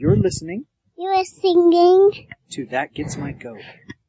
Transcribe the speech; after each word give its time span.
You're 0.00 0.16
listening 0.16 0.64
You're 0.96 1.22
singing 1.24 2.26
to 2.52 2.64
That 2.70 2.94
Gets 2.94 3.18
My 3.18 3.32
Goat. 3.32 3.60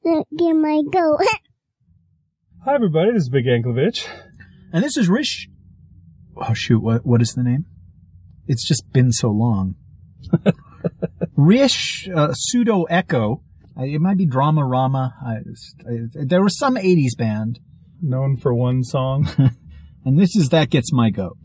That 0.05 0.23
Get 0.37 0.53
My 0.53 0.81
Goat. 0.89 1.19
Hi, 2.63 2.75
everybody. 2.75 3.11
This 3.11 3.23
is 3.23 3.29
Big 3.29 3.43
Anklevich. 3.43 4.07
And 4.71 4.85
this 4.85 4.95
is 4.95 5.09
Rish. 5.09 5.49
Oh 6.37 6.53
shoot, 6.53 6.81
what 6.81 7.05
what 7.05 7.21
is 7.21 7.33
the 7.33 7.43
name? 7.43 7.65
It's 8.47 8.65
just 8.65 8.89
been 8.93 9.11
so 9.11 9.31
long. 9.31 9.75
Rish 11.35 12.07
uh, 12.15 12.31
pseudo 12.35 12.83
echo. 12.83 13.43
Uh, 13.77 13.83
it 13.83 13.99
might 13.99 14.17
be 14.17 14.25
Drama 14.25 14.63
Rama. 14.63 15.13
I, 15.21 15.39
I, 15.85 16.23
there 16.25 16.41
was 16.41 16.57
some 16.57 16.77
'80s 16.77 17.17
band, 17.17 17.59
Known 18.01 18.37
for 18.37 18.53
one 18.53 18.85
song. 18.85 19.27
and 20.05 20.17
this 20.17 20.37
is 20.37 20.47
that 20.51 20.69
gets 20.69 20.93
my 20.93 21.09
goat. 21.09 21.37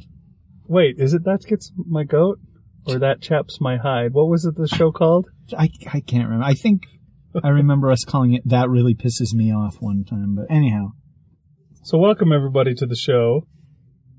Wait, 0.68 1.00
is 1.00 1.14
it 1.14 1.24
That 1.24 1.44
Gets 1.46 1.72
My 1.76 2.04
Goat? 2.04 2.38
Or 2.86 2.98
That 2.98 3.20
Chaps 3.20 3.58
My 3.60 3.76
Hide? 3.76 4.12
What 4.12 4.28
was 4.28 4.44
it 4.44 4.54
the 4.56 4.68
show 4.68 4.92
called? 4.92 5.26
I 5.56 5.68
I 5.92 6.00
can't 6.00 6.24
remember. 6.24 6.44
I 6.44 6.54
think 6.54 6.82
I 7.42 7.48
remember 7.48 7.90
us 7.90 8.04
calling 8.04 8.32
it 8.34 8.42
"That 8.48 8.70
Really 8.70 8.94
Pisses 8.94 9.34
Me 9.34 9.52
Off" 9.52 9.76
one 9.80 10.04
time. 10.04 10.36
But 10.36 10.46
anyhow, 10.54 10.92
So, 11.82 11.98
welcome 11.98 12.32
everybody 12.32 12.74
to 12.74 12.86
the 12.86 12.96
show. 12.96 13.46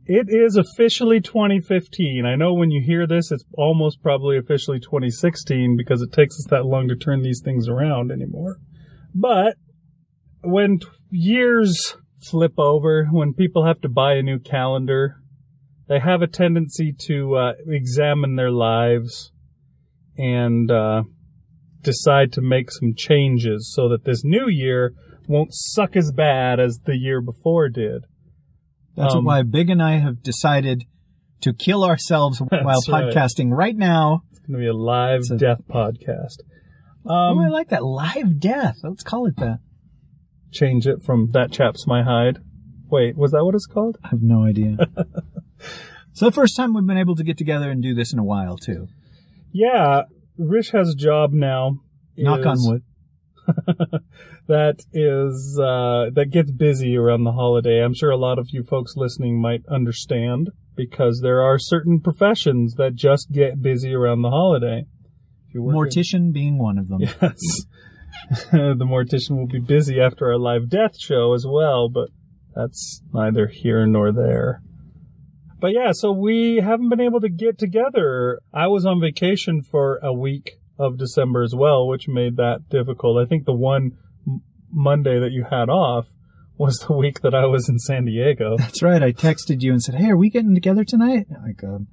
It 0.06 0.28
is 0.30 0.56
officially 0.56 1.20
2015. 1.20 2.26
I 2.26 2.36
know 2.36 2.54
when 2.54 2.72
you 2.72 2.82
hear 2.86 3.06
this, 3.06 3.30
it's 3.32 3.44
almost 3.58 4.02
probably 4.02 4.38
officially 4.38 4.80
2016 4.80 5.76
because 5.78 6.02
it 6.02 6.14
takes 6.14 6.36
us 6.36 6.46
that 6.50 6.66
long 6.66 6.88
to 6.88 6.96
turn 6.96 7.24
these 7.24 7.42
things 7.44 7.68
around 7.68 8.10
anymore. 8.12 8.58
But 9.14 9.56
when 10.44 10.80
t- 10.80 10.88
years 11.12 11.98
flip 12.30 12.54
over, 12.58 13.08
when 13.12 13.34
people 13.34 13.66
have 13.66 13.82
to 13.82 13.90
buy 13.90 14.14
a 14.14 14.24
new 14.24 14.40
calendar, 14.40 15.18
they 15.88 16.00
have 16.00 16.22
a 16.22 16.28
tendency 16.28 16.94
to 17.08 17.36
uh, 17.36 17.54
examine 17.68 18.36
their 18.36 18.52
lives 18.52 19.32
and 20.18 20.70
uh, 20.72 21.04
decide 21.82 22.34
to 22.34 22.42
make 22.42 22.72
some 22.72 22.94
changes 22.96 23.72
so 23.74 23.88
that 23.90 24.04
this 24.04 24.24
new 24.24 24.48
year 24.50 24.94
won't 25.28 25.50
suck 25.54 25.96
as 25.96 26.12
bad 26.12 26.60
as 26.60 26.80
the 26.86 26.98
year 26.98 27.22
before 27.22 27.70
did. 27.70 28.04
that's 28.96 29.14
Um, 29.14 29.26
why 29.26 29.44
Big 29.44 29.70
and 29.70 29.82
I 29.82 29.98
have 30.00 30.22
decided 30.24 30.84
to 31.42 31.54
kill 31.54 31.84
ourselves 31.84 32.40
while 32.50 32.50
That's 32.82 32.90
right. 32.90 33.14
podcasting 33.14 33.52
right 33.52 33.76
now. 33.76 34.24
It's 34.32 34.40
going 34.40 34.54
to 34.54 34.60
be 34.60 34.68
a 34.68 34.74
live 34.74 35.22
a- 35.32 35.38
death 35.38 35.62
podcast. 35.70 36.38
oh, 37.06 37.14
I 37.14 37.30
Um, 37.46 37.52
like 37.52 37.70
that 37.70 37.84
live 37.84 38.40
death. 38.40 38.78
Let's 38.84 39.04
call 39.04 39.28
it 39.28 39.36
that. 39.38 39.60
change 40.52 40.88
it 40.88 41.04
from 41.04 41.30
that 41.32 41.52
chap's 41.52 41.86
my 41.86 42.04
hide. 42.04 42.40
Wait, 42.90 43.16
was 43.18 43.32
that 43.32 43.44
what 43.46 43.54
it's 43.54 43.66
called? 43.68 43.98
I 44.04 44.08
have 44.10 44.22
no 44.22 44.44
idea. 44.44 44.78
so 46.14 46.26
the 46.26 46.32
first 46.32 46.56
time 46.56 46.74
we've 46.74 46.86
been 46.86 46.98
able 46.98 47.16
to 47.16 47.24
get 47.24 47.38
together 47.38 47.70
and 47.70 47.82
do 47.82 47.94
this 47.94 48.14
in 48.14 48.20
a 48.20 48.24
while 48.24 48.58
too. 48.58 48.88
Yeah, 49.52 50.04
Rich 50.38 50.72
has 50.72 50.90
a 50.90 50.96
job 50.96 51.34
now. 51.34 51.80
Knock 52.16 52.46
on 52.46 52.58
wood. 52.60 52.84
that 54.48 54.84
is 54.92 55.60
uh, 55.60 56.10
that 56.14 56.30
gets 56.32 56.52
busy 56.52 56.98
around 56.98 57.24
the 57.24 57.32
holiday. 57.32 57.84
I'm 57.84 57.94
sure 57.94 58.10
a 58.10 58.18
lot 58.18 58.40
of 58.40 58.50
you 58.52 58.64
folks 58.64 58.94
listening 58.96 59.40
might 59.40 59.66
understand 59.68 60.50
because 60.76 61.22
there 61.22 61.42
are 61.42 61.58
certain 61.58 62.00
professions 62.00 62.76
that 62.76 62.96
just 62.96 63.32
get 63.32 63.62
busy 63.62 63.94
around 63.94 64.22
the 64.22 64.30
holiday. 64.30 64.86
Work 65.56 65.74
in- 65.74 66.02
Mortician 66.02 66.34
being 66.34 66.58
one 66.58 66.78
of 66.78 66.88
them. 66.88 67.02
Yes. 67.02 67.66
the 68.52 68.86
mortician 68.86 69.38
will 69.38 69.48
be 69.48 69.60
busy 69.60 70.00
after 70.00 70.28
our 70.28 70.38
live 70.38 70.70
death 70.70 71.00
show 71.00 71.34
as 71.34 71.46
well, 71.48 71.90
but 71.90 72.10
that's 72.56 73.02
neither 73.14 73.48
here 73.48 73.86
nor 73.86 74.12
there. 74.12 74.62
But 75.60 75.74
yeah, 75.74 75.92
so 75.92 76.12
we 76.12 76.58
haven't 76.58 76.90
been 76.90 77.02
able 77.02 77.20
to 77.22 77.30
get 77.30 77.58
together. 77.58 78.40
I 78.54 78.68
was 78.68 78.86
on 78.86 79.02
vacation 79.02 79.64
for 79.64 80.00
a 80.04 80.14
week 80.14 80.60
of 80.78 80.98
December 80.98 81.42
as 81.44 81.54
well, 81.56 81.88
which 81.88 82.08
made 82.08 82.38
that 82.38 82.70
difficult. 82.70 83.18
I 83.24 83.28
think 83.28 83.46
the 83.46 83.54
one 83.56 83.94
M- 84.28 84.42
Monday 84.72 85.20
that 85.20 85.32
you 85.32 85.46
had 85.50 85.70
off 85.70 86.06
was 86.58 86.78
the 86.88 86.94
week 86.94 87.22
that 87.22 87.34
I 87.34 87.46
was 87.48 87.68
in 87.68 87.80
San 87.80 88.06
Diego. 88.06 88.56
That's 88.60 88.84
right. 88.84 89.02
I 89.02 89.12
texted 89.12 89.62
you 89.62 89.72
and 89.72 89.82
said, 89.82 89.96
"Hey, 89.96 90.10
are 90.12 90.18
we 90.18 90.30
getting 90.30 90.54
together 90.54 90.84
tonight?" 90.84 91.26
Like, 91.44 91.64
um, 91.64 91.88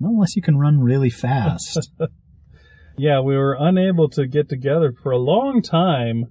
not 0.00 0.12
unless 0.12 0.34
you 0.36 0.42
can 0.42 0.58
run 0.58 0.80
really 0.80 1.10
fast. 1.10 1.90
Yeah, 2.98 3.20
we 3.20 3.36
were 3.36 3.56
unable 3.58 4.08
to 4.10 4.26
get 4.26 4.48
together 4.48 4.92
for 5.02 5.12
a 5.12 5.18
long 5.18 5.62
time. 5.62 6.26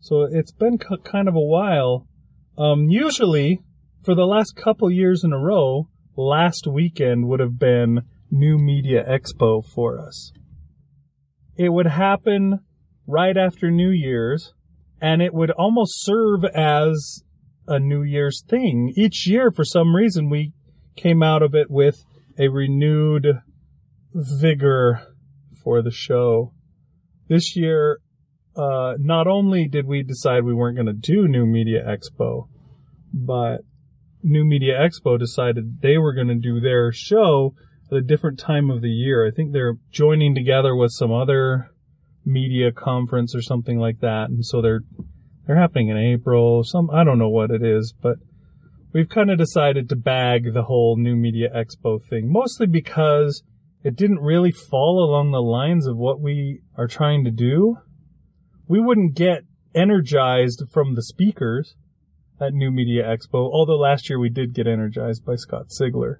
So 0.00 0.28
it's 0.30 0.52
been 0.52 0.76
k- 0.76 0.96
kind 1.02 1.28
of 1.28 1.34
a 1.34 1.40
while. 1.40 2.06
Um, 2.58 2.90
usually, 2.90 3.60
for 4.02 4.14
the 4.14 4.26
last 4.26 4.54
couple 4.54 4.90
years 4.90 5.24
in 5.24 5.32
a 5.32 5.38
row, 5.38 5.88
last 6.16 6.66
weekend 6.66 7.28
would 7.28 7.40
have 7.40 7.58
been 7.58 8.02
New 8.30 8.58
Media 8.58 9.04
Expo 9.04 9.64
for 9.64 9.98
us. 9.98 10.32
It 11.56 11.70
would 11.70 11.86
happen 11.86 12.60
right 13.06 13.36
after 13.36 13.70
New 13.70 13.90
Year's, 13.90 14.54
and 15.00 15.22
it 15.22 15.34
would 15.34 15.50
almost 15.52 16.04
serve 16.04 16.44
as 16.44 17.22
a 17.66 17.78
New 17.78 18.02
Year's 18.02 18.42
thing. 18.46 18.92
Each 18.96 19.26
year, 19.26 19.50
for 19.50 19.64
some 19.64 19.94
reason, 19.94 20.30
we 20.30 20.52
came 20.96 21.22
out 21.22 21.42
of 21.42 21.54
it 21.54 21.70
with 21.70 22.04
a 22.38 22.48
renewed 22.48 23.40
vigor 24.12 25.14
for 25.62 25.82
the 25.82 25.90
show. 25.90 26.52
This 27.28 27.56
year, 27.56 28.00
uh, 28.56 28.94
not 28.98 29.26
only 29.26 29.66
did 29.66 29.86
we 29.86 30.02
decide 30.02 30.44
we 30.44 30.54
weren't 30.54 30.76
going 30.76 30.86
to 30.86 30.92
do 30.92 31.26
New 31.26 31.46
Media 31.46 31.84
Expo, 31.84 32.48
but 33.12 33.62
New 34.26 34.44
Media 34.44 34.78
Expo 34.78 35.18
decided 35.18 35.82
they 35.82 35.98
were 35.98 36.14
going 36.14 36.28
to 36.28 36.34
do 36.34 36.58
their 36.58 36.90
show 36.90 37.54
at 37.92 37.98
a 37.98 38.02
different 38.02 38.38
time 38.38 38.70
of 38.70 38.80
the 38.80 38.88
year. 38.88 39.26
I 39.26 39.30
think 39.30 39.52
they're 39.52 39.76
joining 39.90 40.34
together 40.34 40.74
with 40.74 40.92
some 40.92 41.12
other 41.12 41.70
media 42.24 42.72
conference 42.72 43.34
or 43.34 43.42
something 43.42 43.78
like 43.78 44.00
that, 44.00 44.30
and 44.30 44.44
so 44.44 44.62
they're 44.62 44.80
they're 45.46 45.60
happening 45.60 45.88
in 45.88 45.98
April. 45.98 46.64
Some 46.64 46.88
I 46.90 47.04
don't 47.04 47.18
know 47.18 47.28
what 47.28 47.50
it 47.50 47.62
is, 47.62 47.92
but 48.00 48.16
we've 48.94 49.10
kind 49.10 49.30
of 49.30 49.36
decided 49.36 49.90
to 49.90 49.96
bag 49.96 50.54
the 50.54 50.64
whole 50.64 50.96
New 50.96 51.16
Media 51.16 51.50
Expo 51.54 52.02
thing, 52.02 52.32
mostly 52.32 52.66
because 52.66 53.42
it 53.82 53.94
didn't 53.94 54.20
really 54.20 54.52
fall 54.52 55.04
along 55.04 55.32
the 55.32 55.42
lines 55.42 55.86
of 55.86 55.98
what 55.98 56.18
we 56.18 56.60
are 56.78 56.88
trying 56.88 57.24
to 57.24 57.30
do. 57.30 57.76
We 58.66 58.80
wouldn't 58.80 59.16
get 59.16 59.42
energized 59.74 60.62
from 60.72 60.94
the 60.94 61.02
speakers 61.02 61.74
at 62.40 62.52
New 62.52 62.70
Media 62.70 63.04
Expo, 63.04 63.50
although 63.52 63.76
last 63.76 64.08
year 64.08 64.18
we 64.18 64.28
did 64.28 64.54
get 64.54 64.66
energized 64.66 65.24
by 65.24 65.36
Scott 65.36 65.66
Sigler. 65.68 66.16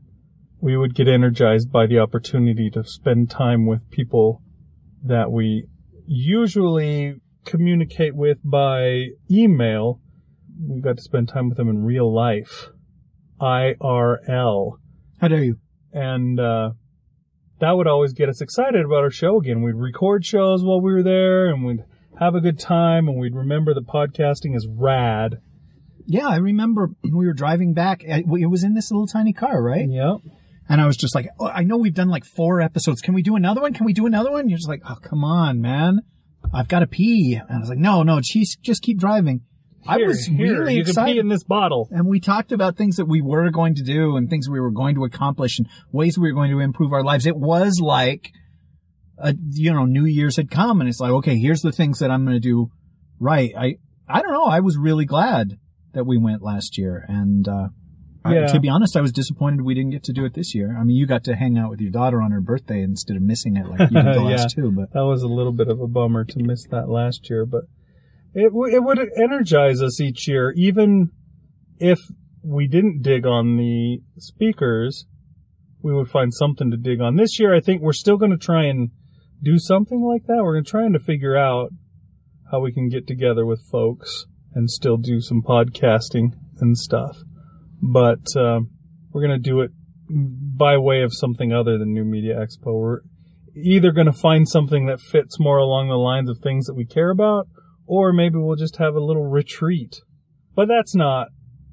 We 0.61 0.77
would 0.77 0.95
get 0.95 1.09
energized 1.09 1.71
by 1.71 1.87
the 1.87 1.99
opportunity 1.99 2.71
to 2.71 2.85
spend 2.85 3.31
time 3.31 3.67
with 3.67 3.91
people 3.91 4.43
that 5.03 5.31
we 5.31 5.67
usually 6.07 7.21
communicate 7.45 8.15
with 8.15 8.39
by 8.43 9.09
email. 9.31 10.01
We 10.67 10.81
got 10.81 10.97
to 10.97 11.03
spend 11.03 11.29
time 11.29 11.49
with 11.49 11.59
them 11.59 11.69
in 11.69 11.85
real 11.85 12.13
life. 12.13 12.69
IRL 13.41 14.79
How 15.21 15.29
dare 15.29 15.43
you? 15.43 15.57
and 15.93 16.41
uh, 16.41 16.71
that 17.61 17.73
would 17.73 17.87
always 17.87 18.13
get 18.13 18.29
us 18.29 18.41
excited 18.41 18.85
about 18.85 19.05
our 19.05 19.11
show 19.11 19.39
again. 19.39 19.63
We'd 19.63 19.77
record 19.77 20.25
shows 20.25 20.65
while 20.65 20.81
we 20.81 20.93
were 20.93 21.03
there, 21.03 21.47
and 21.47 21.65
we'd 21.65 21.85
have 22.19 22.35
a 22.35 22.41
good 22.41 22.59
time, 22.59 23.09
and 23.09 23.19
we'd 23.19 23.35
remember 23.35 23.73
that 23.75 23.87
podcasting 23.87 24.57
is 24.57 24.69
rad. 24.69 25.37
Yeah, 26.06 26.28
I 26.28 26.37
remember 26.37 26.91
we 27.03 27.26
were 27.26 27.32
driving 27.32 27.72
back. 27.72 28.03
It 28.04 28.26
was 28.26 28.62
in 28.62 28.75
this 28.75 28.91
little 28.91 29.06
tiny 29.06 29.32
car, 29.32 29.62
right? 29.62 29.88
Yep. 29.88 30.16
And 30.69 30.81
I 30.81 30.87
was 30.87 30.97
just 30.97 31.15
like, 31.15 31.28
oh, 31.38 31.47
I 31.48 31.62
know 31.62 31.76
we've 31.76 31.94
done 31.94 32.09
like 32.09 32.25
four 32.25 32.60
episodes. 32.60 33.00
Can 33.03 33.15
we 33.15 33.22
do 33.22 33.37
another 33.37 33.60
one? 33.60 33.75
Can 33.75 33.84
we 33.87 33.92
do 33.92 34.06
another 34.06 34.31
one? 34.31 34.48
You're 34.48 34.59
just 34.59 34.69
like, 34.69 34.82
oh, 34.88 34.97
come 35.03 35.22
on, 35.25 35.60
man. 35.60 36.00
I've 36.53 36.69
got 36.69 36.81
to 36.81 36.87
pee. 36.87 37.34
And 37.34 37.50
I 37.50 37.59
was 37.59 37.69
like, 37.69 37.78
no, 37.78 38.03
no, 38.03 38.20
geez, 38.22 38.56
just 38.62 38.82
keep 38.82 38.98
driving. 38.98 39.42
I 39.87 39.97
Here, 39.98 40.06
was 40.06 40.25
here, 40.25 40.60
really 40.60 40.76
you 40.76 40.82
can 40.82 40.91
excited. 40.91 41.12
pee 41.15 41.19
in 41.19 41.28
this 41.28 41.44
bottle. 41.44 41.88
and 41.91 42.06
we 42.06 42.19
talked 42.19 42.53
about 42.53 42.76
things 42.76 42.97
that 42.97 43.04
we 43.06 43.21
were 43.21 43.50
going 43.50 43.75
to 43.75 43.82
do 43.82 44.16
and 44.16 44.31
things 44.31 44.48
we 44.48 44.59
were 44.59 44.71
going 44.71 44.94
to 44.94 45.04
accomplish 45.04 45.59
and 45.59 45.69
ways 45.92 46.16
we 46.19 46.31
were 46.32 46.34
going 46.34 46.50
to 46.50 46.60
improve 46.60 46.92
our 46.94 47.03
lives. 47.04 47.26
It 47.26 47.36
was 47.36 47.78
like, 47.82 48.31
a, 49.19 49.34
you 49.50 49.72
know, 49.72 49.84
New 49.84 50.07
Year's 50.07 50.36
had 50.36 50.50
come 50.50 50.80
and 50.80 50.89
it's 50.89 51.00
like, 51.00 51.10
okay, 51.12 51.36
here's 51.36 51.60
the 51.60 51.72
things 51.72 51.98
that 51.98 52.10
I'm 52.10 52.24
going 52.24 52.36
to 52.36 52.41
do 52.41 52.71
right. 53.21 53.53
I, 53.59 53.77
I 54.09 54.22
don't 54.22 54.33
know. 54.33 54.47
I 54.47 54.60
was 54.60 54.78
really 54.78 55.04
glad 55.04 55.59
that 55.95 56.05
we 56.07 56.19
went 56.19 56.43
last 56.43 56.77
year. 56.79 57.05
And, 57.09 57.47
uh, 57.49 57.69
I- 58.27 58.47
to 58.47 58.59
be 58.61 58.69
honest, 58.71 58.97
I 58.97 59.01
was 59.03 59.13
disappointed 59.13 59.63
we 59.63 59.75
didn't 59.75 59.91
get 59.91 60.03
to 60.05 60.13
do 60.13 60.25
it 60.25 60.33
this 60.35 60.55
year. 60.55 60.77
I 60.79 60.83
mean, 60.85 60.97
you 60.97 61.07
got 61.07 61.25
to 61.25 61.35
hang 61.37 61.59
out 61.59 61.71
with 61.71 61.81
your 61.81 61.91
daughter 61.91 62.23
on 62.23 62.31
her 62.31 62.41
birthday 62.41 62.83
instead 62.83 63.17
of 63.17 63.23
missing 63.23 63.57
it 63.57 63.67
like 63.67 63.81
you 63.91 64.03
did 64.03 64.07
the 64.07 64.13
Yeah. 64.29 64.37
last 64.37 64.55
two, 64.55 64.73
but 64.73 64.93
That 64.93 65.05
was 65.05 65.23
a 65.23 65.29
little 65.29 65.53
bit 65.53 65.69
of 65.69 65.81
a 65.81 65.87
bummer 65.87 66.25
to 66.25 66.43
miss 66.43 66.65
that 66.71 66.89
last 66.89 67.29
year, 67.29 67.45
but 67.45 67.65
it 68.33 68.49
w- 68.49 68.75
it 68.75 68.83
would 68.83 68.99
energize 69.17 69.83
us 69.83 70.01
each 70.01 70.27
year, 70.27 70.53
even 70.57 71.11
if 71.79 71.99
we 72.43 72.67
didn't 72.67 73.03
dig 73.03 73.27
on 73.27 73.57
the 73.57 74.01
speakers. 74.19 75.07
We 75.83 75.93
would 75.93 76.09
find 76.09 76.33
something 76.33 76.71
to 76.71 76.79
dig 76.79 77.01
on. 77.03 77.17
This 77.17 77.39
year, 77.39 77.55
I 77.55 77.61
think 77.61 77.83
we're 77.83 77.93
still 77.93 78.17
going 78.17 78.31
to 78.31 78.39
try 78.39 78.65
and 78.65 78.89
do 79.43 79.59
something 79.59 80.01
like 80.01 80.25
that. 80.29 80.41
We're 80.43 80.63
trying 80.63 80.95
to 80.95 80.99
figure 80.99 81.37
out 81.37 81.73
how 82.51 82.61
we 82.61 82.73
can 82.73 82.89
get 82.89 83.07
together 83.07 83.45
with 83.45 83.61
folks 83.71 84.25
and 84.54 84.71
still 84.71 84.97
do 84.97 85.21
some 85.21 85.42
podcasting 85.42 86.33
and 86.60 86.77
stuff. 86.77 87.18
But 87.83 88.36
um, 88.36 88.71
we're 89.12 89.27
going 89.27 89.42
to 89.42 89.51
do 89.51 89.60
it 89.60 89.71
by 90.09 90.77
way 90.77 91.03
of 91.03 91.15
something 91.15 91.53
other 91.53 91.78
than 91.78 91.92
New 91.92 92.04
Media 92.04 92.36
Expo. 92.36 92.78
We're 92.78 93.01
either 93.56 93.92
going 93.92 94.06
to 94.06 94.12
find 94.12 94.48
something 94.48 94.86
that 94.86 95.01
fits 95.01 95.39
more 95.39 95.59
along 95.59 95.89
the 95.89 95.95
lines 95.95 96.28
of 96.28 96.39
things 96.39 96.66
that 96.66 96.74
we 96.74 96.84
care 96.84 97.10
about, 97.10 97.48
or 97.86 98.12
maybe 98.12 98.36
we'll 98.36 98.56
just 98.56 98.77
have 98.77 98.95
a 98.95 99.04
little 99.04 99.27
retreat. 99.27 100.01
But 100.54 100.68
that's 100.68 100.95
not, 100.95 101.28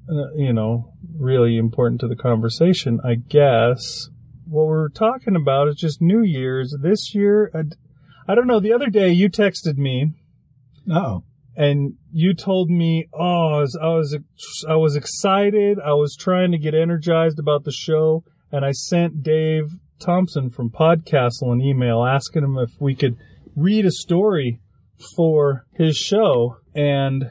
uh, 0.08 0.32
you 0.34 0.52
know, 0.52 0.92
really 1.16 1.56
important 1.56 2.00
to 2.00 2.08
the 2.08 2.16
conversation, 2.16 3.00
I 3.04 3.14
guess. 3.14 4.08
What 4.46 4.66
we're 4.66 4.88
talking 4.88 5.36
about 5.36 5.68
is 5.68 5.76
just 5.76 6.02
New 6.02 6.22
Year's. 6.22 6.76
This 6.82 7.14
year, 7.14 7.50
I, 7.54 7.62
I 8.30 8.34
don't 8.34 8.46
know, 8.46 8.60
the 8.60 8.72
other 8.72 8.90
day 8.90 9.10
you 9.10 9.30
texted 9.30 9.76
me 9.76 10.14
Oh. 10.90 11.24
And 11.56 11.94
you 12.12 12.34
told 12.34 12.70
me, 12.70 13.08
oh, 13.12 13.54
I 13.54 13.60
was, 13.60 13.78
I 13.80 13.88
was, 13.88 14.18
I 14.68 14.76
was 14.76 14.96
excited. 14.96 15.78
I 15.84 15.92
was 15.92 16.16
trying 16.16 16.52
to 16.52 16.58
get 16.58 16.74
energized 16.74 17.38
about 17.38 17.64
the 17.64 17.72
show, 17.72 18.24
and 18.50 18.64
I 18.64 18.72
sent 18.72 19.22
Dave 19.22 19.66
Thompson 19.98 20.50
from 20.50 20.70
Podcastle 20.70 21.52
an 21.52 21.60
email 21.60 22.04
asking 22.04 22.42
him 22.42 22.58
if 22.58 22.70
we 22.80 22.94
could 22.94 23.16
read 23.54 23.84
a 23.84 23.90
story 23.90 24.60
for 25.16 25.66
his 25.74 25.96
show, 25.96 26.56
and 26.74 27.26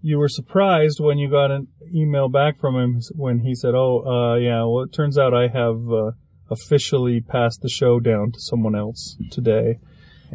you 0.00 0.18
were 0.18 0.28
surprised 0.28 0.98
when 1.00 1.18
you 1.18 1.30
got 1.30 1.50
an 1.50 1.68
email 1.94 2.28
back 2.28 2.58
from 2.58 2.76
him 2.76 3.00
when 3.14 3.40
he 3.40 3.54
said, 3.54 3.74
"Oh, 3.74 4.02
uh, 4.06 4.36
yeah, 4.36 4.64
well, 4.64 4.84
it 4.84 4.92
turns 4.92 5.18
out 5.18 5.34
I 5.34 5.48
have 5.48 5.90
uh, 5.90 6.12
officially 6.50 7.20
passed 7.20 7.60
the 7.60 7.68
show 7.68 8.00
down 8.00 8.32
to 8.32 8.40
someone 8.40 8.74
else 8.74 9.16
today." 9.30 9.78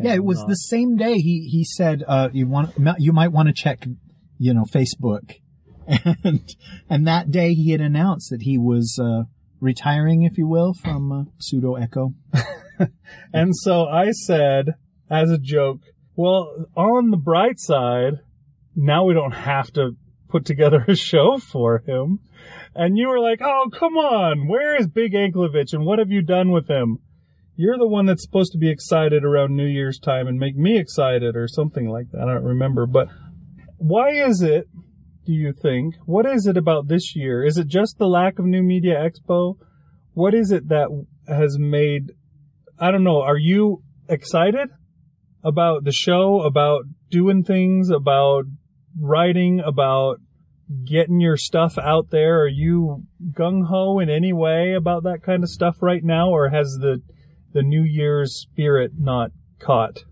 Yeah, 0.01 0.15
it 0.15 0.23
was 0.23 0.39
And, 0.39 0.45
uh, 0.45 0.49
the 0.49 0.55
same 0.55 0.95
day 0.95 1.19
he 1.19 1.47
he 1.51 1.63
said 1.63 2.03
uh, 2.07 2.29
you 2.33 2.47
want 2.47 2.73
you 2.99 3.13
might 3.13 3.31
want 3.31 3.47
to 3.47 3.53
check 3.53 3.85
you 4.37 4.53
know 4.53 4.63
Facebook, 4.63 5.35
and 6.23 6.55
and 6.89 7.07
that 7.07 7.31
day 7.31 7.53
he 7.53 7.71
had 7.71 7.81
announced 7.81 8.29
that 8.31 8.41
he 8.43 8.57
was 8.57 8.99
uh, 9.01 9.23
retiring, 9.59 10.23
if 10.23 10.37
you 10.37 10.47
will, 10.47 10.73
from 10.73 11.11
uh, 11.11 11.23
pseudo 11.39 11.75
Echo. 11.75 12.13
And 13.31 13.55
so 13.55 13.85
I 13.85 14.11
said, 14.11 14.75
as 15.09 15.29
a 15.29 15.37
joke, 15.37 15.81
well, 16.15 16.67
on 16.75 17.09
the 17.09 17.17
bright 17.17 17.59
side, 17.59 18.19
now 18.75 19.05
we 19.05 19.13
don't 19.13 19.31
have 19.31 19.71
to 19.73 19.91
put 20.29 20.45
together 20.45 20.85
a 20.87 20.95
show 20.95 21.37
for 21.37 21.83
him. 21.85 22.19
And 22.75 22.97
you 22.97 23.07
were 23.07 23.19
like, 23.19 23.39
oh, 23.41 23.69
come 23.71 23.97
on. 23.97 24.47
Where 24.47 24.75
is 24.75 24.87
Big 24.87 25.13
Anklevich 25.13 25.73
and 25.73 25.85
what 25.85 25.99
have 25.99 26.11
you 26.11 26.21
done 26.21 26.51
with 26.51 26.67
him? 26.67 26.99
You're 27.55 27.77
the 27.77 27.87
one 27.87 28.05
that's 28.05 28.23
supposed 28.23 28.51
to 28.53 28.57
be 28.57 28.69
excited 28.69 29.23
around 29.23 29.55
New 29.55 29.67
Year's 29.67 29.99
time 29.99 30.27
and 30.27 30.39
make 30.39 30.55
me 30.55 30.77
excited 30.77 31.35
or 31.35 31.47
something 31.47 31.87
like 31.87 32.09
that. 32.11 32.21
I 32.21 32.33
don't 32.33 32.43
remember. 32.43 32.85
But 32.85 33.09
why 33.77 34.09
is 34.09 34.41
it, 34.41 34.67
do 35.25 35.33
you 35.33 35.53
think? 35.53 35.95
What 36.05 36.25
is 36.25 36.47
it 36.47 36.57
about 36.57 36.87
this 36.87 37.15
year? 37.15 37.45
Is 37.45 37.57
it 37.57 37.67
just 37.67 37.97
the 37.97 38.07
lack 38.07 38.39
of 38.39 38.45
New 38.45 38.63
Media 38.63 38.95
Expo? 38.95 39.55
What 40.13 40.33
is 40.33 40.51
it 40.51 40.69
that 40.69 40.89
has 41.27 41.57
made 41.59 42.11
I 42.79 42.91
don't 42.91 43.03
know. 43.03 43.21
Are 43.21 43.37
you 43.37 43.81
excited 44.09 44.69
about 45.43 45.83
the 45.83 45.91
show, 45.91 46.41
about 46.41 46.83
doing 47.09 47.43
things, 47.43 47.89
about 47.89 48.43
writing, 48.99 49.61
about 49.65 50.17
getting 50.85 51.19
your 51.19 51.37
stuff 51.37 51.77
out 51.77 52.09
there? 52.09 52.41
Are 52.41 52.47
you 52.47 53.03
gung 53.31 53.67
ho 53.67 53.99
in 53.99 54.09
any 54.09 54.33
way 54.33 54.73
about 54.73 55.03
that 55.03 55.21
kind 55.23 55.43
of 55.43 55.49
stuff 55.49 55.77
right 55.81 56.03
now, 56.03 56.29
or 56.29 56.49
has 56.49 56.77
the 56.81 57.01
the 57.53 57.63
New 57.63 57.83
Year's 57.83 58.35
spirit 58.35 58.93
not 58.97 59.31
caught 59.59 60.03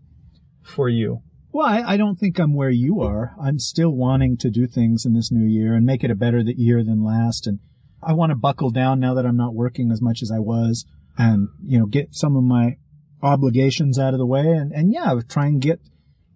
for 0.62 0.88
you? 0.88 1.22
Well, 1.52 1.68
I, 1.68 1.82
I 1.82 1.98
don't 1.98 2.16
think 2.16 2.40
I'm 2.40 2.56
where 2.56 2.70
you 2.70 3.02
are. 3.02 3.36
I'm 3.42 3.60
still 3.60 3.92
wanting 3.92 4.38
to 4.38 4.50
do 4.50 4.68
things 4.68 5.06
in 5.06 5.14
this 5.14 5.32
new 5.32 5.46
year 5.46 5.74
and 5.74 5.86
make 5.86 6.04
it 6.04 6.12
a 6.12 6.16
better 6.16 6.42
year 6.46 6.84
than 6.84 7.04
last. 7.04 7.46
And 7.46 7.60
I 8.02 8.14
want 8.14 8.30
to 8.30 8.38
buckle 8.38 8.70
down 8.70 9.00
now 9.00 9.14
that 9.16 9.26
I'm 9.26 9.36
not 9.36 9.54
working 9.54 9.92
as 9.92 10.02
much 10.02 10.22
as 10.22 10.32
I 10.34 10.40
was 10.40 10.86
and, 11.18 11.50
you 11.66 11.78
know, 11.78 11.88
get 11.88 12.16
some 12.16 12.38
of 12.38 12.44
my 12.44 12.78
obligations 13.22 14.00
out 14.00 14.14
of 14.14 14.20
the 14.20 14.26
way 14.26 14.48
and, 14.48 14.72
and 14.72 14.94
yeah, 14.94 15.14
try 15.28 15.48
and 15.48 15.62
get 15.62 15.82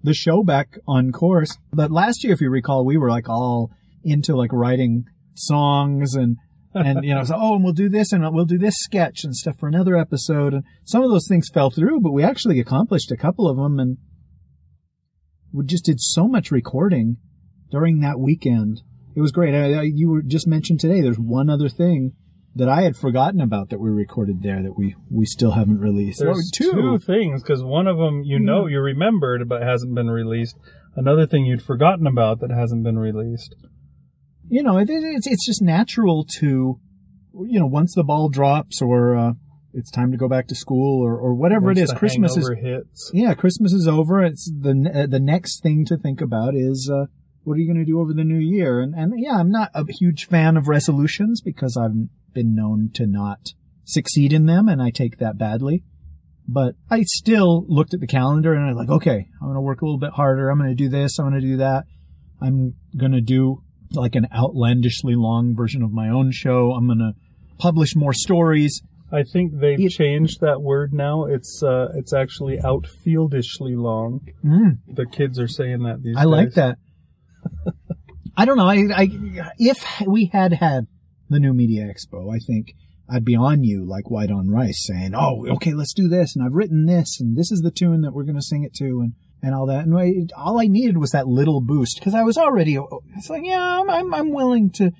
the 0.04 0.13
show 0.13 0.44
back 0.44 0.78
on 0.88 1.12
course. 1.12 1.57
But 1.72 1.92
last 1.92 2.24
year, 2.24 2.34
if 2.34 2.42
you 2.42 2.50
recall, 2.50 2.86
we 2.86 2.98
were 2.98 3.10
like 3.10 3.30
all 3.30 3.72
into 4.04 4.36
like 4.36 4.52
writing 4.52 5.06
songs 5.34 6.13
and, 6.13 6.38
and, 6.75 7.04
you 7.04 7.16
know, 7.16 7.24
so, 7.24 7.36
oh, 7.38 7.56
and 7.56 7.63
we'll 7.63 7.74
do 7.74 7.89
this 7.89 8.12
and 8.12 8.24
we'll 8.33 8.45
do 8.45 8.57
this 8.57 8.75
sketch 8.77 9.24
and 9.24 9.36
stuff 9.36 9.57
for 9.60 9.68
another 9.68 9.98
episode. 9.98 10.54
And 10.54 10.63
some 10.83 11.01
of 11.01 11.10
those 11.10 11.27
things 11.27 11.50
fell 11.54 11.69
through, 11.69 12.01
but 12.01 12.12
we 12.12 12.24
actually 12.24 12.60
accomplished 12.60 13.12
a 13.12 13.18
couple 13.18 13.50
of 13.50 13.57
them 13.57 13.80
and, 13.80 13.98
we 15.56 15.66
just 15.66 15.86
did 15.86 16.01
so 16.01 16.27
much 16.27 16.51
recording 16.51 17.18
during 17.72 18.01
that 18.01 18.19
weekend. 18.19 18.81
It 19.16 19.22
was 19.22 19.31
great. 19.31 19.56
I, 19.56 19.74
I, 19.74 19.81
you 19.83 20.10
were 20.10 20.22
just 20.22 20.48
mentioned 20.48 20.81
today. 20.81 21.01
There's 21.01 21.18
one 21.18 21.50
other 21.50 21.69
thing 21.69 22.12
that 22.56 22.68
I 22.68 22.81
had 22.81 22.98
forgotten 22.98 23.39
about 23.39 23.69
that 23.69 23.80
we 23.80 23.89
recorded 23.89 24.42
there 24.42 24.62
that 24.62 24.78
we 24.78 24.95
we 25.10 25.25
still 25.25 25.51
haven't 25.51 25.80
released. 25.80 26.19
There's 26.19 26.51
Or 26.60 26.71
two, 26.71 27.00
things 27.00 27.42
because 27.42 27.63
one 27.63 27.88
of 27.88 27.98
them 27.98 28.24
you 28.24 28.38
hmm. 28.38 28.45
know 28.45 28.68
you 28.68 28.81
remembered 28.81 29.48
but 29.48 29.62
hasn't 29.62 29.95
been 29.95 30.10
released. 30.10 30.57
Another 30.95 31.25
thing 31.25 31.45
you'd 31.45 31.62
forgotten 31.62 32.07
about 32.07 32.39
that 32.42 32.51
hasn't 32.51 32.83
been 32.83 33.00
released. 33.00 33.56
You 34.50 34.63
know, 34.63 34.77
it, 34.77 34.88
it's 34.89 35.27
it's 35.27 35.45
just 35.45 35.62
natural 35.62 36.25
to, 36.39 36.80
you 37.33 37.59
know, 37.59 37.65
once 37.65 37.94
the 37.95 38.03
ball 38.03 38.30
drops 38.30 38.81
or 38.81 39.15
uh, 39.15 39.31
it's 39.74 39.92
time 39.92 40.12
to 40.12 40.18
go 40.18 40.30
back 40.30 40.47
to 40.47 40.56
school 40.56 41.03
or 41.03 41.18
or 41.18 41.33
whatever 41.33 41.68
Once 41.68 41.80
it 41.80 41.83
is. 41.83 41.94
Christmas 41.94 42.38
is 42.38 42.50
hits. 42.62 43.12
yeah, 43.13 43.33
Christmas 43.33 43.74
is 43.74 43.88
over. 43.88 44.24
It's 44.24 44.50
the 44.51 44.92
uh, 44.94 45.07
the 45.07 45.19
next 45.19 45.62
thing 45.62 45.86
to 45.86 45.97
think 45.97 46.21
about 46.21 46.56
is 46.56 46.89
uh, 46.92 47.06
what 47.44 47.56
are 47.56 47.59
you 47.59 47.71
going 47.71 47.83
to 47.83 47.89
do 47.89 48.00
over 48.00 48.13
the 48.13 48.24
new 48.24 48.39
year? 48.39 48.80
And 48.80 48.95
and 48.95 49.13
yeah, 49.18 49.38
I'm 49.38 49.51
not 49.51 49.71
a 49.74 49.83
huge 49.92 50.27
fan 50.27 50.57
of 50.57 50.68
resolutions 50.68 51.42
because 51.42 51.77
I've 51.77 52.09
been 52.33 52.56
known 52.56 52.89
to 52.95 53.06
not 53.06 53.50
succeed 53.83 54.33
in 54.33 54.45
them, 54.45 54.68
and 54.68 54.81
I 54.81 54.92
take 54.92 55.18
that 55.18 55.38
badly. 55.38 55.83
But 56.47 56.75
I 56.92 57.01
still 57.01 57.65
looked 57.68 57.95
at 57.95 58.00
the 58.00 58.07
calendar 58.07 58.53
and 58.53 58.63
I'm 58.63 58.75
like, 58.75 58.89
okay, 58.89 59.27
I'm 59.42 59.47
going 59.47 59.56
to 59.56 59.62
work 59.62 59.81
a 59.81 59.86
little 59.86 60.00
bit 60.00 60.12
harder. 60.12 60.50
I'm 60.50 60.59
going 60.59 60.69
to 60.69 60.75
do 60.75 60.89
this. 60.89 61.18
I'm 61.18 61.30
going 61.30 61.42
to 61.42 61.47
do 61.47 61.57
that. 61.57 61.86
I'm 62.39 62.75
going 62.95 63.13
to 63.13 63.21
do 63.21 63.63
like 63.91 64.15
an 64.15 64.27
outlandishly 64.35 65.15
long 65.15 65.55
version 65.55 65.81
of 65.83 65.91
my 65.91 66.09
own 66.09 66.31
show. 66.31 66.71
I'm 66.71 66.87
going 66.87 66.99
to 66.99 67.13
publish 67.57 67.95
more 67.95 68.13
stories. 68.13 68.81
I 69.11 69.23
think 69.23 69.59
they've 69.59 69.79
It- 69.79 69.91
changed 69.91 70.41
that 70.41 70.61
word 70.61 70.91
now. 70.93 71.25
It's 71.25 71.61
uh, 71.63 71.89
it's 71.95 72.13
actually 72.13 72.59
outfieldishly 72.59 73.75
long. 73.75 74.21
Mm. 74.43 74.79
The 74.87 75.05
kids 75.05 75.39
are 75.39 75.47
saying 75.47 75.83
that 75.83 76.01
these 76.03 76.15
I 76.17 76.23
like 76.23 76.53
that. 76.53 76.77
I 78.37 78.45
don't 78.45 78.57
know. 78.57 78.67
I, 78.67 78.83
I, 78.93 79.09
if 79.57 79.77
we 80.05 80.29
had 80.33 80.53
had 80.53 80.87
the 81.29 81.39
new 81.39 81.53
media 81.53 81.83
expo, 81.85 82.33
I 82.33 82.39
think 82.39 82.73
I'd 83.09 83.23
be 83.23 83.35
on 83.35 83.63
you 83.63 83.85
like 83.87 84.09
white 84.09 84.31
on 84.31 84.49
rice 84.49 84.85
saying, 84.85 85.13
Oh, 85.15 85.47
okay, 85.53 85.73
let's 85.73 85.93
do 85.93 86.09
this. 86.09 86.35
And 86.35 86.43
I've 86.43 86.53
written 86.55 86.85
this 86.85 87.19
and 87.19 87.37
this 87.37 87.51
is 87.51 87.61
the 87.61 87.71
tune 87.71 88.01
that 88.01 88.13
we're 88.13 88.23
going 88.25 88.35
to 88.35 88.41
sing 88.41 88.63
it 88.63 88.73
to 88.75 88.85
and, 89.01 89.13
and 89.45 89.54
all 89.54 89.68
that. 89.68 89.85
And 89.85 89.95
I, 89.97 90.25
all 90.35 90.59
I 90.59 90.66
needed 90.68 90.97
was 90.97 91.11
that 91.11 91.28
little 91.28 91.61
boost 91.61 91.99
because 91.99 92.16
I 92.16 92.23
was 92.23 92.37
already, 92.37 92.78
it's 93.16 93.30
like, 93.30 93.44
yeah, 93.45 93.80
I'm, 93.80 93.90
I'm, 93.90 94.14
I'm 94.14 94.31
willing 94.33 94.71
to, 94.71 94.92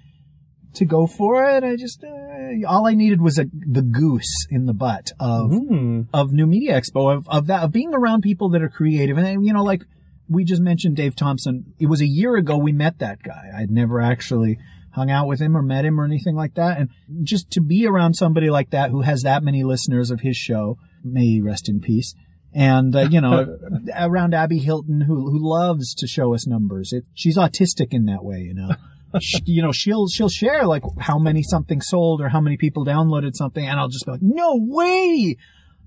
to 0.76 0.86
go 0.86 1.08
for 1.08 1.44
it. 1.50 1.64
I 1.64 1.76
just, 1.76 2.04
uh, 2.04 2.68
all 2.68 2.86
I 2.86 2.94
needed 2.94 3.22
was 3.22 3.40
a, 3.40 3.46
the 3.52 3.82
goose 3.82 4.46
in 4.52 4.66
the 4.66 4.74
butt 4.74 5.12
of, 5.20 5.52
Hmm. 5.52 6.02
of 6.14 6.32
New 6.32 6.46
Media 6.46 6.80
Expo, 6.80 7.16
of, 7.16 7.28
of 7.28 7.48
that, 7.48 7.64
of 7.64 7.72
being 7.72 7.94
around 7.94 8.22
people 8.22 8.50
that 8.50 8.62
are 8.62 8.70
creative. 8.70 9.18
And, 9.18 9.46
you 9.46 9.54
know, 9.54 9.64
like 9.64 9.84
we 10.30 10.44
just 10.44 10.62
mentioned 10.62 10.96
Dave 10.96 11.16
Thompson. 11.16 11.74
It 11.80 11.88
was 11.88 12.02
a 12.02 12.08
year 12.08 12.36
ago 12.36 12.58
we 12.58 12.72
met 12.72 13.00
that 13.00 13.24
guy. 13.24 13.50
I'd 13.58 13.72
never 13.72 14.00
actually 14.02 14.58
hung 14.92 15.10
out 15.12 15.28
with 15.28 15.40
him 15.40 15.58
or 15.58 15.62
met 15.62 15.86
him 15.86 16.00
or 16.00 16.06
anything 16.06 16.36
like 16.36 16.54
that. 16.56 16.78
And 16.78 16.90
just 17.24 17.50
to 17.52 17.62
be 17.62 17.86
around 17.86 18.14
somebody 18.14 18.50
like 18.50 18.70
that 18.72 18.92
who 18.92 19.02
has 19.02 19.22
that 19.24 19.44
many 19.44 19.64
listeners 19.64 20.10
of 20.12 20.22
his 20.22 20.38
show, 20.38 20.78
may 21.04 21.26
he 21.26 21.42
rest 21.42 21.68
in 21.70 21.80
peace. 21.80 22.14
And, 22.56 22.96
uh, 22.96 23.02
you 23.12 23.20
know, 23.22 23.58
around 24.00 24.34
Abby 24.34 24.60
Hilton 24.60 25.02
who, 25.02 25.30
who 25.30 25.38
loves 25.40 25.94
to 25.96 26.08
show 26.08 26.34
us 26.34 26.48
numbers. 26.48 26.94
It, 26.94 27.04
she's 27.14 27.38
autistic 27.38 27.94
in 27.94 28.06
that 28.06 28.24
way, 28.24 28.40
you 28.40 28.54
know. 28.56 28.70
She- 29.22 29.40
you 29.46 29.62
know, 29.62 29.72
she'll, 29.72 30.10
she'll 30.10 30.28
share 30.28 30.66
like 30.66 30.84
how 31.00 31.18
many 31.18 31.42
something 31.42 31.80
sold 31.80 32.20
or 32.20 32.28
how 32.28 32.42
many 32.42 32.58
people 32.58 32.84
downloaded 32.86 33.34
something. 33.34 33.66
And 33.66 33.80
I'll 33.80 33.88
just 33.88 34.06
be 34.06 34.12
like, 34.12 34.22
no 34.22 34.56
way 34.60 35.38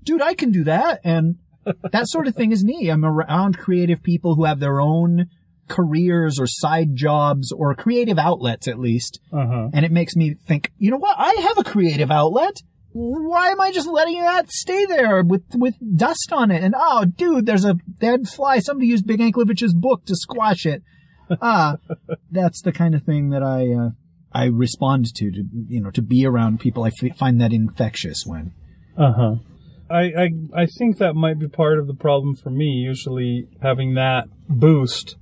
dude, 0.03 0.21
I 0.21 0.33
can 0.33 0.51
do 0.51 0.63
that. 0.65 1.01
And 1.03 1.37
that 1.91 2.07
sort 2.07 2.27
of 2.27 2.35
thing 2.35 2.51
is 2.51 2.63
me. 2.63 2.89
I'm 2.89 3.05
around 3.05 3.57
creative 3.57 4.01
people 4.01 4.35
who 4.35 4.45
have 4.45 4.59
their 4.59 4.79
own 4.81 5.27
careers 5.67 6.39
or 6.39 6.47
side 6.47 6.95
jobs 6.95 7.51
or 7.51 7.75
creative 7.75 8.17
outlets 8.17 8.67
at 8.67 8.79
least. 8.79 9.19
Uh 9.31 9.45
huh. 9.45 9.69
And 9.73 9.85
it 9.85 9.91
makes 9.91 10.15
me 10.15 10.33
think, 10.47 10.71
you 10.79 10.89
know 10.89 10.97
what? 10.97 11.15
I 11.17 11.33
have 11.41 11.57
a 11.59 11.63
creative 11.63 12.09
outlet. 12.09 12.61
Why 12.91 13.49
am 13.49 13.61
I 13.61 13.71
just 13.71 13.87
letting 13.87 14.19
that 14.21 14.49
stay 14.51 14.85
there 14.85 15.21
with, 15.23 15.43
with 15.55 15.75
dust 15.95 16.31
on 16.31 16.49
it? 16.51 16.63
And 16.63 16.73
oh, 16.77 17.05
dude, 17.05 17.45
there's 17.45 17.65
a 17.65 17.75
dead 17.99 18.27
fly. 18.27 18.59
Somebody 18.59 18.87
used 18.87 19.05
Big 19.05 19.19
Anklevich's 19.19 19.73
book 19.75 20.05
to 20.05 20.15
squash 20.15 20.65
it. 20.65 20.81
Ah, 21.41 21.77
that's 22.31 22.61
the 22.61 22.71
kind 22.71 22.95
of 22.95 23.03
thing 23.03 23.29
that 23.29 23.43
I, 23.43 23.71
uh, 23.71 23.89
I 24.31 24.45
respond 24.45 25.05
to, 25.15 25.31
to, 25.31 25.43
you 25.67 25.81
know, 25.81 25.91
to 25.91 26.01
be 26.01 26.25
around 26.25 26.59
people. 26.59 26.83
I 26.83 26.87
f- 26.87 27.15
find 27.17 27.39
that 27.39 27.53
infectious 27.53 28.23
when, 28.25 28.53
Uh 28.97 29.13
huh. 29.13 29.35
I, 29.91 30.01
I 30.01 30.29
I 30.53 30.65
think 30.65 30.97
that 30.97 31.15
might 31.15 31.39
be 31.39 31.47
part 31.47 31.79
of 31.79 31.87
the 31.87 31.95
problem 31.95 32.35
for 32.35 32.49
me. 32.51 32.65
Usually, 32.65 33.47
having 33.61 33.95
that 33.95 34.25
boost 34.47 35.15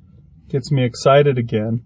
gets 0.50 0.72
me 0.72 0.84
excited 0.84 1.38
again. 1.38 1.84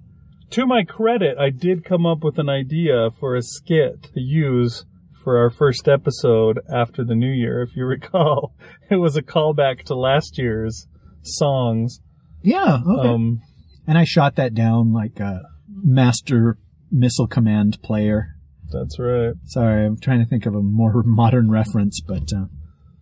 To 0.51 0.65
my 0.65 0.83
credit, 0.83 1.37
I 1.37 1.49
did 1.51 1.85
come 1.85 2.05
up 2.07 2.23
with 2.23 2.37
an 2.39 2.49
idea 2.49 3.09
for 3.19 3.35
a 3.35 3.41
skit 3.43 4.03
to 4.13 4.19
use 4.19 4.85
for 5.23 5.37
our 5.37 5.49
first 5.49 5.87
episode 5.87 6.59
after 6.73 7.03
the 7.03 7.15
new 7.15 7.31
year, 7.31 7.61
if 7.61 7.75
you 7.75 7.85
recall. 7.97 8.53
It 8.89 8.97
was 8.97 9.15
a 9.15 9.21
callback 9.21 9.83
to 9.85 9.95
last 9.95 10.37
year's 10.37 10.87
songs. 11.23 11.99
Yeah. 12.41 12.79
Okay. 12.85 13.09
Um, 13.09 13.41
and 13.87 13.97
I 13.97 14.03
shot 14.03 14.35
that 14.35 14.53
down 14.53 14.93
like 14.93 15.19
a 15.19 15.41
master 15.67 16.57
missile 16.91 17.27
command 17.27 17.81
player. 17.83 18.35
that's 18.71 18.99
right. 18.99 19.33
Sorry, 19.45 19.85
I'm 19.85 19.97
trying 19.99 20.19
to 20.19 20.25
think 20.25 20.45
of 20.45 20.55
a 20.55 20.61
more 20.61 21.03
modern 21.05 21.49
reference, 21.49 22.01
but 22.01 22.31
uh, 22.33 22.45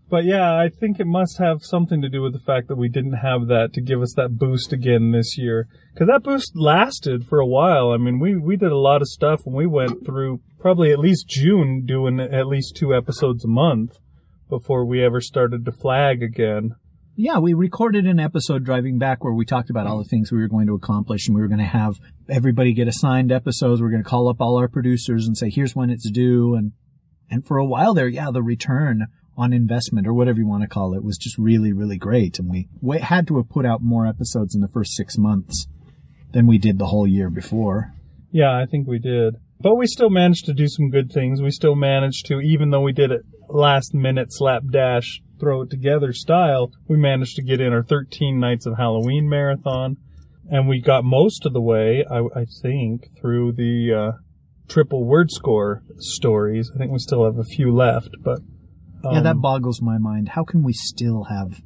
But 0.10 0.26
yeah, 0.26 0.56
I 0.58 0.70
think 0.70 1.00
it 1.00 1.08
must 1.08 1.38
have 1.38 1.64
something 1.64 2.02
to 2.02 2.10
do 2.10 2.22
with 2.22 2.34
the 2.34 2.40
fact 2.40 2.68
that 2.68 2.78
we 2.78 2.90
didn't 2.90 3.14
have 3.14 3.48
that 3.48 3.74
to 3.74 3.82
give 3.82 4.02
us 4.02 4.14
that 4.16 4.38
boost 4.38 4.74
again 4.74 5.12
this 5.12 5.38
year. 5.38 5.68
Because 5.94 6.08
that 6.08 6.24
boost 6.24 6.52
lasted 6.56 7.26
for 7.28 7.40
a 7.40 7.48
while. 7.48 7.92
I 7.92 7.98
mean, 7.98 8.20
we, 8.20 8.36
we 8.38 8.56
did 8.58 8.72
a 8.72 8.78
lot 8.78 9.02
of 9.02 9.08
stuff 9.08 9.42
and 9.46 9.56
we 9.56 9.68
went 9.68 10.06
through 10.06 10.40
probably 10.60 10.92
at 10.92 11.00
least 11.00 11.28
June 11.28 11.86
doing 11.86 12.20
at 12.20 12.48
least 12.48 12.76
two 12.76 12.94
episodes 12.94 13.44
a 13.46 13.48
month 13.48 13.98
before 14.50 14.86
we 14.86 15.04
ever 15.04 15.22
started 15.22 15.66
to 15.66 15.72
flag 15.72 16.22
again. 16.24 16.76
yeah, 17.16 17.38
we 17.38 17.54
recorded 17.54 18.06
an 18.06 18.20
episode 18.20 18.64
driving 18.64 18.98
back 18.98 19.24
where 19.24 19.34
we 19.34 19.46
talked 19.46 19.70
about 19.70 19.88
all 19.88 19.98
the 19.98 20.08
things 20.10 20.32
we 20.32 20.40
were 20.40 20.48
going 20.48 20.68
to 20.68 20.74
accomplish 20.74 21.28
and 21.28 21.36
we 21.36 21.42
were 21.42 21.48
going 21.48 21.60
to 21.60 21.66
have 21.66 22.00
everybody 22.30 22.74
get 22.74 22.88
assigned 22.88 23.32
episodes. 23.32 23.82
We're 23.82 23.90
going 23.90 24.04
to 24.04 24.10
call 24.10 24.30
up 24.30 24.40
all 24.40 24.58
our 24.58 24.68
producers 24.68 25.28
and 25.28 25.38
say, 25.38 25.50
here's 25.50 25.76
when 25.76 25.90
it's 25.90 26.10
due. 26.10 26.56
And, 26.56 26.72
and 27.30 27.46
for 27.46 27.58
a 27.58 27.66
while 27.66 27.94
there, 27.94 28.08
yeah, 28.08 28.32
the 28.32 28.42
return 28.42 29.08
on 29.38 29.54
investment 29.54 30.08
or 30.08 30.14
whatever 30.14 30.40
you 30.40 30.48
want 30.48 30.64
to 30.64 30.68
call 30.68 30.94
it 30.94 31.04
was 31.04 31.18
just 31.18 31.38
really, 31.38 31.74
really 31.74 31.98
great. 31.98 32.40
And 32.40 32.50
we, 32.50 32.68
we 32.82 33.00
had 33.00 33.28
to 33.28 33.38
have 33.38 33.50
put 33.50 33.66
out 33.66 33.82
more 33.82 34.08
episodes 34.08 34.56
in 34.56 34.62
the 34.62 34.68
first 34.68 34.96
six 34.96 35.18
months 35.18 35.68
than 36.32 36.48
we 36.48 36.58
did 36.58 36.80
the 36.80 36.88
whole 36.88 37.08
year 37.08 37.30
before. 37.30 37.94
Yeah, 38.32 38.56
I 38.56 38.66
think 38.66 38.88
we 38.88 39.00
did. 39.00 39.36
But 39.62 39.76
we 39.76 39.88
still 39.88 40.10
managed 40.10 40.46
to 40.46 40.54
do 40.54 40.68
some 40.68 40.90
good 40.90 41.12
things. 41.12 41.42
We 41.42 41.52
still 41.52 41.76
managed 41.76 42.26
to, 42.28 42.40
even 42.40 42.70
though 42.70 42.82
we 42.82 42.94
did 42.94 43.12
it 43.12 43.22
last 43.50 43.94
minute 43.94 44.32
slapdash, 44.32 45.22
throw 45.40 45.64
it 45.64 45.70
together 45.70 46.14
style, 46.14 46.72
we 46.88 46.98
managed 46.98 47.36
to 47.36 47.44
get 47.44 47.60
in 47.60 47.74
our 47.74 47.84
13 47.84 48.40
nights 48.40 48.66
of 48.66 48.78
Halloween 48.78 49.28
marathon. 49.28 49.98
And 50.50 50.68
we 50.68 50.82
got 50.82 51.04
most 51.04 51.46
of 51.46 51.54
the 51.54 51.62
way, 51.62 52.06
I, 52.10 52.20
I 52.40 52.46
think, 52.62 53.10
through 53.20 53.54
the 53.54 53.94
uh, 53.94 54.12
triple 54.68 55.06
word 55.06 55.30
score 55.30 55.84
stories. 55.98 56.72
I 56.74 56.78
think 56.78 56.92
we 56.92 57.00
still 57.00 57.26
have 57.26 57.38
a 57.38 57.44
few 57.44 57.74
left, 57.74 58.10
but. 58.22 58.40
yeah, 59.04 59.22
that 59.22 59.32
um, 59.32 59.42
boggles 59.42 59.82
my 59.82 59.98
mind. 59.98 60.30
How 60.30 60.44
can 60.44 60.64
we 60.64 60.74
still 60.74 61.26
have 61.26 61.62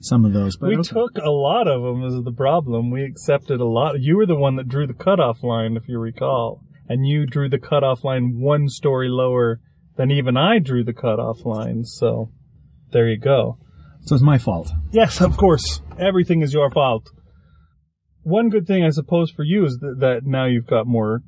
some 0.00 0.24
of 0.24 0.32
those? 0.32 0.56
But 0.60 0.68
we 0.68 0.76
okay. 0.78 0.88
took 0.88 1.18
a 1.18 1.30
lot 1.30 1.68
of 1.68 1.82
them 1.82 2.04
is 2.04 2.24
the 2.24 2.32
problem. 2.32 2.90
We 2.90 3.04
accepted 3.04 3.60
a 3.60 3.66
lot. 3.66 4.00
You 4.00 4.16
were 4.16 4.26
the 4.26 4.36
one 4.36 4.56
that 4.56 4.68
drew 4.68 4.86
the 4.86 4.94
cutoff 4.94 5.42
line, 5.42 5.76
if 5.76 5.88
you 5.88 5.98
recall. 5.98 6.62
And 6.88 7.06
you 7.06 7.26
drew 7.26 7.48
the 7.48 7.58
cutoff 7.58 8.04
line 8.04 8.40
one 8.40 8.68
story 8.68 9.08
lower 9.08 9.60
than 9.96 10.10
even 10.10 10.36
I 10.36 10.58
drew 10.58 10.84
the 10.84 10.94
cutoff 10.94 11.44
line. 11.44 11.84
So 11.84 12.30
there 12.92 13.08
you 13.08 13.18
go. 13.18 13.58
so 14.02 14.14
it's 14.14 14.24
my 14.24 14.38
fault. 14.38 14.70
Yes, 14.90 15.20
of 15.20 15.36
course. 15.36 15.82
Everything 15.98 16.40
is 16.40 16.54
your 16.54 16.70
fault. 16.70 17.10
One 18.22 18.48
good 18.48 18.66
thing, 18.66 18.84
I 18.84 18.90
suppose, 18.90 19.30
for 19.30 19.44
you 19.44 19.64
is 19.64 19.78
that, 19.80 19.96
that 20.00 20.20
now 20.24 20.46
you've 20.46 20.66
got 20.66 20.86
more 20.86 21.22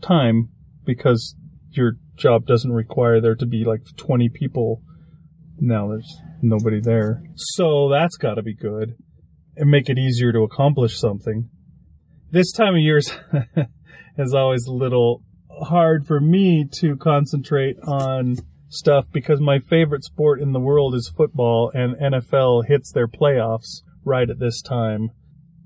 time 0.00 0.48
because 0.84 1.36
your 1.70 1.92
job 2.16 2.46
doesn't 2.46 2.72
require 2.72 3.20
there 3.20 3.34
to 3.36 3.46
be 3.46 3.64
like 3.64 3.80
20 3.96 4.28
people. 4.30 4.82
Now 5.58 5.88
there's 5.88 6.16
nobody 6.42 6.80
there. 6.80 7.22
So 7.36 7.88
that's 7.88 8.16
got 8.16 8.34
to 8.34 8.42
be 8.42 8.54
good 8.54 8.94
and 9.56 9.70
make 9.70 9.88
it 9.88 9.98
easier 9.98 10.32
to 10.32 10.40
accomplish 10.40 10.98
something. 10.98 11.50
This 12.30 12.52
time 12.52 12.74
of 12.74 12.80
year 12.80 13.00
is, 14.16 14.34
always 14.34 14.66
a 14.66 14.72
little 14.72 15.22
hard 15.62 16.06
for 16.06 16.20
me 16.20 16.64
to 16.80 16.96
concentrate 16.96 17.76
on 17.82 18.36
stuff 18.68 19.06
because 19.12 19.40
my 19.40 19.58
favorite 19.58 20.04
sport 20.04 20.40
in 20.40 20.52
the 20.52 20.60
world 20.60 20.94
is 20.94 21.08
football 21.08 21.70
and 21.74 21.96
NFL 21.96 22.66
hits 22.66 22.92
their 22.92 23.08
playoffs 23.08 23.82
right 24.04 24.28
at 24.28 24.38
this 24.38 24.60
time. 24.62 25.10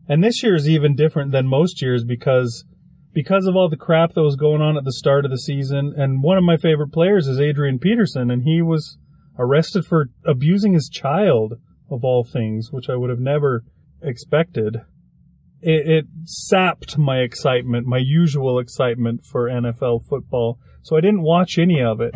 And 0.09 0.23
this 0.23 0.43
year 0.43 0.55
is 0.55 0.69
even 0.69 0.95
different 0.95 1.33
than 1.33 1.47
most 1.47 1.83
years 1.83 2.05
because 2.05 2.65
because 3.13 3.47
of 3.47 3.55
all 3.55 3.69
the 3.69 3.77
crap 3.77 4.15
that 4.15 4.23
was 4.23 4.37
going 4.37 4.63
on 4.63 4.77
at 4.79 4.85
the 4.85 4.93
start 4.93 5.25
of 5.25 5.31
the 5.31 5.39
season 5.39 5.93
and 5.97 6.23
one 6.23 6.39
of 6.39 6.45
my 6.45 6.57
favorite 6.57 6.93
players 6.93 7.27
is 7.27 7.39
Adrian 7.39 7.79
Peterson 7.79 8.31
and 8.31 8.45
he 8.45 8.63
was 8.63 8.97
arrested 9.39 9.85
for 9.85 10.07
abusing 10.25 10.73
his 10.73 10.89
child 10.89 11.55
of 11.91 12.05
all 12.05 12.25
things, 12.25 12.71
which 12.71 12.89
I 12.89 12.97
would 12.97 13.11
have 13.11 13.21
never 13.21 13.65
expected. 14.01 14.79
It, 15.63 15.89
it 15.89 16.05
sapped 16.25 16.99
my 16.99 17.19
excitement, 17.19 17.87
my 17.87 17.99
usual 17.99 18.59
excitement 18.59 19.23
for 19.25 19.49
NFL 19.49 20.07
football. 20.09 20.59
So 20.83 20.97
I 20.97 21.01
didn't 21.01 21.23
watch 21.23 21.59
any 21.59 21.81
of 21.81 22.01
it. 22.01 22.15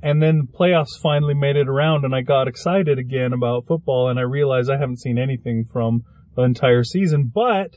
And 0.00 0.22
then 0.22 0.42
the 0.46 0.58
playoffs 0.58 1.00
finally 1.02 1.34
made 1.34 1.56
it 1.56 1.68
around 1.68 2.04
and 2.04 2.14
I 2.14 2.20
got 2.20 2.46
excited 2.46 2.98
again 2.98 3.32
about 3.32 3.66
football 3.66 4.08
and 4.08 4.18
I 4.18 4.22
realized 4.22 4.70
I 4.70 4.78
haven't 4.78 5.00
seen 5.00 5.18
anything 5.18 5.64
from 5.64 6.02
the 6.36 6.42
entire 6.42 6.84
season. 6.84 7.32
But 7.34 7.76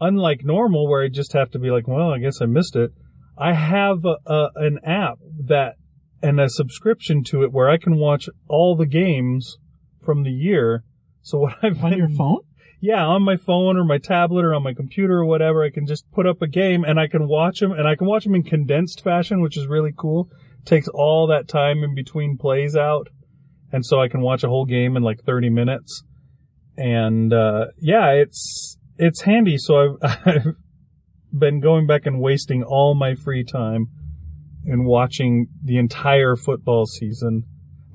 unlike 0.00 0.44
normal 0.44 0.88
where 0.88 1.04
I 1.04 1.08
just 1.08 1.32
have 1.32 1.50
to 1.52 1.58
be 1.58 1.70
like, 1.70 1.88
well, 1.88 2.12
I 2.12 2.18
guess 2.18 2.42
I 2.42 2.46
missed 2.46 2.76
it. 2.76 2.90
I 3.38 3.54
have 3.54 4.04
a, 4.04 4.16
a, 4.30 4.50
an 4.56 4.80
app 4.84 5.18
that 5.46 5.76
and 6.22 6.40
a 6.40 6.48
subscription 6.48 7.22
to 7.24 7.42
it 7.42 7.52
where 7.52 7.68
I 7.68 7.76
can 7.76 7.96
watch 7.96 8.28
all 8.48 8.76
the 8.76 8.86
games 8.86 9.58
from 10.02 10.24
the 10.24 10.30
year. 10.30 10.84
So 11.22 11.38
what 11.38 11.56
I've 11.62 11.82
On 11.82 11.90
been, 11.90 11.98
your 11.98 12.10
phone? 12.10 12.40
Yeah, 12.80 13.04
on 13.04 13.22
my 13.22 13.36
phone 13.36 13.76
or 13.76 13.84
my 13.84 13.98
tablet 13.98 14.44
or 14.44 14.54
on 14.54 14.62
my 14.62 14.74
computer 14.74 15.18
or 15.18 15.24
whatever, 15.24 15.64
I 15.64 15.70
can 15.70 15.86
just 15.86 16.10
put 16.12 16.26
up 16.26 16.42
a 16.42 16.46
game 16.46 16.84
and 16.84 17.00
I 17.00 17.06
can 17.06 17.26
watch 17.26 17.60
them 17.60 17.72
and 17.72 17.88
I 17.88 17.96
can 17.96 18.06
watch 18.06 18.24
them 18.24 18.34
in 18.34 18.42
condensed 18.42 19.02
fashion, 19.02 19.40
which 19.40 19.56
is 19.56 19.66
really 19.66 19.92
cool. 19.96 20.28
Takes 20.64 20.88
all 20.88 21.26
that 21.28 21.48
time 21.48 21.82
in 21.82 21.94
between 21.94 22.36
plays 22.36 22.76
out. 22.76 23.08
And 23.72 23.84
so 23.84 24.00
I 24.00 24.08
can 24.08 24.20
watch 24.20 24.44
a 24.44 24.48
whole 24.48 24.66
game 24.66 24.96
in 24.96 25.02
like 25.02 25.22
30 25.24 25.50
minutes. 25.50 26.02
And, 26.76 27.32
uh, 27.32 27.66
yeah, 27.80 28.10
it's, 28.10 28.76
it's 28.98 29.22
handy. 29.22 29.56
So 29.58 29.98
I've, 30.02 30.18
I've 30.26 30.54
been 31.36 31.60
going 31.60 31.86
back 31.86 32.06
and 32.06 32.20
wasting 32.20 32.62
all 32.62 32.94
my 32.94 33.14
free 33.14 33.44
time 33.44 33.88
in 34.64 34.84
watching 34.84 35.46
the 35.64 35.78
entire 35.78 36.36
football 36.36 36.86
season. 36.86 37.44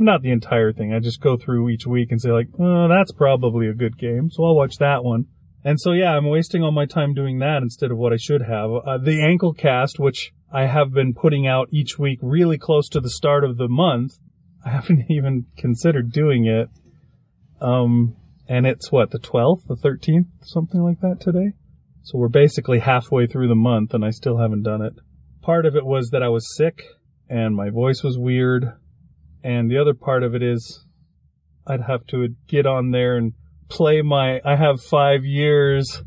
Not 0.02 0.24
the 0.24 0.32
entire 0.32 0.74
thing. 0.74 0.92
I 0.94 1.00
just 1.00 1.22
go 1.22 1.38
through 1.38 1.70
each 1.70 1.86
week 1.86 2.12
and 2.12 2.20
say 2.20 2.32
like, 2.32 2.48
oh, 2.60 2.88
that's 2.88 3.12
probably 3.12 3.68
a 3.68 3.74
good 3.74 4.00
game. 4.00 4.32
So 4.32 4.44
I'll 4.44 4.56
watch 4.56 4.78
that 4.78 5.04
one. 5.04 5.28
And 5.64 5.80
so 5.80 5.92
yeah, 5.92 6.16
I'm 6.18 6.26
wasting 6.26 6.64
all 6.64 6.72
my 6.72 6.88
time 6.88 7.14
doing 7.14 7.38
that 7.38 7.62
instead 7.62 7.92
of 7.92 8.00
what 8.00 8.12
I 8.12 8.18
should 8.18 8.42
have. 8.42 8.72
Uh, 8.72 8.98
the 8.98 9.22
ankle 9.22 9.54
cast, 9.54 10.00
which 10.00 10.34
I 10.52 10.66
have 10.66 10.92
been 10.92 11.14
putting 11.14 11.46
out 11.46 11.70
each 11.72 12.00
week 12.00 12.18
really 12.24 12.58
close 12.58 12.90
to 12.90 13.00
the 13.00 13.12
start 13.12 13.44
of 13.44 13.58
the 13.58 13.68
month. 13.68 14.14
I 14.66 14.70
haven't 14.70 15.06
even 15.10 15.46
considered 15.56 16.12
doing 16.12 16.48
it. 16.48 16.70
Um, 17.62 18.16
and 18.48 18.66
it's 18.66 18.92
what, 18.92 19.12
the 19.12 19.20
12th, 19.20 19.68
the 19.68 19.76
13th, 19.76 20.26
something 20.42 20.82
like 20.82 21.00
that 21.02 21.22
today? 21.22 21.54
So 22.02 22.18
we're 22.18 22.28
basically 22.28 22.80
halfway 22.80 23.28
through 23.28 23.50
the 23.50 23.56
month 23.56 23.94
and 23.94 24.04
I 24.04 24.10
still 24.10 24.38
haven't 24.38 24.64
done 24.64 24.82
it. 24.82 24.94
Part 25.44 25.68
of 25.68 25.76
it 25.76 25.86
was 25.86 26.10
that 26.10 26.24
I 26.24 26.30
was 26.30 26.56
sick 26.58 26.86
and 27.30 27.56
my 27.56 27.70
voice 27.70 28.02
was 28.04 28.18
weird. 28.18 28.74
And 29.44 29.70
the 29.70 29.78
other 29.78 29.94
part 29.94 30.24
of 30.24 30.36
it 30.36 30.44
is 30.44 30.86
I'd 31.66 31.82
have 31.82 32.06
to 32.08 32.36
get 32.48 32.66
on 32.66 32.92
there 32.92 33.18
and 33.18 33.34
play 33.70 34.02
my 34.02 34.42
I 34.44 34.56
have 34.56 34.82
five 34.82 35.24
years 35.24 36.04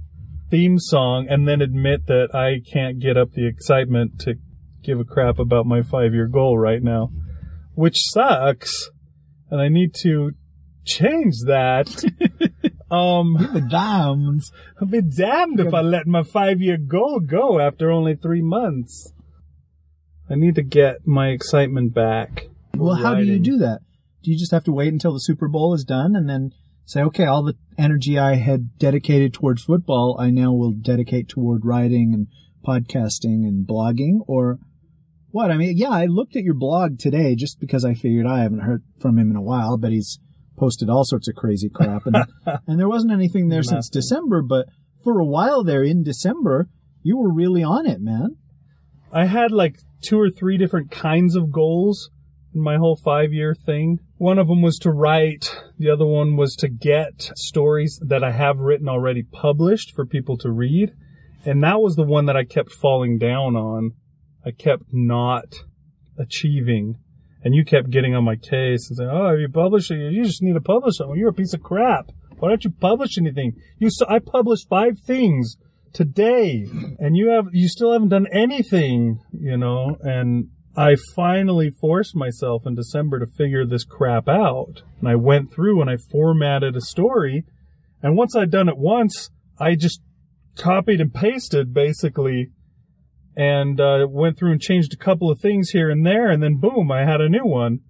theme 0.50 0.79
song 0.79 1.26
and 1.29 1.49
then 1.49 1.61
admit 1.61 2.07
that 2.07 2.35
I 2.35 2.61
can't 2.71 3.00
get 3.00 3.17
up 3.17 3.33
the 3.33 3.47
excitement 3.47 4.21
to 4.21 4.35
give 4.83 5.00
a 5.00 5.05
crap 5.05 5.38
about 5.38 5.67
my 5.67 5.83
five 5.83 6.12
year 6.12 6.29
goal 6.29 6.59
right 6.59 6.83
now, 6.83 7.11
which 7.75 7.97
sucks. 7.97 8.91
And 9.50 9.61
I 9.61 9.69
need 9.69 9.95
to 10.03 10.33
change 10.85 11.35
that. 11.47 11.88
um, 12.91 13.50
The 13.53 13.67
diamonds. 13.69 14.53
I'll 14.81 14.88
be 14.88 15.00
damned 15.00 15.61
if 15.61 15.73
I 15.73 15.81
let 15.81 16.07
my 16.07 16.23
five 16.23 16.61
year 16.61 16.76
goal 16.76 17.21
go 17.21 17.59
after 17.59 17.91
only 17.91 18.14
three 18.14 18.43
months. 18.43 19.12
I 20.29 20.35
need 20.37 20.55
to 20.55 20.62
get 20.62 21.07
my 21.07 21.29
excitement 21.29 21.95
back. 21.95 22.49
Well, 22.85 22.97
how 22.97 23.14
do 23.14 23.25
you 23.25 23.38
do 23.38 23.59
that? 23.59 23.81
Do 24.23 24.31
you 24.31 24.38
just 24.38 24.53
have 24.53 24.64
to 24.64 24.73
wait 24.73 24.93
until 24.93 25.12
the 25.12 25.21
Super 25.21 25.49
Bowl 25.49 25.75
is 25.75 25.85
done 25.85 26.17
and 26.17 26.29
then 26.29 26.53
say, 26.87 27.03
okay, 27.03 27.25
all 27.25 27.43
the 27.43 27.57
energy 27.79 28.19
I 28.19 28.35
had 28.37 28.79
dedicated 28.79 29.35
towards 29.35 29.64
football, 29.64 30.17
I 30.19 30.31
now 30.31 30.53
will 30.53 30.73
dedicate 30.73 31.29
toward 31.29 31.64
writing 31.64 32.12
and 32.14 32.29
podcasting 32.67 33.47
and 33.47 33.67
blogging? 33.67 34.21
Or 34.26 34.59
what? 35.31 35.50
I 35.50 35.57
mean, 35.57 35.76
yeah, 35.76 35.91
I 35.91 36.07
looked 36.07 36.37
at 36.37 36.45
your 36.45 36.55
blog 36.55 36.99
today 36.99 37.35
just 37.35 37.61
because 37.61 37.85
I 37.85 37.95
figured 37.95 38.26
I 38.26 38.43
haven't 38.43 38.61
heard 38.61 38.83
from 39.00 39.19
him 39.19 39.31
in 39.31 39.37
a 39.37 39.43
while, 39.43 39.76
but 39.76 39.93
he's 39.93 40.19
posted 40.57 40.88
all 40.88 41.05
sorts 41.05 41.29
of 41.29 41.35
crazy 41.35 41.69
crap. 41.69 42.07
And, 42.07 42.17
and 42.67 42.79
there 42.79 42.88
wasn't 42.88 43.12
anything 43.12 43.49
there 43.49 43.62
since 43.62 43.88
December, 43.88 44.43
but 44.43 44.67
for 45.03 45.19
a 45.19 45.26
while 45.26 45.64
there 45.64 45.83
in 45.83 46.03
December, 46.03 46.69
you 47.03 47.19
were 47.19 47.33
really 47.33 47.62
on 47.62 47.87
it, 47.87 48.00
man. 48.00 48.37
I 49.12 49.26
had 49.26 49.53
like 49.53 49.76
two 50.03 50.19
or 50.19 50.31
three 50.31 50.57
different 50.57 50.91
kinds 50.91 51.37
of 51.37 51.53
goals 51.53 52.11
my 52.54 52.76
whole 52.76 52.96
five 52.96 53.32
year 53.32 53.54
thing. 53.54 53.99
One 54.16 54.38
of 54.38 54.49
them 54.49 54.62
was 54.62 54.78
to 54.78 54.90
write. 54.90 55.54
The 55.78 55.90
other 55.90 56.06
one 56.06 56.37
was 56.37 56.54
to 56.56 56.68
get 56.68 57.30
stories 57.37 58.00
that 58.06 58.23
I 58.23 58.30
have 58.32 58.58
written 58.58 58.88
already 58.88 59.23
published 59.23 59.92
for 59.94 60.06
people 60.06 60.37
to 60.38 60.50
read. 60.50 60.92
And 61.44 61.62
that 61.62 61.80
was 61.80 61.96
the 61.96 62.04
one 62.04 62.26
that 62.26 62.37
I 62.37 62.44
kept 62.44 62.73
falling 62.73 63.18
down 63.18 63.56
on. 63.56 63.92
I 64.44 64.50
kept 64.50 64.84
not 64.92 65.62
achieving. 66.18 66.96
And 67.42 67.54
you 67.54 67.64
kept 67.64 67.90
getting 67.90 68.14
on 68.14 68.25
my 68.25 68.37
case 68.37 68.88
and 68.88 68.96
saying, 68.96 69.11
"Oh, 69.11 69.30
have 69.30 69.40
you 69.40 69.50
published 69.50 69.90
it? 69.90 70.12
You 70.12 70.25
just 70.25 70.42
need 70.42 70.54
to 70.54 70.61
publish 70.61 71.00
it. 71.00 71.06
Well, 71.06 71.16
you're 71.16 71.28
a 71.28 71.34
piece 71.34 71.52
of 71.52 71.62
crap. 71.62 72.11
Why 72.38 72.49
don't 72.49 72.64
you 72.64 72.70
publish 72.70 73.18
anything? 73.18 73.54
You, 73.78 73.90
saw, 73.90 74.06
I 74.08 74.18
published 74.18 74.68
five 74.68 74.99
things 74.99 75.56
today, 75.92 76.66
and 76.99 77.16
you 77.16 77.28
have, 77.28 77.49
you 77.52 77.68
still 77.68 77.92
haven't 77.92 78.08
done 78.08 78.26
anything, 78.32 79.20
you 79.32 79.58
know." 79.58 79.99
And 80.00 80.49
I 80.76 80.97
finally 81.14 81.71
forced 81.71 82.16
myself 82.16 82.66
in 82.66 82.75
December 82.75 83.21
to 83.21 83.26
figure 83.26 83.64
this 83.64 83.85
crap 83.85 84.28
out, 84.28 84.83
and 84.99 85.09
I 85.09 85.14
went 85.14 85.52
through 85.52 85.81
and 85.81 85.88
I 85.88 85.97
formatted 85.97 86.75
a 86.75 86.81
story. 86.81 87.45
And 88.02 88.16
once 88.16 88.35
I'd 88.35 88.50
done 88.50 88.69
it 88.69 88.76
once, 88.76 89.31
I 89.59 89.76
just 89.76 90.00
copied 90.57 91.00
and 91.00 91.14
pasted 91.14 91.73
basically 91.73 92.50
and 93.37 93.81
uh, 93.81 94.07
went 94.09 94.37
through 94.37 94.52
and 94.52 94.61
changed 94.61 94.93
a 94.93 94.97
couple 94.97 95.31
of 95.31 95.40
things 95.40 95.71
here 95.71 95.90
and 95.90 96.07
there, 96.07 96.28
and 96.28 96.43
then 96.43 96.57
boom, 96.57 96.90
I 96.90 97.04
had 97.04 97.21
a 97.21 97.28
new 97.28 97.45
one. 97.45 97.81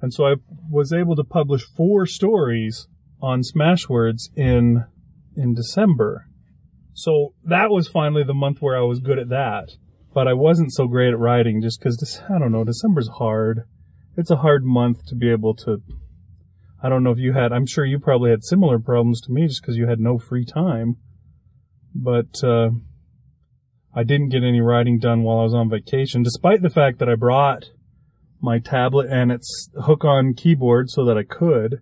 And 0.00 0.12
so 0.12 0.26
I 0.26 0.34
was 0.70 0.92
able 0.92 1.16
to 1.16 1.24
publish 1.24 1.64
four 1.76 2.06
stories 2.06 2.88
on 3.22 3.40
Smashwords 3.40 4.28
in 4.36 4.84
in 5.36 5.54
December. 5.54 6.26
So 6.92 7.34
that 7.42 7.70
was 7.70 7.88
finally 7.88 8.22
the 8.22 8.34
month 8.34 8.58
where 8.60 8.76
I 8.76 8.82
was 8.82 9.00
good 9.00 9.18
at 9.18 9.30
that. 9.30 9.70
But 10.14 10.28
I 10.28 10.32
wasn't 10.32 10.72
so 10.72 10.86
great 10.86 11.12
at 11.12 11.18
writing 11.18 11.60
just 11.60 11.80
because 11.80 12.22
I 12.30 12.38
don't 12.38 12.52
know. 12.52 12.62
December's 12.64 13.08
hard. 13.18 13.64
It's 14.16 14.30
a 14.30 14.36
hard 14.36 14.64
month 14.64 15.04
to 15.06 15.16
be 15.16 15.28
able 15.28 15.54
to. 15.56 15.82
I 16.80 16.88
don't 16.88 17.02
know 17.02 17.10
if 17.10 17.18
you 17.18 17.32
had. 17.32 17.52
I'm 17.52 17.66
sure 17.66 17.84
you 17.84 17.98
probably 17.98 18.30
had 18.30 18.44
similar 18.44 18.78
problems 18.78 19.20
to 19.22 19.32
me 19.32 19.48
just 19.48 19.60
because 19.60 19.76
you 19.76 19.88
had 19.88 19.98
no 19.98 20.18
free 20.18 20.44
time. 20.44 20.98
But 21.94 22.44
uh, 22.44 22.70
I 23.92 24.04
didn't 24.04 24.28
get 24.28 24.44
any 24.44 24.60
writing 24.60 24.98
done 24.98 25.22
while 25.22 25.40
I 25.40 25.44
was 25.44 25.54
on 25.54 25.68
vacation, 25.68 26.22
despite 26.22 26.62
the 26.62 26.70
fact 26.70 27.00
that 27.00 27.08
I 27.08 27.16
brought 27.16 27.70
my 28.40 28.58
tablet 28.58 29.08
and 29.10 29.32
its 29.32 29.70
hook-on 29.82 30.34
keyboard 30.34 30.90
so 30.90 31.04
that 31.06 31.16
I 31.16 31.24
could. 31.24 31.80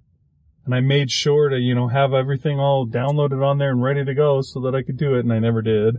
And 0.64 0.74
I 0.74 0.80
made 0.80 1.10
sure 1.10 1.48
to, 1.48 1.58
you 1.58 1.74
know, 1.74 1.88
have 1.88 2.14
everything 2.14 2.60
all 2.60 2.86
downloaded 2.86 3.44
on 3.44 3.58
there 3.58 3.72
and 3.72 3.82
ready 3.82 4.04
to 4.04 4.14
go 4.14 4.40
so 4.42 4.60
that 4.60 4.74
I 4.74 4.82
could 4.82 4.96
do 4.96 5.16
it, 5.16 5.20
and 5.20 5.32
I 5.32 5.40
never 5.40 5.60
did. 5.60 5.96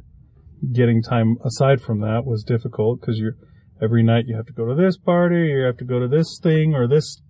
Getting 0.72 1.01
time 1.03 1.38
aside 1.43 1.82
from 1.82 2.00
that 2.01 2.25
was 2.25 2.43
difficult 2.43 3.01
because 3.01 3.17
you're 3.17 3.36
every 3.82 4.03
night 4.03 4.25
you 4.27 4.36
have 4.36 4.46
to 4.46 4.53
go 4.53 4.65
to 4.65 4.75
this 4.75 4.98
party, 4.98 5.48
you 5.48 5.63
have 5.63 5.77
to 5.77 5.86
go 5.86 6.00
to 6.00 6.08
this 6.08 6.39
thing 6.41 6.74
or 6.74 6.88
this 6.88 7.22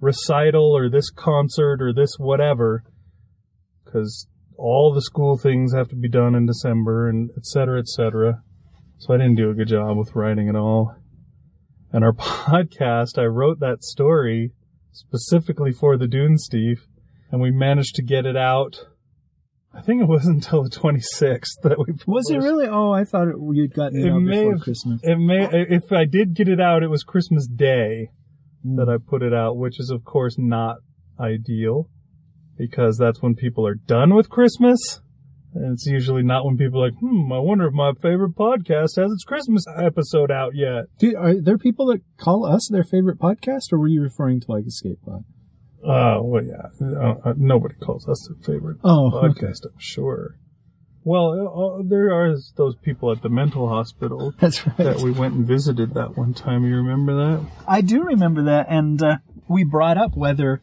recital 0.00 0.76
or 0.76 0.88
this 0.88 1.10
concert 1.10 1.82
or 1.82 1.92
this 1.92 2.16
whatever, 2.18 2.84
because 3.84 4.28
all 4.56 4.92
the 4.92 5.02
school 5.02 5.36
things 5.36 5.72
have 5.72 5.88
to 5.88 5.96
be 5.96 6.08
done 6.08 6.34
in 6.34 6.46
December 6.46 7.08
and 7.08 7.30
et 7.36 7.44
cetera, 7.46 7.78
et 7.78 7.88
cetera. 7.88 8.42
So 8.98 9.14
I 9.14 9.16
didn't 9.16 9.36
do 9.36 9.50
a 9.50 9.54
good 9.54 9.68
job 9.68 9.96
with 9.96 10.14
writing 10.14 10.48
at 10.48 10.56
all. 10.56 10.94
And 11.92 12.04
our 12.04 12.12
podcast, 12.12 13.18
I 13.18 13.24
wrote 13.24 13.60
that 13.60 13.82
story 13.82 14.52
specifically 14.92 15.72
for 15.72 15.96
the 15.96 16.06
Dunesteef, 16.06 16.80
and 17.30 17.40
we 17.40 17.50
managed 17.50 17.94
to 17.96 18.02
get 18.02 18.26
it 18.26 18.36
out. 18.36 18.86
I 19.74 19.80
think 19.82 20.00
it 20.02 20.06
wasn't 20.08 20.36
until 20.44 20.62
the 20.64 20.70
26th 20.70 21.60
that 21.62 21.78
we 21.78 21.94
Was 22.06 22.30
it 22.30 22.38
really? 22.38 22.66
Oh, 22.66 22.90
I 22.90 23.04
thought 23.04 23.28
it, 23.28 23.36
you'd 23.52 23.74
gotten 23.74 24.00
it, 24.00 24.06
It 24.06 24.10
out 24.12 24.20
may 24.22 24.38
before 24.40 24.52
have- 24.54 24.60
Christmas. 24.62 25.00
It 25.04 25.16
may, 25.18 25.46
if 25.52 25.92
I 25.92 26.04
did 26.04 26.34
get 26.34 26.48
it 26.48 26.60
out, 26.60 26.82
it 26.82 26.88
was 26.88 27.02
Christmas 27.04 27.46
Day 27.46 28.10
Mm. 28.66 28.76
that 28.76 28.88
I 28.88 28.96
put 28.98 29.22
it 29.22 29.32
out, 29.32 29.56
which 29.56 29.78
is 29.78 29.88
of 29.90 30.04
course 30.04 30.36
not 30.36 30.78
ideal 31.20 31.88
because 32.56 32.98
that's 32.98 33.22
when 33.22 33.36
people 33.36 33.64
are 33.66 33.76
done 33.76 34.14
with 34.14 34.28
Christmas. 34.28 35.00
And 35.54 35.72
it's 35.74 35.86
usually 35.86 36.22
not 36.24 36.44
when 36.44 36.56
people 36.56 36.82
are 36.82 36.86
like, 36.90 36.98
hmm, 36.98 37.32
I 37.32 37.38
wonder 37.38 37.66
if 37.68 37.72
my 37.72 37.92
favorite 38.02 38.34
podcast 38.34 38.96
has 38.96 39.12
its 39.12 39.24
Christmas 39.24 39.64
episode 39.76 40.30
out 40.32 40.54
yet. 40.56 40.86
Do, 40.98 41.16
are 41.16 41.40
there 41.40 41.56
people 41.56 41.86
that 41.86 42.00
call 42.16 42.44
us 42.44 42.68
their 42.70 42.82
favorite 42.84 43.18
podcast, 43.18 43.72
or 43.72 43.78
were 43.78 43.88
you 43.88 44.02
referring 44.02 44.40
to 44.40 44.50
like 44.50 44.66
Escape 44.66 44.98
Pod? 45.04 45.22
Oh, 45.84 46.22
well, 46.22 46.42
yeah. 46.44 46.66
Uh, 46.80 47.14
uh, 47.24 47.34
nobody 47.36 47.74
calls 47.76 48.08
us 48.08 48.28
their 48.28 48.36
favorite 48.54 48.78
Oh, 48.84 49.10
okay. 49.12 49.28
podcast, 49.44 49.64
I'm 49.64 49.78
sure. 49.78 50.36
Well, 51.04 51.78
uh, 51.80 51.82
there 51.88 52.12
are 52.12 52.34
those 52.56 52.74
people 52.76 53.10
at 53.12 53.22
the 53.22 53.28
mental 53.28 53.68
hospital 53.68 54.34
That's 54.40 54.66
right. 54.66 54.76
that 54.78 54.96
we 55.00 55.10
went 55.12 55.34
and 55.34 55.46
visited 55.46 55.94
that 55.94 56.16
one 56.18 56.34
time. 56.34 56.64
You 56.64 56.76
remember 56.76 57.14
that? 57.14 57.46
I 57.66 57.80
do 57.80 58.02
remember 58.02 58.42
that, 58.44 58.66
and 58.68 59.00
uh, 59.02 59.18
we 59.48 59.64
brought 59.64 59.96
up 59.96 60.16
whether 60.16 60.60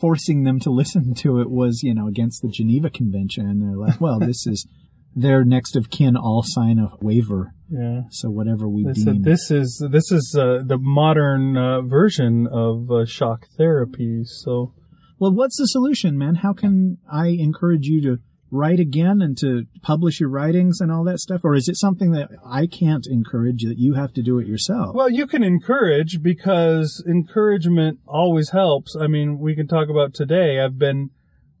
forcing 0.00 0.44
them 0.44 0.60
to 0.60 0.70
listen 0.70 1.14
to 1.14 1.40
it 1.40 1.50
was, 1.50 1.82
you 1.82 1.94
know, 1.94 2.06
against 2.06 2.42
the 2.42 2.48
Geneva 2.48 2.90
Convention, 2.90 3.46
and 3.48 3.62
they're 3.62 3.76
like, 3.78 4.00
"Well, 4.00 4.18
this 4.18 4.46
is 4.46 4.66
their 5.14 5.44
next 5.44 5.76
of 5.76 5.90
kin. 5.90 6.16
All 6.16 6.42
sign 6.44 6.78
a 6.78 6.90
waiver, 7.00 7.52
Yeah. 7.70 8.02
so 8.10 8.30
whatever 8.30 8.68
we 8.68 8.84
They 8.84 8.92
deem." 8.92 9.04
said 9.04 9.24
this 9.24 9.50
is 9.50 9.84
this 9.90 10.10
is 10.12 10.34
uh, 10.38 10.62
the 10.64 10.78
modern 10.78 11.56
uh, 11.56 11.82
version 11.82 12.46
of 12.50 12.90
uh, 12.90 13.04
shock 13.06 13.46
therapy. 13.56 14.22
So 14.24 14.72
Well, 15.18 15.32
what's 15.34 15.56
the 15.58 15.66
solution, 15.66 16.16
man? 16.16 16.36
How 16.36 16.52
can 16.52 16.98
I 17.10 17.28
encourage 17.28 17.86
you 17.86 18.00
to 18.02 18.18
write 18.50 18.80
again 18.80 19.20
and 19.20 19.36
to 19.36 19.64
publish 19.82 20.20
your 20.20 20.30
writings 20.30 20.80
and 20.80 20.90
all 20.90 21.04
that 21.04 21.18
stuff? 21.18 21.42
Or 21.44 21.54
is 21.54 21.68
it 21.68 21.76
something 21.76 22.12
that 22.12 22.30
I 22.46 22.66
can't 22.66 23.06
encourage 23.06 23.62
that 23.64 23.76
you 23.76 23.92
have 23.94 24.12
to 24.14 24.22
do 24.22 24.38
it 24.38 24.46
yourself? 24.46 24.94
well, 24.94 25.10
you 25.10 25.26
can 25.26 25.42
encourage 25.42 26.22
because 26.22 27.04
encouragement 27.06 27.98
always 28.06 28.50
helps. 28.50 28.96
I 28.98 29.06
mean, 29.06 29.38
we 29.38 29.54
can 29.54 29.66
talk 29.66 29.88
about 29.90 30.14
today. 30.14 30.60
I've 30.60 30.78
been 30.78 31.10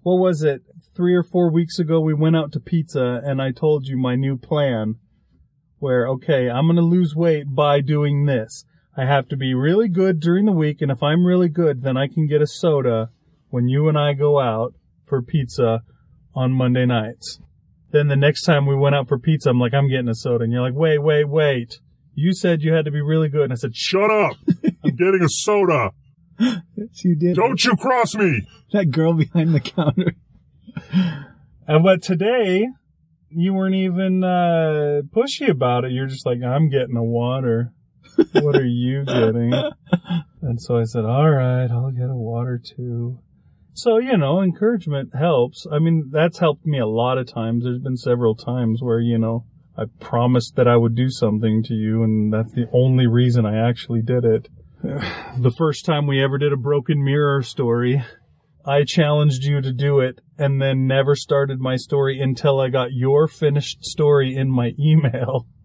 what 0.08 0.22
was 0.22 0.42
it 0.42 0.62
three 0.96 1.14
or 1.14 1.22
four 1.22 1.52
weeks 1.52 1.78
ago? 1.78 2.00
We 2.00 2.14
went 2.14 2.34
out 2.34 2.50
to 2.52 2.60
pizza, 2.60 3.20
and 3.22 3.42
I 3.42 3.50
told 3.50 3.86
you 3.86 3.98
my 3.98 4.16
new 4.16 4.38
plan. 4.38 4.94
Where 5.80 6.08
okay, 6.08 6.48
I'm 6.48 6.66
going 6.66 6.76
to 6.76 6.82
lose 6.82 7.14
weight 7.14 7.54
by 7.54 7.82
doing 7.82 8.24
this. 8.24 8.64
I 8.96 9.04
have 9.04 9.28
to 9.28 9.36
be 9.36 9.52
really 9.52 9.88
good 9.88 10.18
during 10.18 10.46
the 10.46 10.52
week, 10.52 10.80
and 10.80 10.90
if 10.90 11.02
I'm 11.02 11.26
really 11.26 11.50
good, 11.50 11.82
then 11.82 11.98
I 11.98 12.08
can 12.08 12.26
get 12.26 12.40
a 12.40 12.46
soda 12.46 13.10
when 13.50 13.68
you 13.68 13.86
and 13.86 13.98
I 13.98 14.14
go 14.14 14.40
out 14.40 14.72
for 15.06 15.20
pizza 15.20 15.82
on 16.34 16.52
Monday 16.52 16.86
nights. 16.86 17.38
Then 17.90 18.08
the 18.08 18.16
next 18.16 18.44
time 18.44 18.64
we 18.64 18.74
went 18.74 18.94
out 18.94 19.08
for 19.08 19.18
pizza, 19.18 19.50
I'm 19.50 19.60
like, 19.60 19.74
I'm 19.74 19.90
getting 19.90 20.08
a 20.08 20.14
soda. 20.14 20.44
And 20.44 20.52
you're 20.52 20.62
like, 20.62 20.74
wait, 20.74 20.98
wait, 20.98 21.28
wait. 21.28 21.80
You 22.14 22.32
said 22.32 22.62
you 22.62 22.72
had 22.72 22.86
to 22.86 22.90
be 22.90 23.02
really 23.02 23.28
good. 23.28 23.44
And 23.44 23.52
I 23.52 23.56
said, 23.56 23.76
Shut 23.76 24.10
up! 24.10 24.36
I'm 24.84 24.96
getting 24.96 25.22
a 25.22 25.28
soda. 25.28 25.90
Yes, 26.38 27.04
you 27.04 27.16
did. 27.16 27.36
Don't 27.36 27.64
you 27.64 27.74
cross 27.76 28.14
me! 28.14 28.42
That 28.72 28.90
girl 28.90 29.12
behind 29.14 29.54
the 29.54 29.60
counter. 29.60 30.14
and 31.66 31.82
but 31.82 32.02
today, 32.02 32.68
you 33.30 33.54
weren't 33.54 33.74
even 33.74 34.22
uh, 34.22 35.02
pushy 35.14 35.48
about 35.48 35.84
it. 35.84 35.92
You're 35.92 36.06
just 36.06 36.26
like, 36.26 36.38
I'm 36.42 36.68
getting 36.68 36.96
a 36.96 37.04
water. 37.04 37.72
what 38.32 38.56
are 38.56 38.66
you 38.66 39.04
getting? 39.04 39.52
And 40.40 40.60
so 40.60 40.78
I 40.78 40.84
said, 40.84 41.04
all 41.04 41.30
right, 41.30 41.70
I'll 41.70 41.90
get 41.90 42.10
a 42.10 42.16
water 42.16 42.60
too. 42.64 43.18
So, 43.72 43.98
you 43.98 44.16
know, 44.16 44.40
encouragement 44.40 45.14
helps. 45.14 45.66
I 45.70 45.78
mean, 45.78 46.10
that's 46.10 46.38
helped 46.38 46.66
me 46.66 46.78
a 46.78 46.86
lot 46.86 47.18
of 47.18 47.32
times. 47.32 47.64
There's 47.64 47.80
been 47.80 47.96
several 47.96 48.34
times 48.34 48.80
where, 48.82 49.00
you 49.00 49.18
know, 49.18 49.44
I 49.76 49.84
promised 50.00 50.56
that 50.56 50.66
I 50.66 50.76
would 50.76 50.96
do 50.96 51.10
something 51.10 51.62
to 51.64 51.74
you, 51.74 52.02
and 52.02 52.32
that's 52.32 52.52
the 52.52 52.68
only 52.72 53.06
reason 53.06 53.46
I 53.46 53.56
actually 53.68 54.02
did 54.02 54.24
it. 54.24 54.48
Uh, 54.82 55.00
the 55.36 55.50
first 55.50 55.84
time 55.84 56.06
we 56.06 56.22
ever 56.22 56.38
did 56.38 56.52
a 56.52 56.56
broken 56.56 57.02
mirror 57.02 57.42
story, 57.42 58.04
I 58.64 58.84
challenged 58.84 59.42
you 59.42 59.60
to 59.60 59.72
do 59.72 59.98
it 60.00 60.20
and 60.36 60.62
then 60.62 60.86
never 60.86 61.16
started 61.16 61.58
my 61.60 61.76
story 61.76 62.20
until 62.20 62.60
I 62.60 62.68
got 62.68 62.92
your 62.92 63.26
finished 63.26 63.84
story 63.84 64.36
in 64.36 64.50
my 64.50 64.72
email. 64.78 65.46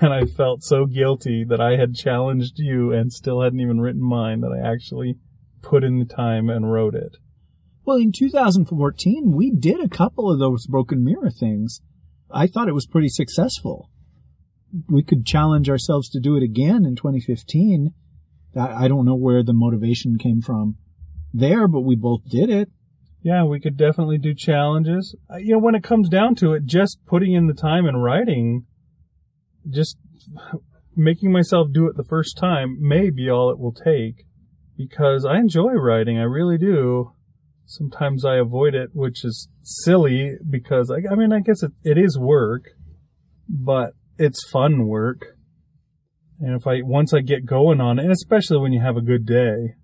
And 0.00 0.12
I 0.12 0.26
felt 0.26 0.62
so 0.62 0.86
guilty 0.86 1.44
that 1.48 1.60
I 1.60 1.74
had 1.76 1.96
challenged 1.96 2.52
you 2.56 2.92
and 2.92 3.12
still 3.12 3.42
hadn't 3.42 3.58
even 3.58 3.80
written 3.80 4.00
mine 4.00 4.40
that 4.42 4.52
I 4.52 4.72
actually 4.72 5.16
put 5.60 5.82
in 5.82 5.98
the 5.98 6.04
time 6.04 6.48
and 6.48 6.70
wrote 6.70 6.94
it. 6.94 7.16
Well, 7.84 7.96
in 7.96 8.12
2014, 8.12 9.32
we 9.34 9.50
did 9.50 9.80
a 9.80 9.88
couple 9.88 10.30
of 10.30 10.38
those 10.38 10.68
broken 10.68 11.02
mirror 11.02 11.30
things. 11.30 11.80
I 12.30 12.46
thought 12.46 12.68
it 12.68 12.76
was 12.76 12.86
pretty 12.86 13.08
successful. 13.08 13.90
We 14.88 15.02
could 15.02 15.26
challenge 15.26 15.68
ourselves 15.68 16.08
to 16.10 16.20
do 16.20 16.36
it 16.36 16.44
again 16.44 16.84
in 16.84 16.94
2015. 16.94 17.92
I, 18.58 18.88
don't 18.88 19.04
know 19.04 19.14
where 19.14 19.42
the 19.42 19.52
motivation 19.52 20.18
came 20.18 20.42
from 20.42 20.76
there, 21.32 21.66
but 21.68 21.80
we 21.80 21.96
both 21.96 22.28
did 22.28 22.50
it. 22.50 22.70
Yeah, 23.22 23.44
we 23.44 23.60
could 23.60 23.76
definitely 23.76 24.18
do 24.18 24.34
challenges. 24.34 25.14
Uh, 25.32 25.36
You 25.36 25.52
know, 25.52 25.58
when 25.58 25.74
it 25.74 25.84
comes 25.84 26.08
down 26.08 26.34
to 26.36 26.52
it, 26.52 26.66
just 26.66 26.98
putting 27.06 27.32
in 27.32 27.46
the 27.46 27.54
time 27.54 27.86
and 27.86 28.02
writing, 28.02 28.66
just 29.68 29.96
making 30.96 31.32
myself 31.32 31.68
do 31.72 31.86
it 31.86 31.96
the 31.96 32.04
first 32.04 32.36
time 32.36 32.76
may 32.80 33.10
be 33.10 33.30
all 33.30 33.50
it 33.50 33.58
will 33.58 33.72
take 33.72 34.26
because 34.76 35.24
I 35.24 35.38
enjoy 35.38 35.72
writing. 35.72 36.18
I 36.18 36.24
really 36.24 36.58
do. 36.58 37.12
Sometimes 37.64 38.24
I 38.24 38.36
avoid 38.36 38.74
it, 38.74 38.90
which 38.92 39.24
is 39.24 39.48
silly 39.62 40.36
because 40.48 40.90
I, 40.90 41.10
I 41.10 41.14
mean, 41.14 41.32
I 41.32 41.40
guess 41.40 41.62
it, 41.62 41.72
it 41.84 41.96
is 41.96 42.18
work, 42.18 42.64
but 43.48 43.92
it's 44.18 44.46
fun 44.50 44.86
work. 44.86 45.36
And 46.42 46.60
if 46.60 46.66
I, 46.66 46.82
once 46.82 47.14
I 47.14 47.20
get 47.20 47.46
going 47.46 47.80
on 47.80 47.98
it, 47.98 48.02
and 48.02 48.12
especially 48.12 48.58
when 48.58 48.72
you 48.72 48.80
have 48.80 48.96
a 48.96 49.00
good 49.00 49.24
day, 49.24 49.74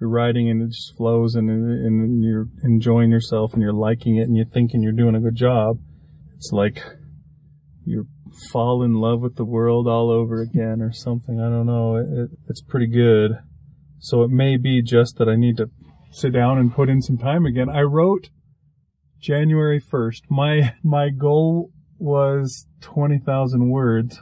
you're 0.00 0.08
writing 0.08 0.48
and 0.48 0.62
it 0.62 0.70
just 0.70 0.96
flows 0.96 1.34
and, 1.34 1.50
and 1.50 2.24
you're 2.24 2.46
enjoying 2.64 3.10
yourself 3.10 3.52
and 3.52 3.60
you're 3.60 3.72
liking 3.72 4.16
it 4.16 4.22
and 4.22 4.34
you're 4.34 4.46
thinking 4.46 4.82
you're 4.82 4.92
doing 4.92 5.14
a 5.14 5.20
good 5.20 5.34
job. 5.34 5.76
It's 6.36 6.50
like 6.50 6.82
you're 7.84 8.06
fall 8.50 8.82
in 8.82 8.94
love 8.94 9.20
with 9.20 9.36
the 9.36 9.44
world 9.44 9.86
all 9.86 10.10
over 10.10 10.40
again 10.40 10.80
or 10.80 10.92
something. 10.92 11.40
I 11.40 11.50
don't 11.50 11.66
know. 11.66 11.96
It, 11.96 12.06
it, 12.06 12.30
it's 12.48 12.62
pretty 12.62 12.86
good. 12.86 13.32
So 13.98 14.22
it 14.22 14.30
may 14.30 14.56
be 14.56 14.82
just 14.82 15.18
that 15.18 15.28
I 15.28 15.36
need 15.36 15.56
to 15.58 15.70
sit 16.10 16.32
down 16.32 16.58
and 16.58 16.74
put 16.74 16.88
in 16.88 17.02
some 17.02 17.18
time 17.18 17.44
again. 17.44 17.68
I 17.68 17.82
wrote 17.82 18.30
January 19.20 19.80
1st. 19.80 20.22
My, 20.30 20.74
my 20.82 21.10
goal 21.10 21.70
was 21.98 22.66
20,000 22.80 23.68
words 23.68 24.20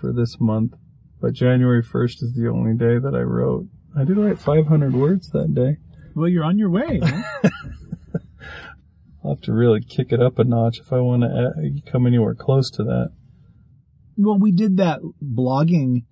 for 0.00 0.12
this 0.12 0.36
month, 0.40 0.74
but 1.20 1.32
January 1.34 1.82
1st 1.82 2.22
is 2.22 2.32
the 2.34 2.48
only 2.48 2.74
day 2.76 2.98
that 2.98 3.14
I 3.14 3.20
wrote. 3.22 3.66
I 3.96 4.04
did 4.04 4.16
write 4.16 4.38
500 4.38 4.94
words 4.94 5.30
that 5.30 5.54
day. 5.54 5.76
Well, 6.14 6.28
you're 6.28 6.44
on 6.44 6.58
your 6.58 6.70
way. 6.70 7.00
huh? 7.02 7.22
I'll 9.22 9.34
have 9.34 9.40
to 9.42 9.52
really 9.52 9.80
kick 9.82 10.12
it 10.12 10.20
up 10.22 10.38
a 10.38 10.44
notch 10.44 10.80
if 10.80 10.92
I 10.92 10.98
want 11.00 11.22
to 11.22 11.90
come 11.90 12.06
anywhere 12.06 12.34
close 12.34 12.70
to 12.72 12.84
that. 12.84 13.10
well, 14.16 14.38
we 14.38 14.50
did 14.50 14.78
that 14.78 15.00
blogging, 15.22 16.04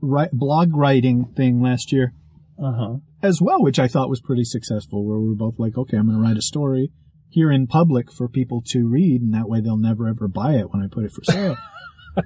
ri- 0.00 0.28
blog 0.32 0.74
writing 0.74 1.26
thing 1.36 1.62
last 1.62 1.92
year 1.92 2.12
Uh 2.60 2.72
huh. 2.72 2.94
as 3.22 3.40
well, 3.40 3.62
which 3.62 3.78
I 3.78 3.86
thought 3.86 4.08
was 4.10 4.20
pretty 4.20 4.44
successful. 4.44 5.06
Where 5.06 5.18
we 5.18 5.28
were 5.28 5.34
both 5.36 5.58
like, 5.58 5.78
okay, 5.78 5.96
I'm 5.96 6.06
going 6.06 6.18
to 6.18 6.22
write 6.22 6.36
a 6.36 6.42
story 6.42 6.90
here 7.28 7.52
in 7.52 7.68
public 7.68 8.10
for 8.10 8.28
people 8.28 8.62
to 8.70 8.88
read, 8.88 9.22
and 9.22 9.32
that 9.32 9.48
way 9.48 9.60
they'll 9.60 9.76
never 9.76 10.08
ever 10.08 10.26
buy 10.26 10.54
it 10.54 10.72
when 10.72 10.82
I 10.82 10.88
put 10.90 11.04
it 11.04 11.12
for 11.12 11.22
sale. 11.24 11.56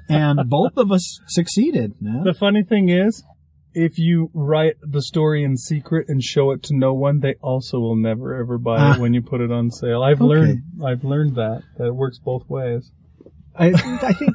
and 0.09 0.49
both 0.49 0.77
of 0.77 0.91
us 0.93 1.21
succeeded. 1.29 1.95
Yeah? 2.01 2.23
The 2.25 2.35
funny 2.35 2.63
thing 2.63 2.89
is, 2.89 3.23
if 3.75 3.99
you 3.99 4.31
write 4.35 4.77
the 4.83 5.03
story 5.03 5.43
in 5.43 5.57
secret 5.57 6.07
and 6.09 6.23
show 6.23 6.53
it 6.53 6.63
to 6.65 6.77
no 6.77 6.95
one, 6.95 7.21
they 7.21 7.35
also 7.43 7.79
will 7.81 7.97
never 7.97 8.35
ever 8.39 8.57
buy 8.59 8.77
Ah. 8.79 8.95
it 8.95 9.01
when 9.01 9.15
you 9.15 9.23
put 9.23 9.41
it 9.41 9.51
on 9.51 9.71
sale. 9.71 10.03
I've 10.03 10.21
Okay. 10.21 10.29
learned 10.29 10.63
I've 10.85 11.03
learned 11.05 11.35
that 11.37 11.63
that 11.79 11.87
it 11.89 11.95
works 11.97 12.19
both 12.19 12.49
ways. 12.49 12.93
I, 13.57 13.69
I 13.69 14.13
think 14.15 14.33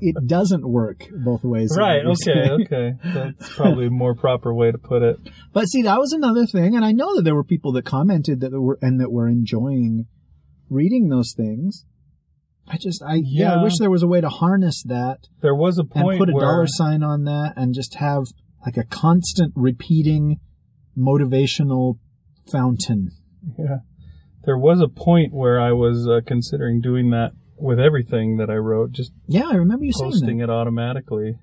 it 0.00 0.26
doesn't 0.26 0.66
work 0.66 1.04
both 1.24 1.44
ways. 1.44 1.74
Right. 1.76 2.02
Okay. 2.06 2.50
Okay. 2.50 2.94
That's 3.04 3.54
probably 3.54 3.86
a 3.86 3.90
more 3.90 4.14
proper 4.14 4.54
way 4.54 4.70
to 4.72 4.78
put 4.78 5.02
it. 5.02 5.18
But 5.52 5.66
see, 5.66 5.82
that 5.82 5.98
was 5.98 6.12
another 6.12 6.46
thing, 6.46 6.74
and 6.74 6.82
I 6.84 6.92
know 6.92 7.16
that 7.16 7.22
there 7.22 7.34
were 7.34 7.44
people 7.44 7.72
that 7.72 7.84
commented 7.84 8.40
that 8.40 8.52
were 8.52 8.78
and 8.80 8.98
that 9.00 9.12
were 9.12 9.28
enjoying 9.28 10.06
reading 10.70 11.08
those 11.08 11.34
things. 11.36 11.84
I 12.70 12.76
just, 12.76 13.02
I 13.02 13.20
yeah, 13.24 13.54
I 13.54 13.62
wish 13.62 13.78
there 13.78 13.90
was 13.90 14.02
a 14.02 14.06
way 14.06 14.20
to 14.20 14.28
harness 14.28 14.82
that 14.84 15.28
There 15.40 15.54
was 15.54 15.78
a 15.78 15.82
and 15.82 15.90
point 15.90 16.18
put 16.18 16.28
a 16.30 16.32
where 16.32 16.44
dollar 16.44 16.66
sign 16.66 17.02
on 17.02 17.24
that, 17.24 17.54
and 17.56 17.74
just 17.74 17.94
have 17.96 18.26
like 18.64 18.76
a 18.76 18.84
constant 18.84 19.52
repeating 19.56 20.38
motivational 20.96 21.98
fountain. 22.50 23.10
yeah, 23.58 23.78
there 24.44 24.58
was 24.58 24.80
a 24.80 24.88
point 24.88 25.32
where 25.32 25.60
I 25.60 25.72
was 25.72 26.06
uh, 26.06 26.20
considering 26.26 26.80
doing 26.80 27.10
that 27.10 27.32
with 27.56 27.78
everything 27.78 28.38
that 28.38 28.50
I 28.50 28.56
wrote, 28.56 28.92
just 28.92 29.12
Yeah, 29.26 29.48
I 29.50 29.54
remember 29.54 29.84
you 29.84 29.92
saying 29.92 30.12
posting 30.12 30.40
it 30.40 30.50
automatically. 30.50 31.38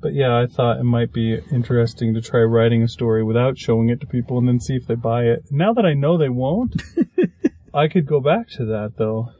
But 0.00 0.14
yeah, 0.14 0.36
I 0.36 0.46
thought 0.46 0.78
it 0.78 0.84
might 0.84 1.12
be 1.12 1.40
interesting 1.50 2.14
to 2.14 2.20
try 2.20 2.40
writing 2.42 2.82
a 2.82 2.88
story 2.88 3.24
without 3.24 3.58
showing 3.58 3.88
it 3.88 4.00
to 4.00 4.06
people 4.06 4.38
and 4.38 4.46
then 4.46 4.60
see 4.60 4.74
if 4.74 4.86
they 4.86 4.94
buy 4.94 5.24
it. 5.24 5.44
Now 5.50 5.72
that 5.72 5.86
I 5.86 5.94
know 5.94 6.18
they 6.18 6.28
won't, 6.28 6.80
I 7.74 7.88
could 7.88 8.06
go 8.06 8.20
back 8.20 8.48
to 8.50 8.64
that 8.66 8.94
though. 8.98 9.30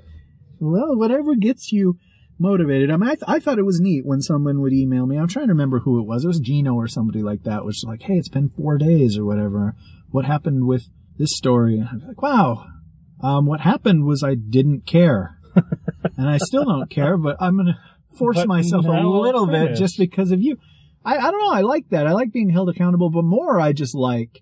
Well, 0.60 0.96
whatever 0.96 1.34
gets 1.34 1.72
you 1.72 1.98
motivated. 2.38 2.90
I 2.90 2.96
mean, 2.96 3.08
I, 3.08 3.14
th- 3.14 3.24
I 3.26 3.38
thought 3.38 3.58
it 3.58 3.64
was 3.64 3.80
neat 3.80 4.04
when 4.04 4.20
someone 4.20 4.60
would 4.60 4.72
email 4.72 5.06
me. 5.06 5.16
I'm 5.16 5.28
trying 5.28 5.46
to 5.46 5.52
remember 5.52 5.80
who 5.80 6.00
it 6.00 6.06
was. 6.06 6.24
It 6.24 6.28
was 6.28 6.40
Gino 6.40 6.74
or 6.74 6.88
somebody 6.88 7.22
like 7.22 7.44
that, 7.44 7.64
which 7.64 7.76
was 7.82 7.86
like, 7.86 8.02
hey, 8.02 8.14
it's 8.14 8.28
been 8.28 8.50
four 8.50 8.78
days 8.78 9.16
or 9.16 9.24
whatever. 9.24 9.74
What 10.10 10.24
happened 10.24 10.66
with 10.66 10.84
this 11.18 11.34
story? 11.34 11.78
And 11.78 11.88
I'm 11.88 12.06
like, 12.06 12.20
wow. 12.20 12.66
Um, 13.22 13.46
what 13.46 13.60
happened 13.60 14.04
was 14.04 14.22
I 14.22 14.34
didn't 14.34 14.86
care. 14.86 15.38
and 16.16 16.28
I 16.28 16.36
still 16.38 16.64
don't 16.64 16.90
care, 16.90 17.16
but 17.16 17.36
I'm 17.40 17.56
going 17.56 17.66
to 17.66 17.78
force 18.18 18.36
But 18.36 18.48
myself 18.48 18.84
a 18.84 18.88
little 18.88 19.46
bit 19.46 19.76
just 19.76 19.98
because 19.98 20.30
of 20.30 20.42
you. 20.42 20.58
I, 21.04 21.16
I 21.16 21.30
don't 21.30 21.40
know. 21.40 21.52
I 21.52 21.60
like 21.60 21.88
that. 21.90 22.06
I 22.06 22.12
like 22.12 22.32
being 22.32 22.50
held 22.50 22.68
accountable, 22.68 23.10
but 23.10 23.22
more 23.24 23.60
I 23.60 23.72
just 23.72 23.94
like 23.94 24.40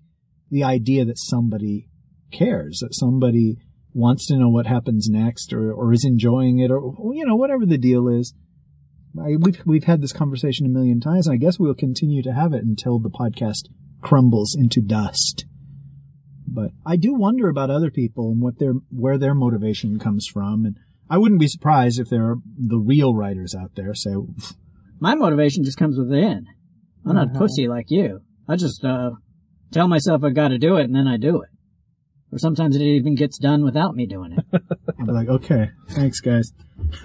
the 0.49 0.63
idea 0.63 1.05
that 1.05 1.17
somebody 1.17 1.87
cares, 2.31 2.79
that 2.79 2.93
somebody 2.93 3.57
wants 3.95 4.27
to 4.27 4.35
know 4.35 4.49
what 4.49 4.67
happens 4.67 5.07
next 5.09 5.53
or, 5.53 5.71
or 5.71 5.93
is 5.93 6.03
enjoying 6.03 6.59
it 6.59 6.69
or, 6.69 6.93
you 7.13 7.25
know, 7.25 7.35
whatever 7.35 7.65
the 7.65 7.77
deal 7.77 8.09
is. 8.09 8.33
I, 9.17 9.37
we've, 9.39 9.61
we've 9.65 9.85
had 9.85 10.01
this 10.01 10.11
conversation 10.11 10.65
a 10.65 10.69
million 10.69 10.99
times 10.99 11.27
and 11.27 11.33
I 11.33 11.37
guess 11.37 11.57
we'll 11.57 11.73
continue 11.73 12.21
to 12.23 12.33
have 12.33 12.53
it 12.53 12.63
until 12.63 12.99
the 12.99 13.09
podcast 13.09 13.69
crumbles 14.01 14.53
into 14.53 14.81
dust. 14.81 15.45
But 16.45 16.71
I 16.85 16.97
do 16.97 17.13
wonder 17.13 17.47
about 17.47 17.71
other 17.71 17.89
people 17.89 18.31
and 18.31 18.41
what 18.41 18.59
their, 18.59 18.73
where 18.89 19.17
their 19.17 19.33
motivation 19.33 19.97
comes 19.97 20.27
from. 20.27 20.65
And 20.65 20.77
I 21.09 21.17
wouldn't 21.17 21.39
be 21.39 21.47
surprised 21.47 21.99
if 21.99 22.09
there 22.09 22.25
are 22.25 22.35
the 22.57 22.77
real 22.77 23.15
writers 23.15 23.55
out 23.55 23.71
there 23.75 23.93
say, 23.93 24.11
My 24.99 25.15
motivation 25.15 25.63
just 25.63 25.77
comes 25.77 25.97
within. 25.97 26.45
I'm 27.05 27.15
not 27.15 27.35
a 27.35 27.39
pussy 27.39 27.67
like 27.67 27.85
you. 27.89 28.21
I 28.47 28.55
just 28.55 28.83
uh, 28.83 29.11
tell 29.71 29.87
myself 29.87 30.23
I 30.23 30.31
got 30.31 30.49
to 30.49 30.57
do 30.57 30.77
it, 30.77 30.85
and 30.85 30.95
then 30.95 31.07
I 31.07 31.17
do 31.17 31.41
it. 31.41 31.49
Or 32.35 32.37
sometimes 32.37 32.75
it 32.75 32.81
even 32.81 33.15
gets 33.15 33.37
done 33.37 33.63
without 33.63 33.95
me 33.95 34.05
doing 34.05 34.33
it. 34.33 34.45
I'll 34.99 35.05
be 35.05 35.11
like, 35.13 35.29
okay, 35.29 35.69
thanks 35.91 36.19
guys. 36.19 36.51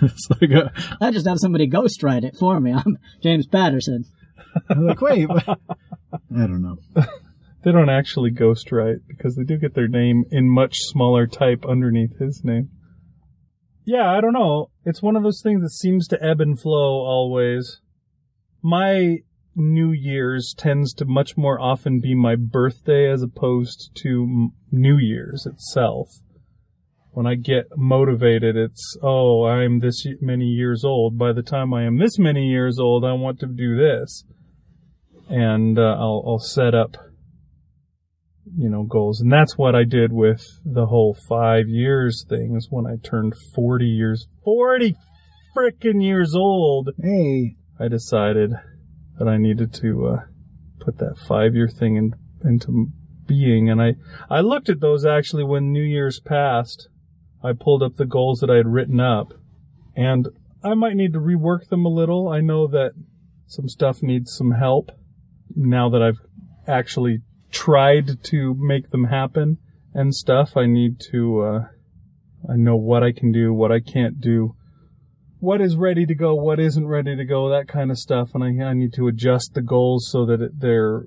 it's 0.02 0.28
like, 0.28 0.50
a, 0.50 0.72
I 1.00 1.12
just 1.12 1.24
have 1.28 1.38
somebody 1.38 1.70
ghostwrite 1.70 2.24
it 2.24 2.34
for 2.36 2.58
me. 2.58 2.72
I'm 2.72 2.98
James 3.22 3.46
Patterson. 3.46 4.06
I'm 4.68 4.84
like, 4.84 5.00
wait, 5.00 5.28
but, 5.28 5.46
I 5.48 5.56
don't 6.32 6.62
know. 6.62 6.78
They 7.62 7.72
don't 7.72 7.90
actually 7.90 8.30
ghostwrite 8.30 9.00
because 9.06 9.36
they 9.36 9.44
do 9.44 9.58
get 9.58 9.74
their 9.74 9.86
name 9.86 10.24
in 10.30 10.48
much 10.48 10.76
smaller 10.78 11.26
type 11.26 11.66
underneath 11.68 12.18
his 12.18 12.40
name. 12.42 12.70
Yeah, 13.84 14.10
I 14.10 14.22
don't 14.22 14.32
know. 14.32 14.70
It's 14.86 15.02
one 15.02 15.14
of 15.14 15.22
those 15.22 15.42
things 15.42 15.60
that 15.60 15.68
seems 15.68 16.08
to 16.08 16.24
ebb 16.24 16.40
and 16.40 16.58
flow 16.58 17.02
always. 17.04 17.82
My 18.62 19.18
New 19.54 19.92
Year's 19.92 20.54
tends 20.56 20.94
to 20.94 21.04
much 21.04 21.36
more 21.36 21.60
often 21.60 22.00
be 22.00 22.14
my 22.14 22.36
birthday 22.36 23.10
as 23.10 23.22
opposed 23.22 23.90
to 24.02 24.50
New 24.70 24.96
Year's 24.96 25.46
itself. 25.46 26.08
When 27.12 27.26
I 27.26 27.34
get 27.34 27.66
motivated, 27.76 28.56
it's, 28.56 28.96
oh, 29.02 29.44
I'm 29.44 29.80
this 29.80 30.06
many 30.20 30.46
years 30.46 30.84
old. 30.84 31.18
By 31.18 31.32
the 31.32 31.42
time 31.42 31.74
I 31.74 31.84
am 31.84 31.98
this 31.98 32.18
many 32.18 32.48
years 32.48 32.78
old, 32.78 33.04
I 33.04 33.12
want 33.12 33.40
to 33.40 33.46
do 33.46 33.76
this. 33.76 34.24
And 35.28 35.78
uh, 35.78 35.96
I'll, 35.98 36.22
I'll 36.26 36.38
set 36.38 36.74
up 36.74 36.96
you 38.56 38.68
know, 38.68 38.84
goals. 38.84 39.20
And 39.20 39.32
that's 39.32 39.56
what 39.56 39.74
I 39.74 39.84
did 39.84 40.12
with 40.12 40.44
the 40.64 40.86
whole 40.86 41.16
five 41.28 41.68
years 41.68 42.24
thing 42.28 42.56
is 42.56 42.68
when 42.70 42.86
I 42.86 42.96
turned 43.02 43.34
40 43.54 43.84
years, 43.84 44.26
40 44.44 44.96
freaking 45.56 46.02
years 46.02 46.34
old, 46.34 46.90
Hey, 47.00 47.56
I 47.78 47.88
decided 47.88 48.52
that 49.20 49.28
I 49.28 49.36
needed 49.36 49.72
to, 49.74 50.06
uh, 50.06 50.16
put 50.80 50.96
that 50.98 51.18
five 51.18 51.54
year 51.54 51.68
thing 51.68 51.96
in, 51.96 52.14
into 52.42 52.88
being. 53.26 53.68
And 53.68 53.80
I, 53.80 53.94
I 54.30 54.40
looked 54.40 54.70
at 54.70 54.80
those 54.80 55.04
actually 55.04 55.44
when 55.44 55.72
New 55.72 55.82
Year's 55.82 56.18
passed. 56.18 56.88
I 57.44 57.52
pulled 57.52 57.82
up 57.82 57.96
the 57.96 58.06
goals 58.06 58.40
that 58.40 58.50
I 58.50 58.56
had 58.56 58.66
written 58.66 58.98
up 58.98 59.34
and 59.94 60.28
I 60.64 60.72
might 60.72 60.96
need 60.96 61.12
to 61.12 61.20
rework 61.20 61.68
them 61.68 61.84
a 61.84 61.90
little. 61.90 62.28
I 62.28 62.40
know 62.40 62.66
that 62.68 62.92
some 63.46 63.68
stuff 63.68 64.02
needs 64.02 64.34
some 64.34 64.52
help 64.52 64.90
now 65.54 65.90
that 65.90 66.02
I've 66.02 66.20
actually 66.66 67.20
tried 67.50 68.22
to 68.24 68.54
make 68.58 68.90
them 68.90 69.04
happen 69.04 69.58
and 69.92 70.14
stuff. 70.14 70.56
I 70.56 70.64
need 70.64 71.00
to, 71.12 71.40
uh, 71.40 71.60
I 72.50 72.56
know 72.56 72.76
what 72.76 73.02
I 73.02 73.12
can 73.12 73.32
do, 73.32 73.52
what 73.52 73.70
I 73.70 73.80
can't 73.80 74.20
do, 74.20 74.54
what 75.40 75.60
is 75.60 75.76
ready 75.76 76.06
to 76.06 76.14
go, 76.14 76.34
what 76.34 76.60
isn't 76.60 76.86
ready 76.86 77.16
to 77.16 77.24
go, 77.24 77.48
that 77.48 77.66
kind 77.66 77.90
of 77.90 77.98
stuff. 77.98 78.30
And 78.34 78.44
I, 78.44 78.66
I 78.66 78.74
need 78.74 78.92
to 78.94 79.08
adjust 79.08 79.54
the 79.54 79.62
goals 79.62 80.08
so 80.10 80.26
that 80.26 80.40
it, 80.40 80.60
they're 80.60 81.06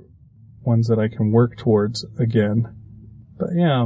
ones 0.62 0.88
that 0.88 1.00
I 1.00 1.08
can 1.08 1.32
work 1.32 1.56
towards 1.58 2.06
again. 2.20 2.76
But 3.38 3.50
yeah, 3.56 3.86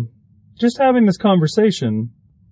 just 0.57 0.77
having 0.77 1.05
this 1.05 1.17
conversation, 1.17 2.11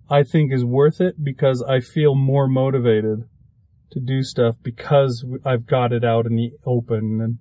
I 0.09 0.23
think 0.23 0.51
is 0.51 0.65
worth 0.65 0.99
it 0.99 1.23
because 1.23 1.63
I 1.67 1.79
feel 1.79 2.15
more 2.15 2.47
motivated 2.47 3.23
to 3.91 3.99
do 3.99 4.23
stuff 4.23 4.55
because 4.61 5.25
I've 5.45 5.65
got 5.65 5.93
it 5.93 6.03
out 6.03 6.25
in 6.25 6.35
the 6.35 6.51
open 6.65 7.21
and 7.21 7.39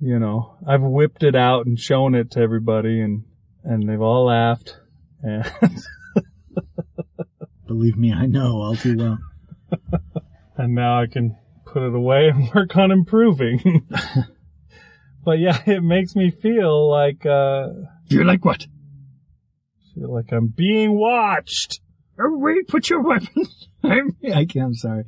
you 0.00 0.18
know, 0.18 0.56
I've 0.66 0.82
whipped 0.82 1.22
it 1.22 1.36
out 1.36 1.66
and 1.66 1.78
shown 1.78 2.14
it 2.14 2.30
to 2.32 2.40
everybody 2.40 3.00
and, 3.00 3.24
and 3.62 3.88
they've 3.88 4.00
all 4.00 4.26
laughed 4.26 4.76
and 5.22 5.50
believe 7.66 7.96
me, 7.96 8.12
I 8.12 8.26
know 8.26 8.60
all 8.60 8.76
too 8.76 8.96
well. 8.96 9.18
and 10.64 10.74
now 10.74 11.00
I 11.00 11.06
can 11.06 11.36
put 11.66 11.82
it 11.82 11.94
away 11.94 12.28
and 12.28 12.50
work 12.54 12.76
on 12.76 12.90
improving. 12.90 13.86
but 15.24 15.38
yeah, 15.38 15.60
it 15.66 15.82
makes 15.82 16.14
me 16.16 16.30
feel 16.30 16.90
like, 16.90 17.24
uh, 17.26 17.68
You're 18.08 18.24
like 18.24 18.44
what? 18.44 18.66
feel 19.94 20.12
like 20.12 20.32
I'm 20.32 20.48
being 20.48 20.98
watched. 20.98 21.80
Oh, 22.18 22.38
wait, 22.38 22.68
put 22.68 22.90
your 22.90 23.02
weapon. 23.02 23.46
I'm, 23.82 24.16
I 24.32 24.44
can't, 24.44 24.66
I'm 24.66 24.74
sorry. 24.74 25.04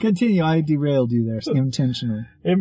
Continue. 0.00 0.42
I 0.42 0.60
derailed 0.60 1.12
you 1.12 1.24
there 1.24 1.40
intentionally. 1.54 2.26
It, 2.44 2.58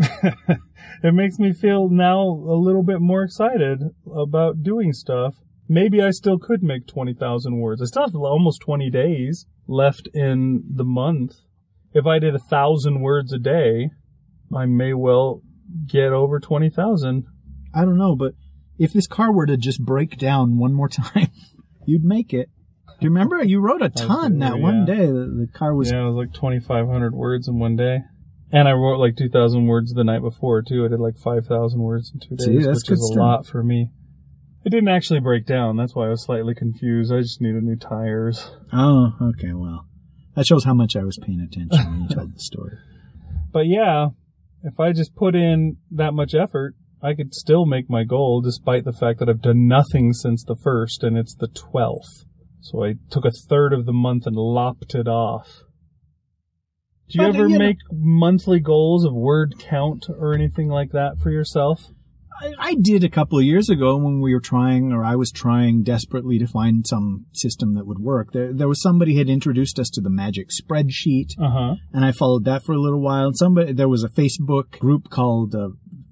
it 1.04 1.14
makes 1.14 1.40
me 1.40 1.52
feel 1.52 1.90
now 1.90 2.22
a 2.22 2.58
little 2.58 2.84
bit 2.84 3.02
more 3.02 3.24
excited 3.24 3.82
about 4.16 4.64
doing 4.64 4.94
stuff. 4.94 5.36
Maybe 5.68 6.02
I 6.02 6.12
still 6.12 6.40
could 6.40 6.64
make 6.64 6.88
20,000 6.88 7.60
words. 7.60 7.82
I 7.82 7.86
still 7.86 8.04
have 8.04 8.16
almost 8.16 8.62
20 8.62 8.90
days 8.90 9.46
left 9.68 10.08
in 10.14 10.64
the 10.74 10.86
month. 10.86 11.42
If 11.98 12.06
I 12.06 12.20
did 12.20 12.36
a 12.36 12.40
thousand 12.40 13.02
words 13.02 13.34
a 13.34 13.40
day, 13.40 13.90
I 14.56 14.66
may 14.66 14.94
well 14.94 15.42
get 15.88 16.14
over 16.14 16.40
20,000. 16.40 17.26
I 17.74 17.82
don't 17.82 17.98
know, 17.98 18.16
but 18.16 18.34
if 18.78 18.94
this 18.94 19.08
car 19.08 19.34
were 19.34 19.46
to 19.46 19.58
just 19.58 19.84
break 19.84 20.18
down 20.18 20.58
one 20.58 20.74
more 20.74 20.90
time, 21.02 21.30
you'd 21.86 22.04
make 22.04 22.34
it. 22.34 22.50
Do 23.00 23.06
you 23.06 23.10
remember? 23.10 23.44
You 23.44 23.60
wrote 23.60 23.82
a 23.82 23.90
ton 23.90 24.40
that 24.40 24.58
one 24.60 24.86
day. 24.86 25.06
The, 25.06 25.46
the 25.46 25.48
car 25.54 25.76
was. 25.76 25.92
Yeah, 25.92 26.02
it 26.02 26.06
was 26.12 26.16
like 26.16 26.34
2,500 26.34 27.14
words 27.14 27.48
in 27.48 27.60
one 27.60 27.76
day. 27.76 28.00
And 28.52 28.68
I 28.68 28.72
wrote 28.72 28.98
like 29.00 29.16
2,000 29.18 29.68
words 29.68 29.94
the 29.94 30.04
night 30.04 30.22
before 30.22 30.62
too. 30.62 30.86
I 30.86 30.88
did 30.88 31.00
like 31.00 31.18
5,000 31.18 31.80
words 31.80 32.12
in 32.14 32.20
two 32.22 32.36
days, 32.38 32.46
See, 32.46 32.58
that's 32.66 32.80
which 32.80 32.88
good 32.88 32.94
is 32.94 33.10
a 33.12 33.14
stuff. 33.14 33.18
lot 33.18 33.46
for 33.46 33.62
me. 33.62 33.92
It 34.66 34.70
didn't 34.70 34.88
actually 34.90 35.20
break 35.20 35.46
down. 35.46 35.76
That's 35.78 35.94
why 35.96 36.08
I 36.08 36.10
was 36.10 36.24
slightly 36.24 36.56
confused. 36.56 37.14
I 37.14 37.20
just 37.22 37.42
needed 37.42 37.64
new 37.64 37.76
tires. 37.76 38.50
Oh, 38.74 39.12
okay. 39.22 39.54
Well, 39.54 39.86
that 40.38 40.46
shows 40.46 40.64
how 40.64 40.74
much 40.74 40.96
I 40.96 41.04
was 41.04 41.18
paying 41.22 41.42
attention 41.42 41.92
when 41.92 42.02
you 42.04 42.16
told 42.16 42.34
the 42.34 42.40
story. 42.40 42.78
But 43.52 43.66
yeah, 43.68 44.10
if 44.64 44.80
I 44.80 44.92
just 44.92 45.16
put 45.16 45.34
in 45.36 45.78
that 45.92 46.14
much 46.14 46.34
effort, 46.36 46.76
I 47.02 47.14
could 47.16 47.34
still 47.34 47.66
make 47.66 47.90
my 47.90 48.04
goal 48.04 48.42
despite 48.42 48.84
the 48.86 48.94
fact 48.94 49.20
that 49.20 49.30
I've 49.30 49.42
done 49.42 49.68
nothing 49.68 50.14
since 50.14 50.44
the 50.44 50.56
first 50.56 51.02
and 51.04 51.18
it's 51.18 51.34
the 51.36 51.48
12th. 51.48 52.26
So 52.60 52.84
I 52.84 52.96
took 53.10 53.26
a 53.26 53.32
third 53.32 53.74
of 53.74 53.86
the 53.86 53.94
month 53.94 54.28
and 54.28 54.36
lopped 54.36 54.94
it 54.96 55.08
off. 55.08 55.64
Do 57.10 57.20
you 57.20 57.28
But, 57.28 57.36
ever 57.36 57.48
you 57.48 57.58
know- 57.58 57.66
make 57.66 57.78
monthly 57.92 58.60
goals 58.60 59.06
of 59.06 59.14
word 59.14 59.56
count 59.60 60.08
or 60.10 60.34
anything 60.34 60.68
like 60.68 60.92
that 60.92 61.18
for 61.24 61.32
yourself? 61.32 61.92
I, 62.42 62.54
I 62.60 62.76
did 62.80 63.04
a 63.04 63.10
couple 63.10 63.38
of 63.40 63.44
years 63.46 63.70
ago 63.70 63.96
when 63.98 64.22
we 64.22 64.34
were 64.34 64.40
trying, 64.40 64.92
or 64.92 65.04
I 65.04 65.16
was 65.16 65.32
trying 65.32 65.84
desperately 65.84 66.38
to 66.40 66.48
find 66.48 66.86
some 66.88 67.26
system 67.34 67.74
that 67.76 67.88
would 67.88 68.00
work. 68.00 68.32
There, 68.34 68.54
there 68.54 68.68
was 68.68 68.82
somebody 68.82 69.18
had 69.18 69.30
introduced 69.30 69.80
us 69.80 69.90
to 69.92 70.02
the 70.02 70.10
magic 70.10 70.50
spreadsheet, 70.50 71.30
Uh 71.40 71.50
huh. 71.50 71.76
and 71.94 72.06
I 72.06 72.12
followed 72.12 72.46
that 72.46 72.64
for 72.64 72.74
a 72.74 72.80
little 72.80 73.02
while. 73.02 73.28
And 73.28 73.38
somebody, 73.38 73.74
there 73.74 73.90
was 73.90 74.04
a 74.04 74.10
Facebook 74.10 74.80
group 74.80 75.10
called 75.10 75.56
uh, 75.56 75.70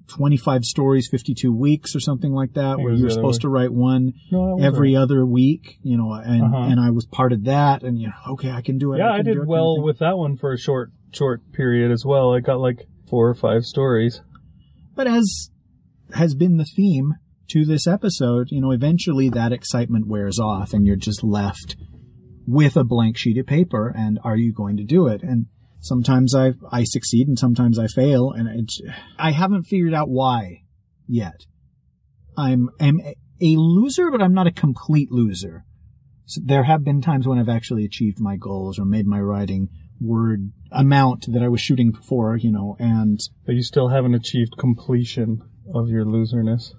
25 0.08 0.64
Stories, 0.64 1.08
52 1.10 1.52
Weeks, 1.52 1.94
or 1.96 2.00
something 2.00 2.32
like 2.32 2.52
that, 2.54 2.78
where 2.78 2.92
you 2.92 3.04
were 3.04 3.08
the 3.08 3.14
other 3.14 3.14
supposed 3.14 3.40
way. 3.40 3.42
to 3.42 3.48
write 3.48 3.72
one 3.72 4.12
No, 4.30 4.58
every 4.62 4.94
right. 4.94 5.02
other 5.02 5.26
week, 5.26 5.78
you 5.82 5.96
know, 5.96 6.12
and 6.12 6.42
Uh-huh. 6.44 6.56
and 6.70 6.80
I 6.80 6.90
was 6.90 7.06
part 7.06 7.32
of 7.32 7.44
that, 7.44 7.82
and 7.82 8.00
you 8.00 8.08
know, 8.08 8.32
okay, 8.34 8.50
I 8.50 8.62
can 8.62 8.78
do 8.78 8.92
it. 8.94 8.98
Yeah, 8.98 9.10
I 9.12 9.18
do 9.18 9.22
did 9.24 9.30
it 9.30 9.34
kind 9.34 9.42
of 9.42 9.48
well 9.48 9.82
with 9.82 9.98
that 9.98 10.16
one 10.16 10.36
for 10.36 10.52
a 10.52 10.58
short, 10.58 10.90
short 11.12 11.40
period 11.52 11.90
as 11.90 12.04
well. 12.04 12.34
I 12.34 12.40
got 12.40 12.60
like 12.60 12.86
four 13.08 13.28
or 13.28 13.34
five 13.34 13.64
stories. 13.64 14.20
But 14.94 15.06
as 15.08 15.50
has 16.14 16.34
been 16.34 16.56
the 16.56 16.64
theme 16.64 17.14
to 17.48 17.64
this 17.64 17.86
episode, 17.86 18.48
you 18.50 18.60
know, 18.60 18.72
eventually 18.72 19.28
that 19.30 19.52
excitement 19.52 20.06
wears 20.06 20.38
off 20.38 20.72
and 20.72 20.86
you're 20.86 20.96
just 20.96 21.22
left 21.22 21.76
with 22.46 22.76
a 22.76 22.84
blank 22.84 23.16
sheet 23.16 23.38
of 23.38 23.46
paper 23.46 23.92
and 23.96 24.18
are 24.24 24.36
you 24.36 24.52
going 24.52 24.76
to 24.76 24.84
do 24.84 25.06
it? 25.06 25.22
And 25.22 25.46
sometimes 25.80 26.34
I 26.34 26.54
I 26.70 26.84
succeed 26.84 27.28
and 27.28 27.38
sometimes 27.38 27.78
I 27.78 27.86
fail 27.86 28.32
and 28.32 28.48
it's, 28.48 28.80
I 29.18 29.32
haven't 29.32 29.64
figured 29.64 29.94
out 29.94 30.08
why 30.08 30.62
yet. 31.06 31.46
I'm 32.36 32.68
am 32.80 33.00
a 33.40 33.56
loser, 33.56 34.10
but 34.10 34.22
I'm 34.22 34.34
not 34.34 34.46
a 34.46 34.52
complete 34.52 35.10
loser. 35.10 35.64
So 36.26 36.40
there 36.44 36.64
have 36.64 36.84
been 36.84 37.00
times 37.00 37.26
when 37.26 37.38
I've 37.38 37.48
actually 37.48 37.84
achieved 37.84 38.18
my 38.20 38.36
goals 38.36 38.78
or 38.78 38.84
made 38.84 39.06
my 39.06 39.20
writing 39.20 39.68
word 40.00 40.52
amount 40.72 41.26
that 41.32 41.42
I 41.42 41.48
was 41.48 41.60
shooting 41.60 41.92
for, 41.92 42.36
you 42.36 42.50
know, 42.50 42.76
and 42.78 43.18
But 43.46 43.54
you 43.54 43.62
still 43.62 43.88
haven't 43.88 44.14
achieved 44.14 44.58
completion 44.58 45.42
of 45.74 45.88
your 45.88 46.04
loserness. 46.04 46.72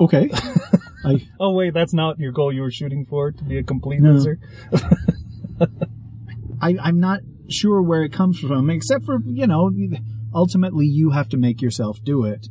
okay. 0.00 0.30
I 1.04 1.26
Oh 1.40 1.52
wait, 1.54 1.72
that's 1.74 1.94
not 1.94 2.18
your 2.18 2.32
goal 2.32 2.52
you 2.52 2.60
were 2.62 2.70
shooting 2.70 3.06
for, 3.08 3.32
to 3.32 3.44
be 3.44 3.56
a 3.58 3.62
complete 3.62 4.00
No. 4.00 4.12
loser? 4.12 4.38
I, 6.60 6.76
I'm 6.82 7.00
not 7.00 7.20
sure 7.48 7.82
where 7.82 8.02
it 8.04 8.12
comes 8.12 8.38
from, 8.38 8.68
except 8.70 9.04
for, 9.06 9.18
you 9.24 9.46
know, 9.46 9.70
ultimately 10.34 10.86
you 10.86 11.10
have 11.10 11.28
to 11.30 11.36
make 11.38 11.62
yourself 11.62 11.98
do 12.04 12.24
it. 12.24 12.46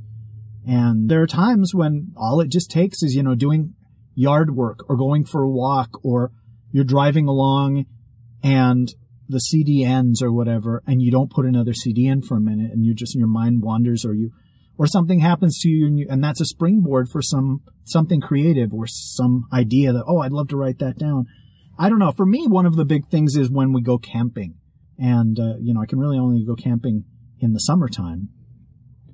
And 0.67 1.09
there 1.09 1.21
are 1.21 1.27
times 1.27 1.73
when 1.73 2.12
all 2.17 2.41
it 2.41 2.49
just 2.49 2.71
takes 2.71 3.01
is, 3.03 3.13
you 3.15 3.23
know, 3.23 3.35
doing 3.35 3.73
yard 4.15 4.55
work 4.55 4.79
or 4.89 4.97
going 4.97 5.25
for 5.25 5.43
a 5.43 5.49
walk 5.49 5.89
or 6.03 6.31
you're 6.71 6.83
driving 6.83 7.27
along 7.27 7.85
and 8.43 8.88
the 9.27 9.39
CD 9.39 9.83
ends 9.85 10.21
or 10.23 10.31
whatever 10.33 10.81
and 10.88 11.01
you 11.01 11.12
don't 11.12 11.31
put 11.31 11.45
another 11.45 11.73
CD 11.73 12.07
in 12.07 12.21
for 12.21 12.38
a 12.38 12.41
minute 12.41 12.71
and 12.71 12.83
you 12.83 12.93
just, 12.95 13.15
your 13.15 13.27
mind 13.27 13.62
wanders 13.62 14.03
or 14.05 14.13
you, 14.13 14.31
or 14.79 14.87
something 14.87 15.19
happens 15.19 15.59
to 15.59 15.67
you 15.67 15.85
and, 15.85 15.99
you 15.99 16.07
and 16.09 16.23
that's 16.23 16.39
a 16.39 16.45
springboard 16.45 17.09
for 17.09 17.21
some, 17.21 17.61
something 17.83 18.21
creative 18.21 18.73
or 18.73 18.87
some 18.87 19.43
idea 19.51 19.91
that, 19.91 20.05
oh, 20.07 20.19
I'd 20.19 20.31
love 20.31 20.47
to 20.47 20.57
write 20.57 20.79
that 20.79 20.97
down. 20.97 21.25
I 21.77 21.89
don't 21.89 21.99
know. 21.99 22.13
For 22.13 22.25
me, 22.25 22.47
one 22.47 22.65
of 22.65 22.77
the 22.77 22.85
big 22.85 23.09
things 23.09 23.35
is 23.35 23.51
when 23.51 23.73
we 23.73 23.81
go 23.81 23.97
camping. 23.97 24.55
And, 24.97 25.37
uh, 25.37 25.57
you 25.59 25.73
know, 25.73 25.81
I 25.81 25.85
can 25.85 25.99
really 25.99 26.17
only 26.17 26.45
go 26.45 26.55
camping 26.55 27.03
in 27.39 27.51
the 27.51 27.59
summertime 27.59 28.29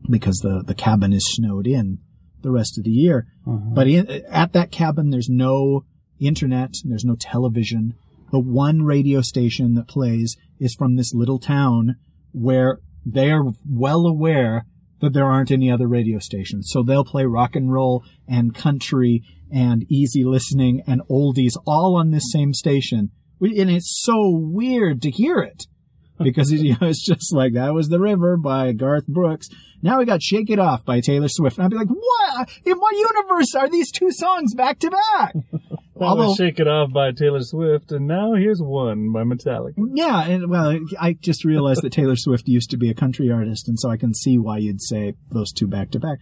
because 0.08 0.38
the, 0.38 0.63
the 0.65 0.75
cabin 0.75 1.12
is 1.12 1.25
snowed 1.34 1.65
in 1.65 1.97
the 2.41 2.51
rest 2.51 2.78
of 2.78 2.84
the 2.84 2.91
year. 2.91 3.25
But 3.73 3.88
in, 3.88 4.08
at 4.30 4.54
that 4.54 4.71
cabin, 4.71 5.10
there's 5.10 5.30
no 5.30 5.84
internet, 6.19 6.75
there's 6.84 7.06
no 7.06 7.15
television. 7.15 7.95
The 8.32 8.39
one 8.39 8.84
radio 8.84 9.21
station 9.21 9.73
that 9.73 9.88
plays 9.88 10.38
is 10.60 10.75
from 10.75 10.95
this 10.95 11.12
little 11.13 11.39
town 11.39 11.95
where 12.34 12.78
they 13.04 13.32
are 13.32 13.45
well 13.67 14.06
aware 14.06 14.67
that 15.02 15.14
there 15.14 15.26
aren't 15.26 15.52
any 15.52 15.72
other 15.72 15.88
radio 15.88 16.20
stations. 16.20 16.70
So 16.72 16.84
they'll 16.84 17.06
play 17.06 17.26
rock 17.26 17.56
and 17.56 17.72
roll 17.72 18.04
and 18.28 18.56
country 18.56 19.24
and 19.52 19.86
easy 19.90 20.24
listening 20.24 20.82
and 20.88 21.02
oldies 21.10 21.54
all 21.66 21.96
on 21.96 22.12
this 22.12 22.32
same 22.32 22.54
station. 22.54 23.12
And 23.40 23.70
it's 23.70 24.02
so 24.04 24.30
weird 24.30 25.02
to 25.04 25.12
hear 25.12 25.40
it 25.40 25.66
because 26.24 26.52
you 26.52 26.72
know, 26.72 26.88
it's 26.88 27.06
just 27.06 27.34
like 27.34 27.54
that 27.54 27.74
was 27.74 27.90
the 27.90 28.00
river 28.00 28.38
by 28.38 28.72
Garth 28.72 29.08
Brooks. 29.08 29.48
Now 29.82 30.00
we 30.00 30.06
got 30.06 30.24
Shake 30.24 30.50
It 30.50 30.60
Off 30.60 30.86
by 30.86 31.00
Taylor 31.00 31.28
Swift. 31.30 31.58
And 31.58 31.66
I'd 31.66 31.72
be 31.72 31.78
like, 31.78 31.90
what? 31.90 32.50
In 32.66 32.78
what 32.78 32.96
universe 32.96 33.54
are 33.56 33.70
these 33.70 33.92
two 33.92 34.12
songs 34.12 34.56
back 34.56 34.80
to 34.80 34.90
back? 34.90 35.36
That 35.98 36.06
Although- 36.06 36.28
was 36.28 36.36
Shake 36.38 36.60
It 36.60 36.68
Off 36.68 36.92
by 36.92 37.12
Taylor 37.14 37.42
Swift, 37.42 37.92
and 37.94 38.06
now 38.06 38.34
here's 38.34 38.62
one 38.62 39.14
by 39.14 39.24
Metallica. 39.24 39.76
Yeah, 39.94 40.28
and 40.28 40.50
well, 40.50 40.78
I 41.00 41.14
just 41.14 41.46
realized 41.46 41.84
that 41.84 41.94
Taylor 41.94 42.18
Swift 42.18 42.48
used 42.50 42.70
to 42.72 42.78
be 42.78 42.90
a 42.90 42.94
country 42.94 43.32
artist, 43.32 43.70
and 43.70 43.80
so 43.80 43.90
I 43.90 43.96
can 43.96 44.14
see 44.14 44.38
why 44.38 44.58
you'd 44.58 44.82
say 44.82 45.14
those 45.32 45.54
two 45.54 45.68
back 45.68 45.92
to 45.92 46.00
back. 46.00 46.18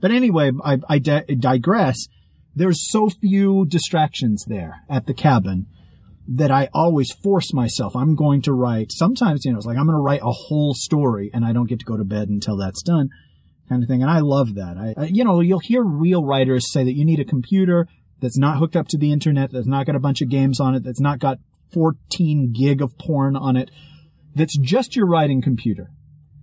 But 0.00 0.10
anyway, 0.10 0.52
I, 0.62 0.78
I 0.90 0.98
di- 0.98 1.24
digress. 1.38 2.06
There's 2.54 2.90
so 2.90 3.08
few 3.08 3.64
distractions 3.66 4.44
there 4.46 4.82
at 4.90 5.06
the 5.06 5.14
cabin 5.14 5.66
that 6.28 6.50
I 6.50 6.68
always 6.74 7.10
force 7.10 7.54
myself. 7.54 7.96
I'm 7.96 8.14
going 8.14 8.42
to 8.42 8.52
write. 8.52 8.92
Sometimes, 8.92 9.44
you 9.46 9.52
know, 9.52 9.56
it's 9.58 9.66
like 9.66 9.78
I'm 9.78 9.86
going 9.86 9.96
to 9.96 10.02
write 10.02 10.20
a 10.22 10.32
whole 10.32 10.74
story, 10.74 11.30
and 11.32 11.46
I 11.46 11.54
don't 11.54 11.68
get 11.68 11.78
to 11.80 11.86
go 11.86 11.96
to 11.96 12.04
bed 12.04 12.28
until 12.28 12.58
that's 12.58 12.82
done, 12.82 13.08
kind 13.70 13.82
of 13.82 13.88
thing. 13.88 14.02
And 14.02 14.10
I 14.10 14.20
love 14.20 14.54
that. 14.56 14.76
I, 14.76 14.94
I 15.00 15.04
you 15.06 15.24
know, 15.24 15.40
you'll 15.40 15.60
hear 15.60 15.82
real 15.82 16.22
writers 16.24 16.70
say 16.70 16.84
that 16.84 16.94
you 16.94 17.06
need 17.06 17.20
a 17.20 17.24
computer 17.24 17.88
that's 18.24 18.38
not 18.38 18.58
hooked 18.58 18.74
up 18.74 18.88
to 18.88 18.98
the 18.98 19.12
internet, 19.12 19.52
that's 19.52 19.66
not 19.66 19.84
got 19.84 19.96
a 19.96 20.00
bunch 20.00 20.22
of 20.22 20.30
games 20.30 20.58
on 20.58 20.74
it, 20.74 20.82
that's 20.82 21.00
not 21.00 21.18
got 21.18 21.38
14 21.72 22.52
gig 22.58 22.80
of 22.80 22.96
porn 22.98 23.36
on 23.36 23.54
it, 23.54 23.70
that's 24.34 24.56
just 24.58 24.96
your 24.96 25.06
writing 25.06 25.42
computer. 25.42 25.90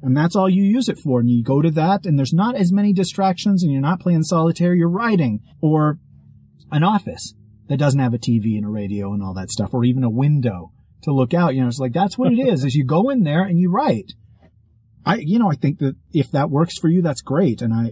And 0.04 0.16
that's 0.16 0.36
all 0.36 0.50
you 0.50 0.64
use 0.64 0.90
it 0.90 0.98
for. 0.98 1.20
And 1.20 1.30
you 1.30 1.44
go 1.44 1.62
to 1.62 1.72
that 1.72 2.06
and 2.06 2.18
there's 2.18 2.34
not 2.34 2.56
as 2.56 2.72
many 2.72 2.94
distractions 2.94 3.64
and 3.64 3.72
you're 3.72 3.82
not 3.82 4.00
playing 4.00 4.24
solitaire, 4.24 4.74
you're 4.74 4.90
writing. 4.90 5.42
Or 5.62 6.00
an 6.72 6.84
office 6.84 7.34
that 7.68 7.78
doesn't 7.78 8.00
have 8.00 8.14
a 8.14 8.18
TV 8.18 8.56
and 8.56 8.66
a 8.66 8.70
radio 8.70 9.14
and 9.14 9.22
all 9.22 9.34
that 9.34 9.50
stuff, 9.50 9.74
or 9.74 9.84
even 9.84 10.04
a 10.04 10.10
window 10.10 10.72
to 11.04 11.12
look 11.12 11.34
out. 11.34 11.54
You 11.54 11.62
know, 11.62 11.68
it's 11.68 11.80
like 11.80 11.94
that's 11.94 12.18
what 12.18 12.32
it 12.32 12.40
is, 12.48 12.64
is 12.64 12.76
you 12.76 12.86
go 12.86 13.10
in 13.10 13.24
there 13.24 13.44
and 13.44 13.60
you 13.60 13.72
write. 13.72 14.14
I, 15.06 15.16
you 15.16 15.40
know, 15.40 15.50
I 15.50 15.56
think 15.56 15.80
that 15.80 15.96
if 16.14 16.32
that 16.32 16.52
works 16.52 16.78
for 16.78 16.88
you, 16.88 17.02
that's 17.02 17.22
great. 17.22 17.62
And 17.62 17.74
I, 17.74 17.92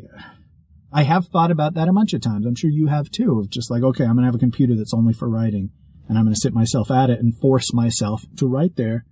I 0.92 1.04
have 1.04 1.28
thought 1.28 1.52
about 1.52 1.76
that 1.76 1.88
a 1.88 1.94
bunch 1.94 2.14
of 2.14 2.22
times. 2.22 2.46
I'm 2.46 2.56
sure 2.56 2.70
you 2.70 2.88
have 2.88 3.12
too, 3.12 3.40
of 3.40 3.50
just 3.50 3.70
like, 3.70 3.84
okay, 3.84 4.04
I'm 4.04 4.14
going 4.14 4.24
to 4.24 4.28
have 4.28 4.36
a 4.36 4.40
computer 4.40 4.76
that's 4.76 4.94
only 4.94 5.14
for 5.14 5.30
writing 5.30 5.70
and 6.10 6.18
I'm 6.18 6.26
going 6.26 6.34
to 6.34 6.42
sit 6.42 6.54
myself 6.54 6.90
at 6.90 7.12
it 7.12 7.20
and 7.20 7.38
force 7.38 7.72
myself 7.72 8.26
to 8.38 8.48
write 8.48 8.76
there. 8.76 9.06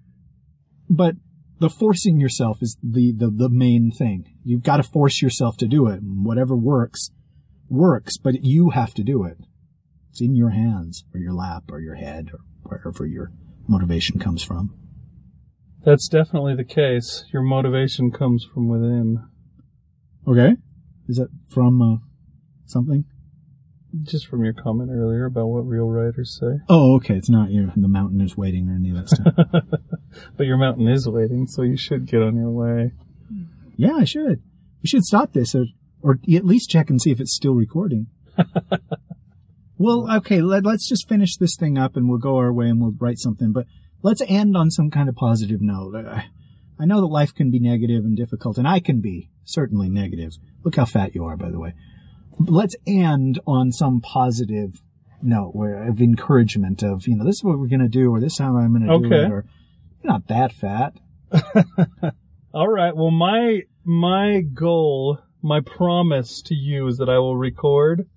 But 0.89 1.15
the 1.59 1.69
forcing 1.69 2.19
yourself 2.19 2.57
is 2.61 2.75
the, 2.81 3.13
the, 3.15 3.29
the 3.29 3.49
main 3.49 3.91
thing. 3.91 4.25
You've 4.43 4.63
got 4.63 4.77
to 4.77 4.83
force 4.83 5.21
yourself 5.21 5.57
to 5.57 5.67
do 5.67 5.87
it. 5.87 6.01
And 6.01 6.25
Whatever 6.25 6.57
works, 6.57 7.11
works, 7.69 8.17
but 8.17 8.43
you 8.43 8.71
have 8.71 8.95
to 8.95 9.03
do 9.03 9.23
it. 9.23 9.37
It's 10.09 10.21
in 10.21 10.35
your 10.35 10.49
hands 10.49 11.05
or 11.13 11.19
your 11.19 11.33
lap 11.33 11.65
or 11.71 11.79
your 11.79 11.95
head 11.95 12.31
or 12.33 12.39
wherever 12.63 13.05
your 13.05 13.31
motivation 13.67 14.19
comes 14.19 14.43
from. 14.43 14.73
That's 15.85 16.07
definitely 16.07 16.55
the 16.55 16.65
case. 16.65 17.25
Your 17.31 17.43
motivation 17.43 18.11
comes 18.11 18.43
from 18.43 18.67
within. 18.67 19.23
Okay. 20.27 20.55
Is 21.07 21.17
that 21.17 21.29
from, 21.47 21.81
uh, 21.81 21.97
something? 22.65 23.05
Just 24.03 24.27
from 24.27 24.43
your 24.43 24.53
comment 24.53 24.89
earlier 24.91 25.25
about 25.25 25.47
what 25.47 25.61
real 25.65 25.87
writers 25.87 26.37
say. 26.39 26.59
Oh, 26.69 26.95
okay. 26.97 27.15
It's 27.15 27.29
not 27.29 27.51
your, 27.51 27.71
the 27.75 27.87
mountain 27.87 28.19
is 28.21 28.35
waiting 28.35 28.67
or 28.69 28.75
any 28.75 28.89
of 28.89 28.97
that 28.97 29.09
stuff. 29.09 29.63
But 30.35 30.47
your 30.47 30.57
mountain 30.57 30.87
is 30.87 31.07
waiting, 31.07 31.45
so 31.47 31.61
you 31.61 31.77
should 31.77 32.05
get 32.07 32.21
on 32.21 32.35
your 32.35 32.49
way. 32.49 32.91
Yeah, 33.75 33.93
I 33.95 34.03
should. 34.03 34.41
We 34.81 34.87
should 34.89 35.03
stop 35.03 35.33
this 35.33 35.53
or, 35.55 35.65
or 36.01 36.19
at 36.33 36.45
least 36.45 36.69
check 36.69 36.89
and 36.89 37.01
see 37.01 37.11
if 37.11 37.19
it's 37.19 37.35
still 37.35 37.53
recording. 37.53 38.07
well, 39.77 40.11
okay, 40.17 40.41
let, 40.41 40.65
let's 40.65 40.87
just 40.89 41.07
finish 41.07 41.37
this 41.37 41.55
thing 41.55 41.77
up 41.77 41.95
and 41.95 42.09
we'll 42.09 42.17
go 42.17 42.37
our 42.37 42.51
way 42.51 42.67
and 42.67 42.81
we'll 42.81 42.95
write 42.99 43.19
something. 43.19 43.51
But 43.51 43.65
let's 44.01 44.21
end 44.27 44.57
on 44.57 44.71
some 44.71 44.89
kind 44.89 45.07
of 45.07 45.15
positive 45.15 45.61
note. 45.61 45.95
I- 45.95 46.29
I 46.79 46.85
know 46.85 47.01
that 47.01 47.07
life 47.07 47.33
can 47.33 47.49
be 47.49 47.59
negative 47.59 48.05
and 48.05 48.15
difficult, 48.15 48.59
and 48.59 48.67
I 48.67 48.79
can 48.79 49.01
be 49.01 49.31
certainly 49.47 49.89
negative. 49.89 50.33
Look 50.63 50.75
how 50.75 50.85
fat 50.85 51.15
you 51.15 51.25
are, 51.25 51.37
by 51.37 51.49
the 51.49 51.59
way. 51.59 51.73
Let's 52.39 52.75
end 52.85 53.39
on 53.47 53.71
some 53.71 54.01
positive 54.01 54.81
note 55.21 55.51
where 55.55 55.87
of 55.87 55.99
encouragement 55.99 56.83
of, 56.83 57.07
you 57.07 57.15
know, 57.15 57.25
this 57.25 57.37
is 57.37 57.43
what 57.43 57.57
we're 57.57 57.67
going 57.67 57.79
to 57.79 57.87
do, 57.87 58.11
or 58.11 58.19
this 58.19 58.33
is 58.33 58.39
how 58.39 58.57
I'm 58.57 58.77
going 58.77 58.87
to 58.87 59.09
do 59.09 59.15
it, 59.15 59.31
or 59.31 59.45
you're 60.03 60.13
not 60.13 60.27
that 60.27 60.53
fat. 60.53 60.93
All 62.53 62.67
right. 62.67 62.95
Well, 62.95 63.11
my 63.11 63.63
my 63.83 64.41
goal, 64.41 65.19
my 65.41 65.61
promise 65.61 66.41
to 66.43 66.55
you 66.55 66.87
is 66.87 66.97
that 66.97 67.09
I 67.09 67.17
will 67.17 67.37
record 67.37 68.07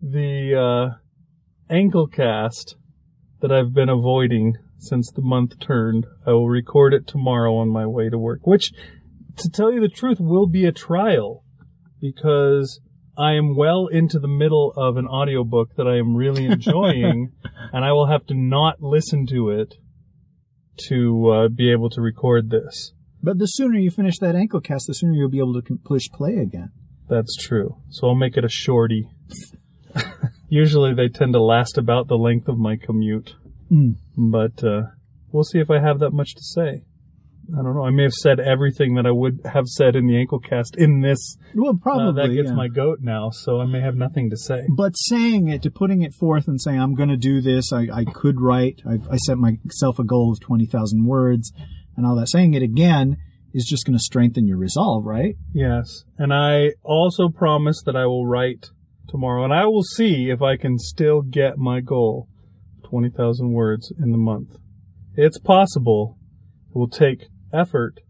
the 0.00 0.54
uh, 0.54 0.96
ankle 1.72 2.06
cast 2.06 2.76
that 3.40 3.52
I've 3.52 3.72
been 3.72 3.88
avoiding 3.88 4.56
since 4.78 5.10
the 5.10 5.22
month 5.22 5.58
turned. 5.60 6.06
I 6.26 6.32
will 6.32 6.48
record 6.48 6.94
it 6.94 7.06
tomorrow 7.06 7.56
on 7.56 7.68
my 7.68 7.86
way 7.86 8.08
to 8.08 8.18
work, 8.18 8.40
which, 8.46 8.72
to 9.36 9.50
tell 9.50 9.72
you 9.72 9.80
the 9.80 9.88
truth, 9.88 10.18
will 10.20 10.46
be 10.46 10.64
a 10.64 10.72
trial 10.72 11.44
because 12.00 12.80
I 13.16 13.32
am 13.34 13.54
well 13.54 13.86
into 13.86 14.18
the 14.18 14.28
middle 14.28 14.72
of 14.76 14.96
an 14.96 15.06
audiobook 15.06 15.76
that 15.76 15.86
I 15.86 15.98
am 15.98 16.14
really 16.14 16.46
enjoying, 16.50 17.32
and 17.72 17.84
I 17.84 17.92
will 17.92 18.06
have 18.06 18.26
to 18.26 18.34
not 18.34 18.82
listen 18.82 19.26
to 19.26 19.50
it 19.50 19.74
to 20.88 21.30
uh, 21.30 21.48
be 21.48 21.70
able 21.70 21.90
to 21.90 22.00
record 22.00 22.50
this. 22.50 22.92
But 23.22 23.38
the 23.38 23.46
sooner 23.46 23.78
you 23.78 23.90
finish 23.90 24.18
that 24.18 24.34
ankle 24.34 24.60
cast, 24.60 24.86
the 24.86 24.94
sooner 24.94 25.12
you'll 25.12 25.28
be 25.28 25.38
able 25.38 25.60
to 25.60 25.78
push 25.84 26.08
play 26.08 26.36
again. 26.36 26.70
That's 27.08 27.36
true. 27.36 27.76
So 27.90 28.08
I'll 28.08 28.14
make 28.14 28.36
it 28.36 28.44
a 28.44 28.48
shorty. 28.48 29.10
Usually 30.48 30.94
they 30.94 31.08
tend 31.08 31.34
to 31.34 31.42
last 31.42 31.76
about 31.76 32.08
the 32.08 32.16
length 32.16 32.48
of 32.48 32.58
my 32.58 32.76
commute. 32.76 33.34
Mm. 33.70 33.96
But 34.16 34.64
uh, 34.64 34.82
we'll 35.30 35.44
see 35.44 35.58
if 35.58 35.70
I 35.70 35.80
have 35.80 35.98
that 35.98 36.12
much 36.12 36.34
to 36.34 36.42
say. 36.42 36.84
I 37.58 37.62
don't 37.62 37.74
know. 37.74 37.84
I 37.84 37.90
may 37.90 38.02
have 38.04 38.12
said 38.12 38.38
everything 38.40 38.94
that 38.94 39.06
I 39.06 39.10
would 39.10 39.40
have 39.44 39.66
said 39.66 39.96
in 39.96 40.06
the 40.06 40.16
ankle 40.16 40.38
cast 40.38 40.76
in 40.76 41.00
this. 41.00 41.36
Well, 41.54 41.70
Uh, 41.72 41.82
probably. 41.82 42.22
that 42.28 42.34
gets 42.34 42.50
yeah. 42.50 42.54
my 42.56 42.68
goat 42.68 42.98
now, 43.00 43.30
so 43.30 43.60
I 43.60 43.66
may 43.66 43.80
have 43.80 43.96
nothing 43.96 44.30
to 44.30 44.36
say. 44.36 44.66
But 44.76 44.92
saying 44.96 45.48
it, 45.48 45.62
to 45.62 45.70
putting 45.70 46.02
it 46.02 46.14
forth 46.14 46.46
and 46.48 46.60
saying, 46.60 46.80
I'm 46.80 46.94
going 46.94 47.08
to 47.08 47.16
do 47.16 47.40
this, 47.40 47.72
I, 47.72 47.88
I 47.92 48.04
could 48.04 48.40
write, 48.40 48.80
I, 48.88 48.98
I 49.10 49.16
set 49.16 49.36
myself 49.38 49.98
a 49.98 50.04
goal 50.04 50.32
of 50.32 50.40
20,000 50.40 51.04
words 51.06 51.52
and 51.96 52.06
all 52.06 52.16
that. 52.16 52.28
Saying 52.28 52.54
it 52.54 52.62
again 52.62 53.16
is 53.52 53.66
just 53.68 53.84
going 53.84 53.96
to 53.98 54.02
strengthen 54.02 54.46
your 54.46 54.58
resolve, 54.58 55.04
right? 55.04 55.34
Yes. 55.52 56.04
And 56.18 56.32
I 56.32 56.72
also 56.82 57.28
promise 57.28 57.82
that 57.84 57.96
I 57.96 58.06
will 58.06 58.26
write 58.26 58.66
tomorrow, 59.08 59.42
and 59.44 59.52
I 59.52 59.66
will 59.66 59.82
see 59.82 60.30
if 60.30 60.40
I 60.40 60.56
can 60.56 60.78
still 60.78 61.20
get 61.22 61.58
my 61.58 61.80
goal 61.80 62.28
20,000 62.88 63.52
words 63.52 63.92
in 63.98 64.12
the 64.12 64.18
month. 64.18 64.56
It's 65.16 65.38
possible. 65.38 66.16
It 66.70 66.76
will 66.78 66.88
take 66.88 67.26
effort, 67.52 68.00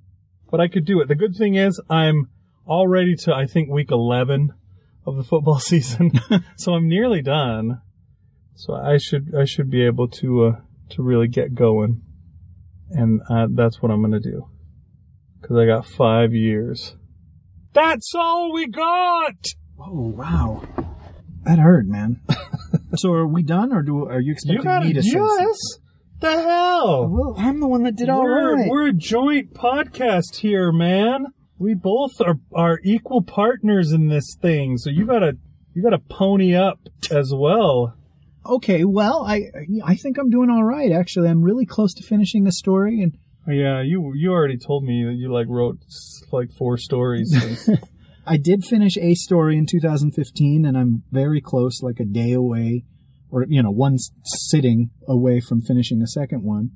but 0.50 0.60
I 0.60 0.68
could 0.68 0.84
do 0.84 1.00
it. 1.00 1.08
The 1.08 1.14
good 1.14 1.34
thing 1.36 1.54
is 1.54 1.80
I'm 1.88 2.28
already 2.66 3.16
to, 3.16 3.34
I 3.34 3.46
think, 3.46 3.70
week 3.70 3.90
11 3.90 4.52
of 5.06 5.16
the 5.16 5.24
football 5.24 5.58
season, 5.60 6.12
so 6.56 6.74
I'm 6.74 6.88
nearly 6.88 7.22
done. 7.22 7.80
So 8.54 8.74
I 8.74 8.98
should, 8.98 9.34
I 9.34 9.44
should 9.44 9.70
be 9.70 9.84
able 9.84 10.08
to, 10.08 10.44
uh, 10.44 10.60
to 10.90 11.02
really 11.02 11.28
get 11.28 11.54
going. 11.54 12.02
And 12.90 13.20
uh, 13.30 13.46
that's 13.50 13.80
what 13.80 13.90
I'm 13.90 14.00
going 14.00 14.20
to 14.20 14.20
do. 14.20 14.48
Cause 15.42 15.56
I 15.56 15.64
got 15.64 15.86
five 15.86 16.34
years. 16.34 16.96
That's 17.72 18.12
all 18.14 18.52
we 18.52 18.66
got! 18.66 19.46
Oh, 19.78 20.08
wow. 20.08 20.62
That 21.44 21.58
hurt, 21.58 21.86
man. 21.86 22.20
so 22.96 23.12
are 23.14 23.26
we 23.26 23.42
done 23.42 23.72
or 23.72 23.82
do, 23.82 24.06
are 24.06 24.20
you 24.20 24.32
expecting 24.32 24.70
You 24.70 24.88
me 24.88 24.92
to 24.92 25.02
say 25.02 25.10
something? 25.10 25.54
The 26.20 26.30
hell! 26.30 27.08
Well, 27.08 27.34
I'm 27.38 27.60
the 27.60 27.66
one 27.66 27.84
that 27.84 27.96
did 27.96 28.10
all 28.10 28.22
we're, 28.22 28.54
right. 28.54 28.68
we're 28.68 28.88
a 28.88 28.92
joint 28.92 29.54
podcast 29.54 30.36
here, 30.36 30.70
man. 30.70 31.28
We 31.58 31.72
both 31.72 32.20
are, 32.20 32.34
are 32.54 32.78
equal 32.84 33.22
partners 33.22 33.92
in 33.92 34.08
this 34.08 34.34
thing, 34.34 34.76
so 34.76 34.90
you 34.90 35.06
gotta, 35.06 35.38
you 35.72 35.82
gotta 35.82 35.98
pony 35.98 36.54
up 36.54 36.78
as 37.10 37.32
well. 37.34 37.94
Okay, 38.44 38.84
well, 38.84 39.24
I 39.26 39.44
I 39.82 39.94
think 39.94 40.18
I'm 40.18 40.28
doing 40.28 40.50
all 40.50 40.64
right. 40.64 40.92
Actually, 40.92 41.30
I'm 41.30 41.42
really 41.42 41.64
close 41.64 41.94
to 41.94 42.02
finishing 42.02 42.44
the 42.44 42.52
story, 42.52 43.00
and 43.00 43.16
oh, 43.48 43.52
Yeah, 43.52 43.80
you, 43.80 44.12
you 44.14 44.30
already 44.30 44.58
told 44.58 44.84
me 44.84 45.04
that 45.04 45.14
you 45.14 45.32
like 45.32 45.46
wrote 45.48 45.78
like 46.32 46.52
four 46.52 46.76
stories. 46.76 47.34
I 48.26 48.36
did 48.36 48.64
finish 48.64 48.98
a 48.98 49.14
story 49.14 49.56
in 49.56 49.64
2015, 49.64 50.66
and 50.66 50.76
I'm 50.76 51.02
very 51.10 51.40
close, 51.40 51.82
like 51.82 51.98
a 51.98 52.04
day 52.04 52.32
away, 52.32 52.84
or 53.30 53.44
you 53.48 53.62
know, 53.62 53.70
one 53.70 53.96
sitting 54.24 54.90
away 55.08 55.40
from 55.40 55.60
finishing 55.60 56.02
a 56.02 56.06
second 56.06 56.42
one. 56.44 56.70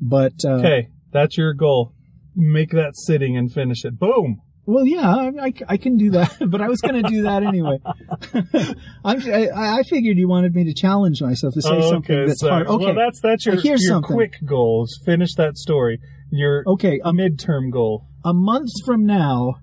But 0.00 0.34
uh, 0.44 0.54
okay, 0.58 0.88
that's 1.12 1.36
your 1.38 1.54
goal. 1.54 1.94
Make 2.34 2.70
that 2.70 2.92
sitting 2.96 3.36
and 3.36 3.52
finish 3.52 3.84
it. 3.84 3.98
Boom! 3.98 4.40
well, 4.66 4.86
yeah, 4.86 5.00
I, 5.16 5.46
I, 5.46 5.52
I 5.70 5.76
can 5.78 5.96
do 5.96 6.10
that. 6.12 6.36
but 6.48 6.60
I 6.60 6.68
was 6.68 6.80
going 6.80 7.02
to 7.02 7.08
do 7.08 7.22
that 7.22 7.42
anyway. 7.42 7.78
I, 9.04 9.48
I 9.54 9.82
figured 9.82 10.16
you 10.16 10.28
wanted 10.28 10.54
me 10.54 10.64
to 10.64 10.74
challenge 10.74 11.20
myself 11.22 11.54
to 11.54 11.62
say 11.62 11.70
Oh, 11.72 11.90
something 11.90 12.14
okay, 12.16 12.26
that's 12.28 12.40
sorry. 12.40 12.64
hard. 12.64 12.68
Okay, 12.68 12.84
Well, 12.86 12.94
that's 12.94 13.20
that's 13.20 13.46
your, 13.46 13.56
here's 13.56 13.82
your 13.82 13.94
something. 13.94 14.14
quick 14.16 14.34
goals. 14.46 14.98
Finish 15.04 15.34
that 15.36 15.56
story. 15.56 15.98
Your 16.30 16.62
okay. 16.66 17.00
a 17.04 17.12
midterm 17.12 17.72
goal. 17.72 18.06
a 18.24 18.32
month 18.32 18.70
from 18.84 19.04
now 19.06 19.54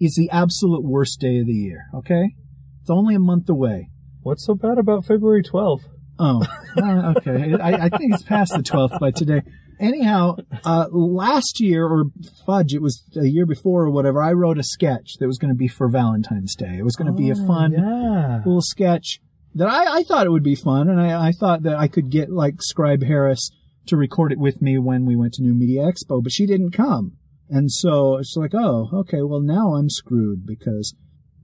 is 0.00 0.14
the 0.16 0.30
absolute 0.30 0.82
worst 0.82 1.20
day 1.20 1.38
of 1.40 1.46
the 1.46 1.52
year. 1.52 1.84
Okay, 1.96 2.34
it's 2.80 2.90
only 2.90 3.14
a 3.14 3.18
month 3.20 3.48
away. 3.50 3.90
What's 4.22 4.46
so 4.46 4.54
bad 4.54 4.78
about 4.78 5.04
February 5.04 5.42
12th? 5.42 5.82
Oh, 6.18 6.42
uh, 6.76 7.14
okay. 7.16 7.54
I, 7.60 7.86
I 7.86 7.88
think 7.88 8.14
it's 8.14 8.22
past 8.22 8.52
the 8.56 8.62
12th 8.62 8.98
by 9.00 9.10
today. 9.10 9.42
Anyhow, 9.80 10.36
uh, 10.64 10.86
last 10.92 11.60
year, 11.60 11.86
or 11.86 12.04
fudge, 12.46 12.72
it 12.74 12.80
was 12.80 13.02
a 13.16 13.26
year 13.26 13.44
before 13.46 13.82
or 13.84 13.90
whatever, 13.90 14.22
I 14.22 14.32
wrote 14.32 14.58
a 14.58 14.62
sketch 14.62 15.14
that 15.18 15.26
was 15.26 15.38
going 15.38 15.52
to 15.52 15.56
be 15.58 15.66
for 15.66 15.88
Valentine's 15.88 16.54
Day. 16.54 16.76
It 16.78 16.84
was 16.84 16.94
going 16.94 17.08
to 17.08 17.12
be 17.12 17.30
a 17.30 17.34
Oh, 17.36 17.46
fun 17.46 17.72
yeah. 17.72 18.36
little 18.46 18.60
sketch 18.62 19.18
that 19.56 19.68
I, 19.68 19.98
I 19.98 20.02
thought 20.04 20.26
it 20.26 20.30
would 20.30 20.44
be 20.44 20.54
fun, 20.54 20.88
and 20.88 21.00
I, 21.00 21.28
I 21.28 21.32
thought 21.32 21.64
that 21.64 21.76
I 21.76 21.88
could 21.88 22.10
get, 22.10 22.30
like, 22.30 22.56
Scribe 22.60 23.02
Harris 23.02 23.50
to 23.86 23.96
record 23.96 24.30
it 24.32 24.38
with 24.38 24.62
me 24.62 24.78
when 24.78 25.04
we 25.06 25.16
went 25.16 25.32
to 25.34 25.42
New 25.42 25.54
Media 25.54 25.82
Expo, 25.82 26.22
but 26.22 26.32
she 26.32 26.46
didn't 26.46 26.70
come. 26.70 27.16
And 27.50 27.70
so 27.70 28.16
it's 28.18 28.34
like, 28.36 28.52
oh, 28.54 28.88
okay, 28.92 29.22
well, 29.22 29.40
now 29.40 29.74
I'm 29.74 29.90
screwed 29.90 30.46
because, 30.46 30.94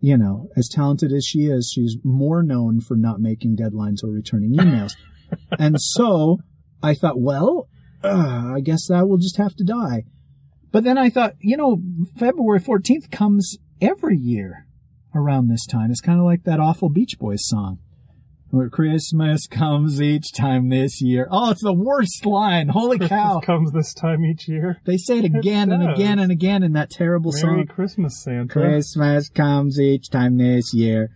you 0.00 0.16
know, 0.16 0.48
as 0.56 0.68
talented 0.68 1.12
as 1.12 1.24
she 1.24 1.40
is, 1.40 1.70
she's 1.72 1.96
more 2.02 2.42
known 2.42 2.80
for 2.80 2.96
not 2.96 3.20
making 3.20 3.56
deadlines 3.56 4.02
or 4.02 4.08
returning 4.08 4.54
emails. 4.54 4.92
and 5.58 5.80
so 5.80 6.38
I 6.82 6.94
thought, 6.94 7.20
well, 7.20 7.68
uh, 8.02 8.54
I 8.56 8.60
guess 8.60 8.88
that 8.88 9.08
will 9.08 9.18
just 9.18 9.36
have 9.36 9.54
to 9.56 9.64
die. 9.64 10.04
But 10.72 10.84
then 10.84 10.96
I 10.96 11.10
thought, 11.10 11.34
you 11.40 11.56
know, 11.56 11.82
February 12.18 12.60
14th 12.60 13.10
comes 13.10 13.58
every 13.80 14.16
year 14.16 14.66
around 15.14 15.48
this 15.48 15.66
time. 15.66 15.90
It's 15.90 16.00
kind 16.00 16.18
of 16.18 16.24
like 16.24 16.44
that 16.44 16.60
awful 16.60 16.88
Beach 16.88 17.18
Boys 17.18 17.46
song. 17.46 17.78
Where 18.50 18.68
Christmas 18.68 19.46
comes 19.46 20.02
each 20.02 20.32
time 20.32 20.70
this 20.70 21.00
year. 21.00 21.28
Oh, 21.30 21.50
it's 21.50 21.62
the 21.62 21.72
worst 21.72 22.26
line. 22.26 22.68
Holy 22.68 22.98
cow. 22.98 23.38
Christmas 23.38 23.44
comes 23.44 23.72
this 23.72 23.94
time 23.94 24.24
each 24.24 24.48
year. 24.48 24.80
They 24.84 24.96
say 24.96 25.18
it 25.18 25.24
again 25.24 25.70
and 25.70 25.88
again 25.88 26.18
and 26.18 26.32
again 26.32 26.64
in 26.64 26.72
that 26.72 26.90
terrible 26.90 27.30
Merry 27.30 27.40
song. 27.40 27.66
Christmas, 27.68 28.20
Santa. 28.20 28.52
Christmas 28.52 29.28
comes 29.28 29.78
each 29.78 30.10
time 30.10 30.38
this 30.38 30.74
year. 30.74 31.10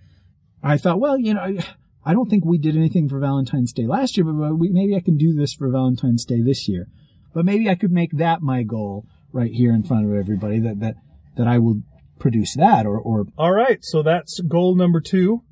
I 0.62 0.78
thought, 0.78 1.00
well, 1.00 1.18
you 1.18 1.34
know, 1.34 1.58
I 2.06 2.12
don't 2.12 2.28
think 2.28 2.44
we 2.44 2.58
did 2.58 2.76
anything 2.76 3.08
for 3.08 3.18
Valentine's 3.18 3.72
Day 3.72 3.86
last 3.86 4.16
year, 4.16 4.24
but 4.24 4.54
maybe 4.58 4.94
I 4.94 5.00
can 5.00 5.16
do 5.16 5.34
this 5.34 5.54
for 5.54 5.68
Valentine's 5.68 6.24
Day 6.24 6.40
this 6.42 6.68
year. 6.68 6.86
But 7.32 7.44
maybe 7.44 7.68
I 7.68 7.74
could 7.74 7.90
make 7.90 8.12
that 8.12 8.42
my 8.42 8.62
goal 8.62 9.06
right 9.32 9.50
here 9.50 9.74
in 9.74 9.82
front 9.82 10.06
of 10.06 10.14
everybody 10.14 10.60
that, 10.60 10.80
that, 10.80 10.94
that 11.36 11.48
I 11.48 11.58
will 11.58 11.80
produce 12.18 12.54
that 12.56 12.86
or, 12.86 12.98
or 12.98 13.26
All 13.36 13.52
right, 13.52 13.78
so 13.82 14.02
that's 14.02 14.40
goal 14.40 14.76
number 14.76 15.00
two. 15.00 15.42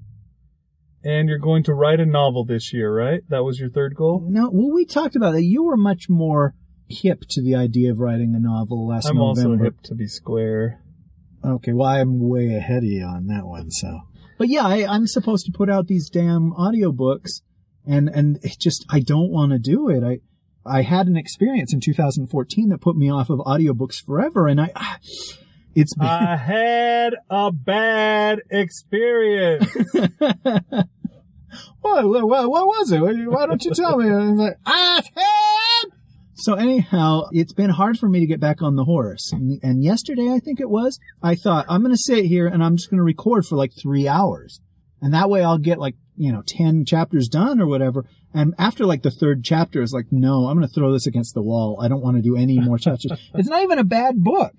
And 1.05 1.29
you're 1.29 1.39
going 1.39 1.65
to 1.65 1.75
write 1.75 2.01
a 2.01 2.07
novel 2.07 2.45
this 2.45 2.73
year, 2.73 2.95
right? 2.95 3.23
That 3.29 3.43
was 3.43 3.59
your 3.59 3.71
third 3.71 3.97
goal? 3.97 4.25
no, 4.29 4.51
well, 4.53 4.73
we 4.73 4.85
talked 4.85 5.17
about 5.17 5.33
that. 5.33 5.43
You 5.43 5.65
were 5.65 5.77
much 5.77 6.09
more 6.09 6.55
hip 6.89 7.23
to 7.31 7.43
the 7.43 7.55
idea 7.55 7.91
of 7.91 7.99
writing 7.99 8.35
a 8.35 8.39
novel 8.39 8.87
last 8.87 9.09
I'm 9.09 9.19
also 9.19 9.57
hip 9.57 9.81
to 9.85 9.95
be 9.95 10.07
square. 10.07 10.81
Okay, 11.45 11.73
well, 11.73 11.89
I'm 11.89 12.21
way 12.21 12.55
ahead 12.55 12.79
of 12.79 12.85
you 12.85 13.05
on 13.05 13.27
that 13.27 13.47
one, 13.47 13.71
so. 13.71 14.03
But 14.39 14.49
yeah, 14.49 14.65
I, 14.65 14.87
I'm 14.87 15.07
supposed 15.07 15.47
to 15.47 15.53
put 15.53 15.69
out 15.69 15.89
these 15.89 16.09
damn 16.09 16.53
audiobooks, 16.53 17.43
and, 17.85 18.09
and 18.09 18.39
it 18.43 18.59
just, 18.61 18.87
I 18.89 19.01
don't 19.01 19.31
want 19.33 19.53
to 19.53 19.59
do 19.59 19.89
it. 19.89 20.05
I, 20.05 20.21
I 20.65 20.83
had 20.83 21.09
an 21.09 21.17
experience 21.17 21.75
in 21.75 21.81
2014 21.81 22.69
that 22.69 22.81
put 22.81 22.97
me 22.97 23.11
off 23.11 23.29
of 23.29 23.41
audiobooks 23.41 23.97
forever, 24.05 24.47
and 24.47 24.61
I, 24.61 24.71
ah, 24.77 24.99
it's 25.75 25.95
been, 25.95 26.07
I 26.07 26.37
had 26.37 27.15
a 27.31 27.51
bad 27.51 28.41
experience. 28.51 29.67
what, 31.81 32.05
what, 32.05 32.51
what, 32.51 32.67
was 32.67 32.93
it? 32.93 33.01
Why 33.01 33.47
don't 33.47 33.65
you 33.65 33.73
tell 33.73 33.97
me? 33.97 34.07
And 34.09 34.17
I 34.17 34.31
was 34.31 34.39
like, 34.39 34.59
I've 34.67 35.07
had. 35.15 35.85
So 36.35 36.55
anyhow, 36.55 37.29
it's 37.31 37.53
been 37.53 37.71
hard 37.71 37.99
for 37.99 38.09
me 38.09 38.21
to 38.21 38.27
get 38.27 38.41
back 38.41 38.63
on 38.63 38.77
the 38.77 38.85
horse. 38.85 39.33
And, 39.33 39.61
and 39.63 39.85
yesterday, 39.85 40.29
I 40.29 40.41
think 40.41 40.61
it 40.61 40.69
was, 40.69 40.99
I 41.23 41.35
thought, 41.37 41.67
I'm 41.69 41.83
going 41.83 41.95
to 41.95 42.03
sit 42.03 42.25
here 42.25 42.47
and 42.47 42.65
I'm 42.65 42.77
just 42.77 42.91
going 42.91 42.99
to 42.99 43.05
record 43.05 43.47
for 43.47 43.57
like 43.57 43.73
three 43.81 44.09
hours. 44.09 44.61
And 45.01 45.15
that 45.15 45.31
way 45.31 45.43
I'll 45.43 45.59
get 45.59 45.79
like, 45.79 45.95
you 46.17 46.33
know, 46.33 46.43
10 46.47 46.85
chapters 46.85 47.29
done 47.29 47.61
or 47.61 47.67
whatever. 47.67 48.07
And 48.35 48.55
after 48.59 48.85
like 48.87 49.03
the 49.03 49.11
third 49.11 49.45
chapter, 49.45 49.83
it's 49.83 49.93
like, 49.93 50.07
no, 50.11 50.47
I'm 50.47 50.57
going 50.57 50.69
to 50.69 50.75
throw 50.75 50.93
this 50.93 51.07
against 51.07 51.35
the 51.35 51.43
wall. 51.43 51.79
I 51.81 51.89
don't 51.89 52.03
want 52.03 52.17
to 52.17 52.23
do 52.23 52.37
any 52.37 52.59
more 52.59 52.79
chapters. 52.79 53.13
it's 53.35 53.49
not 53.49 53.63
even 53.63 53.79
a 53.79 53.85
bad 53.85 54.23
book. 54.23 54.55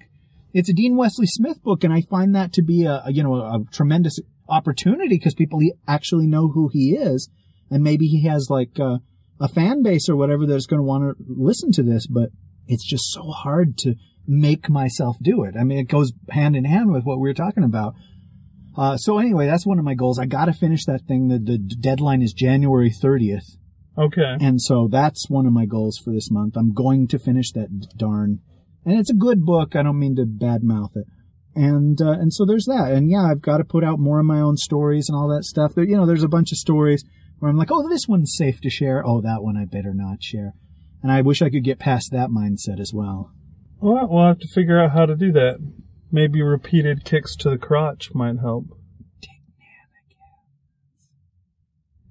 It's 0.53 0.69
a 0.69 0.73
Dean 0.73 0.95
Wesley 0.95 1.25
Smith 1.25 1.61
book, 1.63 1.83
and 1.83 1.91
I 1.91 2.01
find 2.01 2.35
that 2.35 2.53
to 2.53 2.61
be 2.61 2.85
a, 2.85 3.03
a 3.05 3.11
you 3.11 3.23
know 3.23 3.35
a, 3.35 3.59
tremendous 3.71 4.19
opportunity 4.47 5.17
because 5.17 5.33
people 5.33 5.59
actually 5.87 6.27
know 6.27 6.49
who 6.49 6.69
he 6.71 6.91
is, 6.91 7.29
and 7.69 7.83
maybe 7.83 8.07
he 8.07 8.27
has 8.27 8.47
like 8.49 8.77
a, 8.79 9.01
a 9.39 9.47
fan 9.47 9.81
base 9.81 10.07
or 10.07 10.15
whatever 10.15 10.45
that's 10.45 10.67
going 10.67 10.79
to 10.79 10.83
want 10.83 11.17
to 11.17 11.23
listen 11.27 11.71
to 11.73 11.83
this. 11.83 12.07
But 12.07 12.29
it's 12.67 12.87
just 12.87 13.11
so 13.11 13.23
hard 13.31 13.77
to 13.79 13.95
make 14.27 14.69
myself 14.69 15.17
do 15.21 15.43
it. 15.43 15.55
I 15.59 15.63
mean, 15.63 15.79
it 15.79 15.89
goes 15.89 16.13
hand 16.29 16.55
in 16.55 16.65
hand 16.65 16.91
with 16.91 17.03
what 17.03 17.19
we 17.19 17.29
were 17.29 17.33
talking 17.33 17.63
about. 17.63 17.95
Uh, 18.75 18.97
so 18.97 19.19
anyway, 19.19 19.45
that's 19.45 19.65
one 19.65 19.79
of 19.79 19.85
my 19.85 19.93
goals. 19.93 20.17
I 20.17 20.25
got 20.25 20.45
to 20.45 20.53
finish 20.53 20.85
that 20.85 21.01
thing. 21.07 21.27
The, 21.27 21.37
the 21.37 21.57
deadline 21.57 22.21
is 22.21 22.33
January 22.33 22.91
30th. 22.91 23.57
Okay. 23.97 24.37
And 24.41 24.59
so 24.59 24.87
that's 24.89 25.29
one 25.29 25.45
of 25.45 25.53
my 25.53 25.65
goals 25.65 25.99
for 26.03 26.11
this 26.11 26.31
month. 26.31 26.57
I'm 26.57 26.73
going 26.73 27.07
to 27.09 27.19
finish 27.19 27.51
that 27.51 27.69
darn, 27.97 28.39
and 28.85 28.99
it's 28.99 29.09
a 29.09 29.15
good 29.15 29.45
book. 29.45 29.75
I 29.75 29.83
don't 29.83 29.99
mean 29.99 30.15
to 30.15 30.25
badmouth 30.25 30.95
it. 30.95 31.05
And, 31.55 32.01
uh, 32.01 32.11
and 32.11 32.33
so 32.33 32.45
there's 32.45 32.65
that. 32.65 32.91
And 32.91 33.09
yeah, 33.09 33.25
I've 33.29 33.41
got 33.41 33.57
to 33.57 33.63
put 33.63 33.83
out 33.83 33.99
more 33.99 34.19
of 34.19 34.25
my 34.25 34.39
own 34.39 34.57
stories 34.57 35.07
and 35.07 35.17
all 35.17 35.27
that 35.29 35.43
stuff. 35.43 35.73
There, 35.75 35.83
you 35.83 35.95
know, 35.95 36.05
there's 36.05 36.23
a 36.23 36.29
bunch 36.29 36.51
of 36.51 36.57
stories 36.57 37.03
where 37.39 37.49
I'm 37.49 37.57
like, 37.57 37.71
oh, 37.71 37.87
this 37.87 38.07
one's 38.07 38.33
safe 38.35 38.59
to 38.61 38.69
share. 38.69 39.05
Oh, 39.05 39.21
that 39.21 39.43
one 39.43 39.57
I 39.57 39.65
better 39.65 39.93
not 39.93 40.23
share. 40.23 40.53
And 41.01 41.11
I 41.11 41.21
wish 41.21 41.41
I 41.41 41.49
could 41.49 41.63
get 41.63 41.79
past 41.79 42.09
that 42.11 42.29
mindset 42.29 42.79
as 42.79 42.91
well. 42.93 43.31
Well, 43.79 44.07
we'll 44.09 44.27
have 44.27 44.39
to 44.39 44.47
figure 44.47 44.81
out 44.81 44.93
how 44.93 45.05
to 45.05 45.15
do 45.15 45.31
that. 45.33 45.57
Maybe 46.11 46.41
repeated 46.41 47.03
kicks 47.03 47.35
to 47.37 47.49
the 47.49 47.57
crotch 47.57 48.13
might 48.13 48.39
help. 48.39 48.65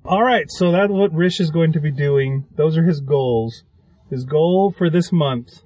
All 0.04 0.22
right, 0.22 0.46
so 0.48 0.72
that's 0.72 0.90
what 0.90 1.12
Rish 1.12 1.38
is 1.38 1.50
going 1.50 1.72
to 1.72 1.80
be 1.80 1.92
doing. 1.92 2.46
Those 2.56 2.76
are 2.76 2.84
his 2.84 3.00
goals. 3.00 3.62
His 4.10 4.24
goal 4.24 4.74
for 4.76 4.90
this 4.90 5.12
month 5.12 5.62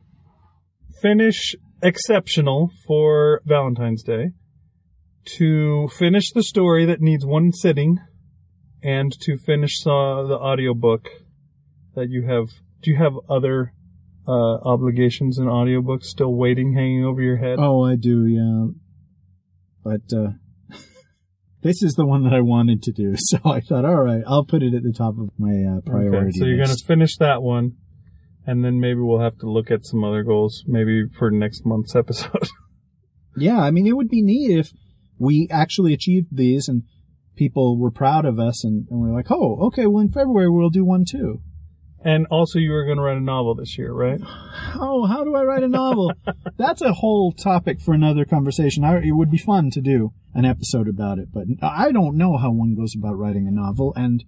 finish 1.01 1.55
exceptional 1.82 2.70
for 2.86 3.42
Valentine's 3.44 4.03
Day, 4.03 4.30
to 5.36 5.88
finish 5.88 6.30
the 6.32 6.42
story 6.42 6.84
that 6.84 7.01
needs 7.01 7.26
one 7.26 7.53
sitting, 7.53 7.99
and 8.82 9.12
to 9.20 9.36
finish 9.36 9.80
uh, 9.86 10.22
the 10.22 10.38
audiobook 10.40 11.09
that 11.94 12.09
you 12.11 12.26
have. 12.28 12.49
Do 12.82 12.90
you 12.90 12.97
have 12.99 13.14
other 13.28 13.72
uh, 14.28 14.59
obligations 14.64 15.38
in 15.38 15.47
audiobooks 15.47 16.05
still 16.05 16.34
waiting, 16.34 16.74
hanging 16.74 17.05
over 17.05 17.20
your 17.20 17.36
head? 17.36 17.59
Oh, 17.59 17.84
I 17.84 17.97
do, 17.97 18.26
yeah. 18.26 18.66
But 19.82 20.16
uh, 20.16 20.32
this 21.62 21.82
is 21.82 21.94
the 21.94 22.07
one 22.07 22.24
that 22.24 22.34
I 22.34 22.40
wanted 22.40 22.82
to 22.82 22.92
do, 22.92 23.14
so 23.16 23.38
I 23.44 23.61
thought, 23.61 23.84
all 23.84 24.03
right, 24.03 24.22
I'll 24.26 24.44
put 24.44 24.62
it 24.62 24.74
at 24.74 24.82
the 24.82 24.92
top 24.92 25.14
of 25.18 25.30
my 25.38 25.51
uh, 25.51 25.80
priority. 25.84 26.28
Okay, 26.28 26.38
so 26.38 26.44
you're 26.44 26.57
going 26.57 26.76
to 26.76 26.84
finish 26.86 27.16
that 27.18 27.42
one, 27.42 27.76
and 28.47 28.64
then 28.64 28.78
maybe 28.80 29.01
we'll 29.01 29.20
have 29.20 29.38
to 29.38 29.51
look 29.51 29.70
at 29.70 29.84
some 29.84 30.05
other 30.05 30.22
goals, 30.22 30.64
maybe 30.66 31.05
for 31.18 31.30
next 31.30 31.66
month's 31.66 31.97
episode. 32.03 32.49
Yeah, 33.36 33.59
I 33.61 33.70
mean, 33.70 33.86
it 33.86 33.97
would 33.97 34.09
be 34.09 34.22
neat 34.22 34.57
if 34.59 34.72
we 35.18 35.49
actually 35.51 35.92
achieved 35.92 36.28
these 36.32 36.68
and 36.68 36.84
people 37.36 37.78
were 37.78 37.90
proud 37.90 38.24
of 38.24 38.38
us 38.38 38.64
and, 38.64 38.86
and 38.90 39.01
we're 39.01 39.12
like, 39.12 39.30
oh, 39.30 39.59
okay, 39.66 39.86
well, 39.86 40.01
in 40.03 40.11
February 40.11 40.49
we'll 40.51 40.70
do 40.70 40.84
one 40.84 41.05
too. 41.05 41.40
and 42.05 42.26
also, 42.30 42.59
you 42.59 42.70
were 42.70 42.84
going 42.84 42.99
to 42.99 43.03
write 43.03 43.16
a 43.16 43.20
novel 43.20 43.55
this 43.55 43.76
year, 43.76 43.92
right? 43.92 44.20
Oh, 44.76 45.07
how 45.07 45.24
do 45.24 45.34
I 45.34 45.42
write 45.42 45.64
a 45.64 45.68
novel? 45.68 46.12
That's 46.57 46.80
a 46.80 46.92
whole 46.94 47.32
topic 47.32 47.80
for 47.80 47.94
another 47.94 48.24
conversation. 48.24 48.84
I, 48.84 48.99
it 48.99 49.12
would 49.12 49.30
be 49.30 49.38
fun 49.38 49.70
to 49.72 49.80
do 49.80 50.12
an 50.32 50.44
episode 50.44 50.88
about 50.88 51.18
it, 51.18 51.28
but 51.32 51.44
I 51.62 51.90
don't 51.92 52.16
know 52.16 52.36
how 52.36 52.53
one 52.53 52.74
goes 52.76 52.94
about 52.97 53.18
writing 53.18 53.49
a 53.49 53.51
novel, 53.51 53.92
and 53.97 54.22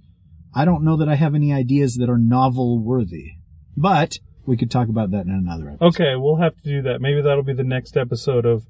I 0.54 0.64
don't 0.64 0.82
know 0.84 0.96
that 0.96 1.08
I 1.08 1.14
have 1.14 1.34
any 1.34 1.52
ideas 1.52 1.94
that 1.96 2.10
are 2.10 2.18
novel 2.18 2.82
worthy. 2.82 3.32
But 3.80 4.14
we 4.46 4.56
could 4.56 4.70
talk 4.70 4.88
about 4.88 5.10
that 5.12 5.26
in 5.26 5.30
another 5.30 5.68
episode. 5.70 5.86
Okay, 5.88 6.16
we'll 6.16 6.36
have 6.36 6.54
to 6.56 6.62
do 6.62 6.82
that. 6.82 7.00
Maybe 7.00 7.20
that'll 7.22 7.42
be 7.44 7.52
the 7.52 7.62
next 7.64 7.96
episode 7.96 8.44
of 8.44 8.66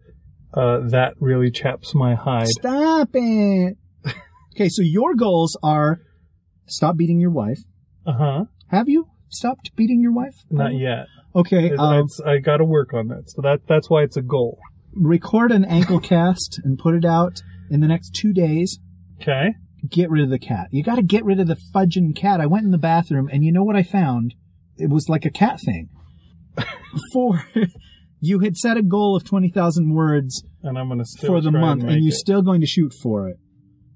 uh, 0.52 0.80
That 0.88 1.14
Really 1.20 1.50
Chaps 1.50 1.94
My 1.94 2.14
Hide. 2.14 2.48
Stop 2.48 3.10
it. 3.14 3.76
okay, 4.54 4.68
so 4.68 4.82
your 4.82 5.14
goals 5.14 5.56
are 5.62 6.00
stop 6.66 6.96
beating 6.96 7.20
your 7.20 7.30
wife. 7.30 7.60
Uh 8.06 8.12
huh. 8.12 8.44
Have 8.68 8.88
you 8.88 9.08
stopped 9.28 9.74
beating 9.76 10.00
your 10.02 10.12
wife? 10.12 10.34
Not 10.50 10.74
yet. 10.74 11.06
Okay, 11.34 11.66
it's- 11.66 12.20
I 12.26 12.38
got 12.38 12.56
to 12.58 12.64
work 12.64 12.92
on 12.92 13.08
that. 13.08 13.30
So 13.30 13.42
that 13.42 13.60
that's 13.68 13.88
why 13.88 14.02
it's 14.02 14.16
a 14.16 14.22
goal. 14.22 14.58
record 14.94 15.52
an 15.52 15.64
ankle 15.64 16.00
cast 16.00 16.60
and 16.64 16.78
put 16.78 16.94
it 16.94 17.04
out 17.04 17.40
in 17.70 17.80
the 17.80 17.86
next 17.88 18.10
two 18.14 18.32
days. 18.32 18.78
Okay. 19.20 19.54
Get 19.88 20.10
rid 20.10 20.24
of 20.24 20.30
the 20.30 20.38
cat. 20.38 20.68
You 20.72 20.82
got 20.82 20.96
to 20.96 21.02
get 21.02 21.24
rid 21.24 21.38
of 21.38 21.46
the 21.46 21.56
fudging 21.74 22.16
cat. 22.16 22.40
I 22.40 22.46
went 22.46 22.64
in 22.64 22.72
the 22.72 22.78
bathroom 22.78 23.28
and 23.32 23.44
you 23.44 23.52
know 23.52 23.62
what 23.62 23.76
I 23.76 23.82
found? 23.82 24.34
It 24.78 24.90
was 24.90 25.08
like 25.08 25.24
a 25.24 25.30
cat 25.30 25.60
thing. 25.60 25.88
For 27.12 27.42
you 28.20 28.40
had 28.40 28.56
set 28.56 28.76
a 28.76 28.82
goal 28.82 29.16
of 29.16 29.24
twenty 29.24 29.50
thousand 29.50 29.94
words 29.94 30.42
And 30.62 30.76
I'm 30.78 30.88
gonna 30.88 31.04
still 31.04 31.28
for 31.34 31.40
the 31.40 31.52
month, 31.52 31.82
and, 31.82 31.92
and 31.92 32.02
you're 32.04 32.12
it. 32.12 32.16
still 32.16 32.42
going 32.42 32.60
to 32.62 32.66
shoot 32.66 32.92
for 33.02 33.28
it. 33.28 33.36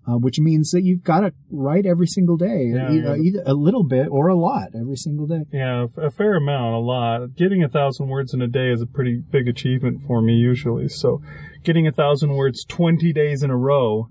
Uh, 0.06 0.14
which 0.18 0.40
means 0.40 0.72
that 0.72 0.82
you've 0.82 1.04
got 1.04 1.20
to 1.20 1.32
write 1.48 1.86
every 1.86 2.08
single 2.08 2.36
day, 2.36 2.72
Yeah, 2.74 2.90
either, 2.90 3.16
yeah. 3.16 3.22
either 3.22 3.42
a 3.46 3.54
little 3.54 3.84
bit 3.84 4.08
or 4.10 4.26
a 4.26 4.34
lot 4.36 4.70
every 4.74 4.96
single 4.96 5.28
day. 5.28 5.42
Yeah, 5.52 5.86
a 5.96 6.10
fair 6.10 6.34
amount, 6.34 6.74
a 6.74 6.78
lot. 6.80 7.36
Getting 7.36 7.62
a 7.62 7.68
thousand 7.68 8.08
words 8.08 8.34
in 8.34 8.42
a 8.42 8.48
day 8.48 8.72
is 8.72 8.82
a 8.82 8.86
pretty 8.86 9.20
big 9.30 9.46
achievement 9.46 10.00
for 10.04 10.20
me 10.20 10.32
usually. 10.32 10.88
So, 10.88 11.20
getting 11.62 11.86
a 11.86 11.92
thousand 11.92 12.30
words 12.34 12.64
twenty 12.64 13.12
days 13.12 13.44
in 13.44 13.50
a 13.50 13.56
row 13.56 14.08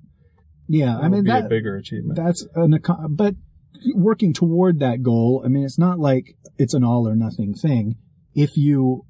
Yeah, 0.69 0.97
I 0.97 1.09
mean 1.09 1.25
be 1.25 1.29
that 1.31 1.47
a 1.47 1.49
bigger 1.49 1.75
achievement. 1.75 2.15
that's 2.15 2.47
an 2.55 2.79
but 3.09 3.35
working 3.95 4.33
toward 4.33 4.79
that 4.79 5.01
goal. 5.03 5.41
I 5.45 5.49
mean, 5.49 5.63
it's 5.63 5.79
not 5.79 5.99
like 5.99 6.35
it's 6.57 6.73
an 6.73 6.83
all 6.83 7.07
or 7.07 7.15
nothing 7.15 7.53
thing. 7.53 7.95
If 8.33 8.55
you 8.55 9.05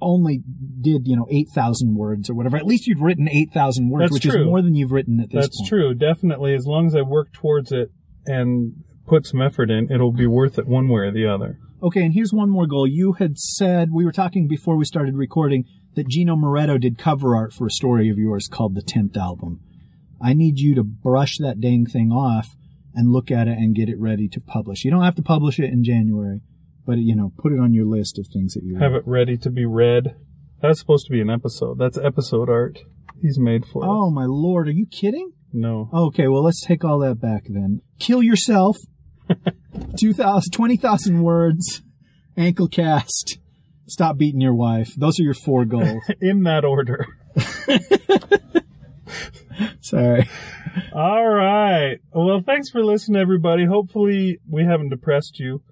only 0.00 0.42
did, 0.80 1.06
you 1.06 1.16
know, 1.16 1.26
eight 1.30 1.48
thousand 1.54 1.94
words 1.96 2.28
or 2.28 2.34
whatever, 2.34 2.56
at 2.56 2.66
least 2.66 2.86
you've 2.86 3.00
written 3.00 3.28
eight 3.28 3.50
thousand 3.52 3.88
words, 3.90 4.04
That's 4.10 4.12
which 4.14 4.32
true. 4.32 4.40
is 4.42 4.46
more 4.46 4.62
than 4.62 4.74
you've 4.74 4.90
written 4.92 5.20
at 5.20 5.30
this 5.30 5.44
That's 5.44 5.58
point. 5.60 5.68
true, 5.68 5.94
definitely. 5.94 6.54
As 6.54 6.66
long 6.66 6.86
as 6.86 6.94
I 6.94 7.02
work 7.02 7.32
towards 7.32 7.72
it 7.72 7.90
and 8.26 8.74
put 9.06 9.26
some 9.26 9.40
effort 9.40 9.70
in, 9.70 9.90
it'll 9.90 10.12
be 10.12 10.26
worth 10.26 10.58
it 10.58 10.66
one 10.66 10.88
way 10.88 11.02
or 11.02 11.12
the 11.12 11.26
other. 11.26 11.58
Okay, 11.82 12.04
and 12.04 12.14
here's 12.14 12.32
one 12.32 12.48
more 12.50 12.66
goal. 12.66 12.86
You 12.86 13.14
had 13.14 13.36
said 13.38 13.90
we 13.92 14.04
were 14.04 14.12
talking 14.12 14.46
before 14.46 14.76
we 14.76 14.84
started 14.84 15.16
recording 15.16 15.64
that 15.94 16.08
Gino 16.08 16.36
Moretto 16.36 16.80
did 16.80 16.96
cover 16.96 17.34
art 17.34 17.52
for 17.52 17.66
a 17.66 17.70
story 17.70 18.08
of 18.08 18.18
yours 18.18 18.48
called 18.50 18.74
The 18.74 18.82
Tenth 18.82 19.16
Album. 19.16 19.60
I 20.20 20.32
need 20.32 20.58
you 20.60 20.74
to 20.76 20.84
brush 20.84 21.38
that 21.38 21.60
dang 21.60 21.86
thing 21.86 22.12
off 22.12 22.54
and 22.94 23.12
look 23.12 23.30
at 23.30 23.48
it 23.48 23.58
and 23.58 23.74
get 23.74 23.88
it 23.88 23.98
ready 23.98 24.28
to 24.28 24.40
publish. 24.40 24.84
You 24.84 24.90
don't 24.90 25.02
have 25.02 25.14
to 25.16 25.22
publish 25.22 25.58
it 25.58 25.70
in 25.72 25.84
January, 25.84 26.40
but 26.86 26.98
you 26.98 27.16
know, 27.16 27.32
put 27.38 27.52
it 27.52 27.58
on 27.58 27.74
your 27.74 27.86
list 27.86 28.18
of 28.18 28.26
things 28.32 28.54
that 28.54 28.62
you 28.64 28.78
Have 28.78 28.94
it 28.94 29.02
ready 29.06 29.36
to 29.38 29.50
be 29.50 29.64
read. 29.64 30.14
That's 30.60 30.78
supposed 30.78 31.06
to 31.06 31.12
be 31.12 31.20
an 31.20 31.30
episode. 31.30 31.78
That's 31.78 31.98
episode 31.98 32.48
art. 32.48 32.78
He's 33.20 33.38
made 33.38 33.64
for 33.66 33.84
Oh 33.84 34.08
us. 34.08 34.14
my 34.14 34.24
lord, 34.26 34.68
are 34.68 34.72
you 34.72 34.86
kidding? 34.86 35.32
No. 35.52 35.88
Okay, 35.92 36.28
well 36.28 36.42
let's 36.42 36.64
take 36.64 36.84
all 36.84 36.98
that 37.00 37.20
back 37.20 37.44
then. 37.48 37.82
Kill 37.98 38.22
yourself. 38.22 38.76
2,000, 39.98 40.50
20,000 40.52 41.22
words. 41.22 41.82
Ankle 42.36 42.68
cast. 42.68 43.38
Stop 43.86 44.16
beating 44.16 44.40
your 44.40 44.54
wife. 44.54 44.94
Those 44.96 45.20
are 45.20 45.22
your 45.22 45.34
four 45.34 45.64
goals. 45.64 46.02
In 46.20 46.42
that 46.44 46.64
order. 46.64 47.06
Sorry. 49.80 50.28
All 50.94 51.28
right. 51.28 51.98
Well, 52.12 52.42
thanks 52.44 52.70
for 52.70 52.84
listening, 52.84 53.20
everybody. 53.20 53.66
Hopefully, 53.66 54.38
we 54.48 54.64
haven't 54.64 54.90
depressed 54.90 55.38
you. 55.38 55.62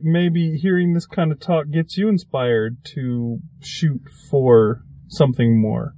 Maybe 0.00 0.56
hearing 0.60 0.92
this 0.92 1.06
kind 1.06 1.32
of 1.32 1.40
talk 1.40 1.70
gets 1.70 1.96
you 1.96 2.08
inspired 2.08 2.84
to 2.94 3.38
shoot 3.60 4.02
for 4.30 4.82
something 5.08 5.60
more. 5.60 5.94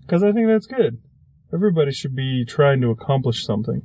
Because 0.00 0.22
I 0.22 0.32
think 0.32 0.46
that's 0.48 0.66
good. 0.66 0.98
Everybody 1.52 1.92
should 1.92 2.14
be 2.14 2.44
trying 2.46 2.80
to 2.80 2.90
accomplish 2.90 3.44
something. 3.44 3.82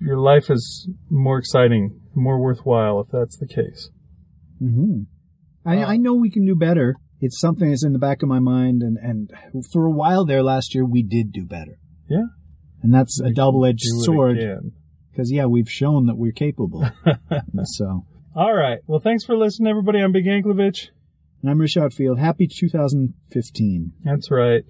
Your 0.00 0.18
life 0.18 0.50
is 0.50 0.88
more 1.10 1.38
exciting, 1.38 2.00
more 2.14 2.40
worthwhile 2.40 3.00
if 3.00 3.08
that's 3.10 3.36
the 3.38 3.46
case. 3.46 3.90
hmm 4.58 5.02
I, 5.64 5.82
I 5.82 5.96
know 5.96 6.14
we 6.14 6.30
can 6.30 6.46
do 6.46 6.54
better. 6.54 6.94
It's 7.20 7.40
something 7.40 7.70
that's 7.70 7.84
in 7.84 7.92
the 7.92 7.98
back 7.98 8.22
of 8.22 8.28
my 8.28 8.38
mind, 8.38 8.82
and, 8.82 8.96
and 8.98 9.30
for 9.72 9.84
a 9.84 9.90
while 9.90 10.24
there 10.24 10.42
last 10.42 10.74
year, 10.76 10.84
we 10.84 11.02
did 11.02 11.32
do 11.32 11.44
better. 11.44 11.78
Yeah. 12.08 12.26
And 12.86 12.94
that's 12.94 13.18
a 13.20 13.32
double-edged 13.32 13.82
sword, 14.04 14.38
because 15.10 15.32
yeah, 15.32 15.46
we've 15.46 15.68
shown 15.68 16.06
that 16.06 16.14
we're 16.14 16.30
capable. 16.30 16.88
so, 17.64 18.06
All 18.36 18.54
right. 18.54 18.78
Well, 18.86 19.00
thanks 19.00 19.24
for 19.24 19.36
listening, 19.36 19.68
everybody. 19.68 19.98
I'm 19.98 20.12
Big 20.12 20.24
Anklevich. 20.24 20.90
and 21.42 21.50
I'm 21.50 21.58
Rish 21.58 21.76
Outfield. 21.76 22.20
Happy 22.20 22.46
2015. 22.46 23.92
That's 24.04 24.30
right. 24.30 24.62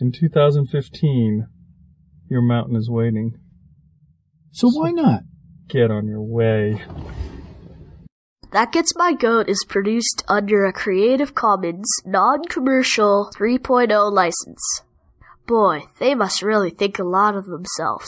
In 0.00 0.12
2015, 0.12 1.46
your 2.30 2.40
mountain 2.40 2.74
is 2.74 2.88
waiting. 2.88 3.38
So 4.50 4.70
why 4.70 4.90
not? 4.90 5.24
Get 5.68 5.90
on 5.90 6.06
your 6.06 6.22
way. 6.22 6.82
That 8.52 8.72
Gets 8.72 8.96
My 8.96 9.12
Goat 9.12 9.50
is 9.50 9.62
produced 9.68 10.24
under 10.26 10.64
a 10.64 10.72
Creative 10.72 11.34
Commons 11.34 11.86
non-commercial 12.06 13.30
3.0 13.36 14.10
license. 14.10 14.62
Boy, 15.48 15.86
they 15.98 16.14
must 16.14 16.42
really 16.42 16.68
think 16.68 16.98
a 16.98 17.04
lot 17.04 17.34
of 17.34 17.46
themselves. 17.46 18.06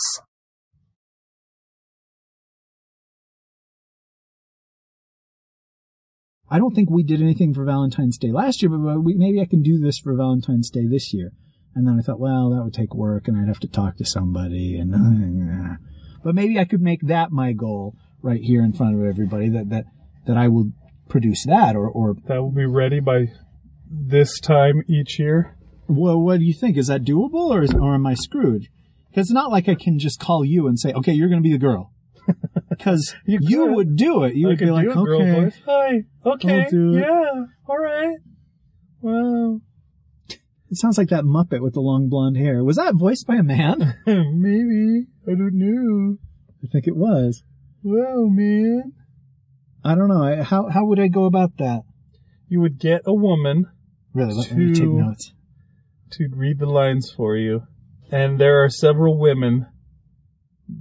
I 6.50 6.58
don't 6.58 6.74
think 6.74 6.90
we 6.90 7.02
did 7.02 7.22
anything 7.22 7.54
for 7.54 7.64
Valentine's 7.64 8.18
Day 8.18 8.30
last 8.30 8.60
year, 8.60 8.68
but 8.70 9.00
we, 9.00 9.14
maybe 9.14 9.40
I 9.40 9.46
can 9.46 9.62
do 9.62 9.78
this 9.78 9.98
for 9.98 10.14
Valentine's 10.14 10.68
Day 10.68 10.86
this 10.86 11.14
year. 11.14 11.30
And 11.74 11.86
then 11.88 11.96
I 11.98 12.02
thought, 12.02 12.20
well, 12.20 12.50
that 12.50 12.62
would 12.62 12.74
take 12.74 12.94
work 12.94 13.26
and 13.26 13.38
I'd 13.38 13.48
have 13.48 13.60
to 13.60 13.68
talk 13.68 13.96
to 13.96 14.04
somebody 14.04 14.78
and, 14.78 14.94
uh, 14.94 15.76
but 16.22 16.34
maybe 16.34 16.58
I 16.58 16.66
could 16.66 16.82
make 16.82 17.00
that 17.06 17.30
my 17.30 17.52
goal 17.52 17.94
right 18.20 18.42
here 18.42 18.62
in 18.62 18.74
front 18.74 19.00
of 19.00 19.06
everybody 19.06 19.48
that, 19.48 19.70
that, 19.70 19.84
that 20.26 20.36
I 20.36 20.48
will 20.48 20.72
produce 21.08 21.46
that 21.46 21.74
or, 21.74 21.88
or, 21.88 22.16
That 22.26 22.42
will 22.42 22.52
be 22.52 22.66
ready 22.66 23.00
by 23.00 23.28
this 23.90 24.38
time 24.40 24.82
each 24.86 25.18
year. 25.18 25.56
Well, 25.90 26.18
what 26.20 26.38
do 26.38 26.44
you 26.44 26.54
think? 26.54 26.76
Is 26.76 26.86
that 26.88 27.04
doable 27.04 27.50
or 27.50 27.62
is, 27.62 27.72
or 27.74 27.94
am 27.94 28.06
I 28.06 28.14
screwed? 28.14 28.68
Cause 29.14 29.24
it's 29.26 29.32
not 29.32 29.50
like 29.50 29.68
I 29.68 29.74
can 29.74 29.98
just 29.98 30.20
call 30.20 30.44
you 30.44 30.66
and 30.68 30.78
say, 30.78 30.92
okay, 30.92 31.12
you're 31.12 31.28
going 31.28 31.42
to 31.42 31.46
be 31.48 31.52
the 31.52 31.58
girl. 31.58 31.92
Cause 32.78 33.14
You 33.26 33.38
you, 33.42 33.66
would 33.66 33.96
do 33.96 34.22
it. 34.22 34.34
You 34.36 34.46
I 34.46 34.50
would 34.50 34.58
be 34.58 34.66
like, 34.70 34.86
it, 34.86 34.94
girl 34.94 35.20
okay. 35.20 35.40
voice. 35.40 35.58
Hi. 35.66 36.04
Okay. 36.24 36.62
I'll 36.64 36.70
do 36.70 36.94
it. 36.96 37.00
Yeah. 37.00 37.44
All 37.68 37.78
right. 37.78 38.16
Wow. 39.00 39.60
It 40.28 40.76
sounds 40.76 40.96
like 40.96 41.08
that 41.08 41.24
Muppet 41.24 41.60
with 41.60 41.74
the 41.74 41.80
long 41.80 42.08
blonde 42.08 42.36
hair. 42.36 42.62
Was 42.62 42.76
that 42.76 42.94
voiced 42.94 43.26
by 43.26 43.34
a 43.36 43.42
man? 43.42 43.96
Maybe. 44.06 45.06
I 45.26 45.34
don't 45.34 45.54
know. 45.54 46.18
I 46.62 46.66
think 46.70 46.86
it 46.86 46.96
was. 46.96 47.42
Wow, 47.82 48.26
man. 48.28 48.92
I 49.84 49.94
don't 49.96 50.08
know. 50.08 50.22
I- 50.22 50.42
How 50.42 50.68
how 50.68 50.84
would 50.84 51.00
I 51.00 51.08
go 51.08 51.24
about 51.24 51.56
that? 51.58 51.82
You 52.48 52.60
would 52.60 52.78
get 52.78 53.02
a 53.06 53.14
woman 53.14 53.66
Really, 54.12 54.34
let, 54.34 54.48
let 54.50 54.58
me 54.58 54.72
take 54.74 54.88
notes. 54.88 55.32
To 56.12 56.28
read 56.34 56.58
the 56.58 56.66
lines 56.66 57.12
for 57.16 57.36
you. 57.36 57.62
And 58.10 58.38
there 58.38 58.62
are 58.64 58.68
several 58.68 59.18
women 59.18 59.66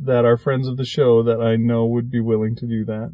that 0.03 0.25
are 0.25 0.37
friends 0.37 0.67
of 0.67 0.77
the 0.77 0.85
show 0.85 1.23
that 1.23 1.41
I 1.41 1.55
know 1.55 1.85
would 1.85 2.09
be 2.09 2.19
willing 2.19 2.55
to 2.57 2.67
do 2.67 2.85
that. 2.85 3.11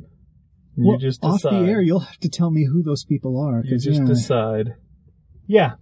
You 0.75 0.87
Well, 0.87 0.97
just 0.97 1.23
off 1.23 1.41
the 1.41 1.51
air, 1.51 1.81
you'll 1.81 1.99
have 1.99 2.19
to 2.19 2.29
tell 2.29 2.51
me 2.51 2.65
who 2.65 2.83
those 2.83 3.05
people 3.05 3.39
are. 3.39 3.63
you 3.63 3.77
just 3.77 4.01
yeah, 4.01 4.07
decide. 4.07 4.67
Yeah. 5.47 5.73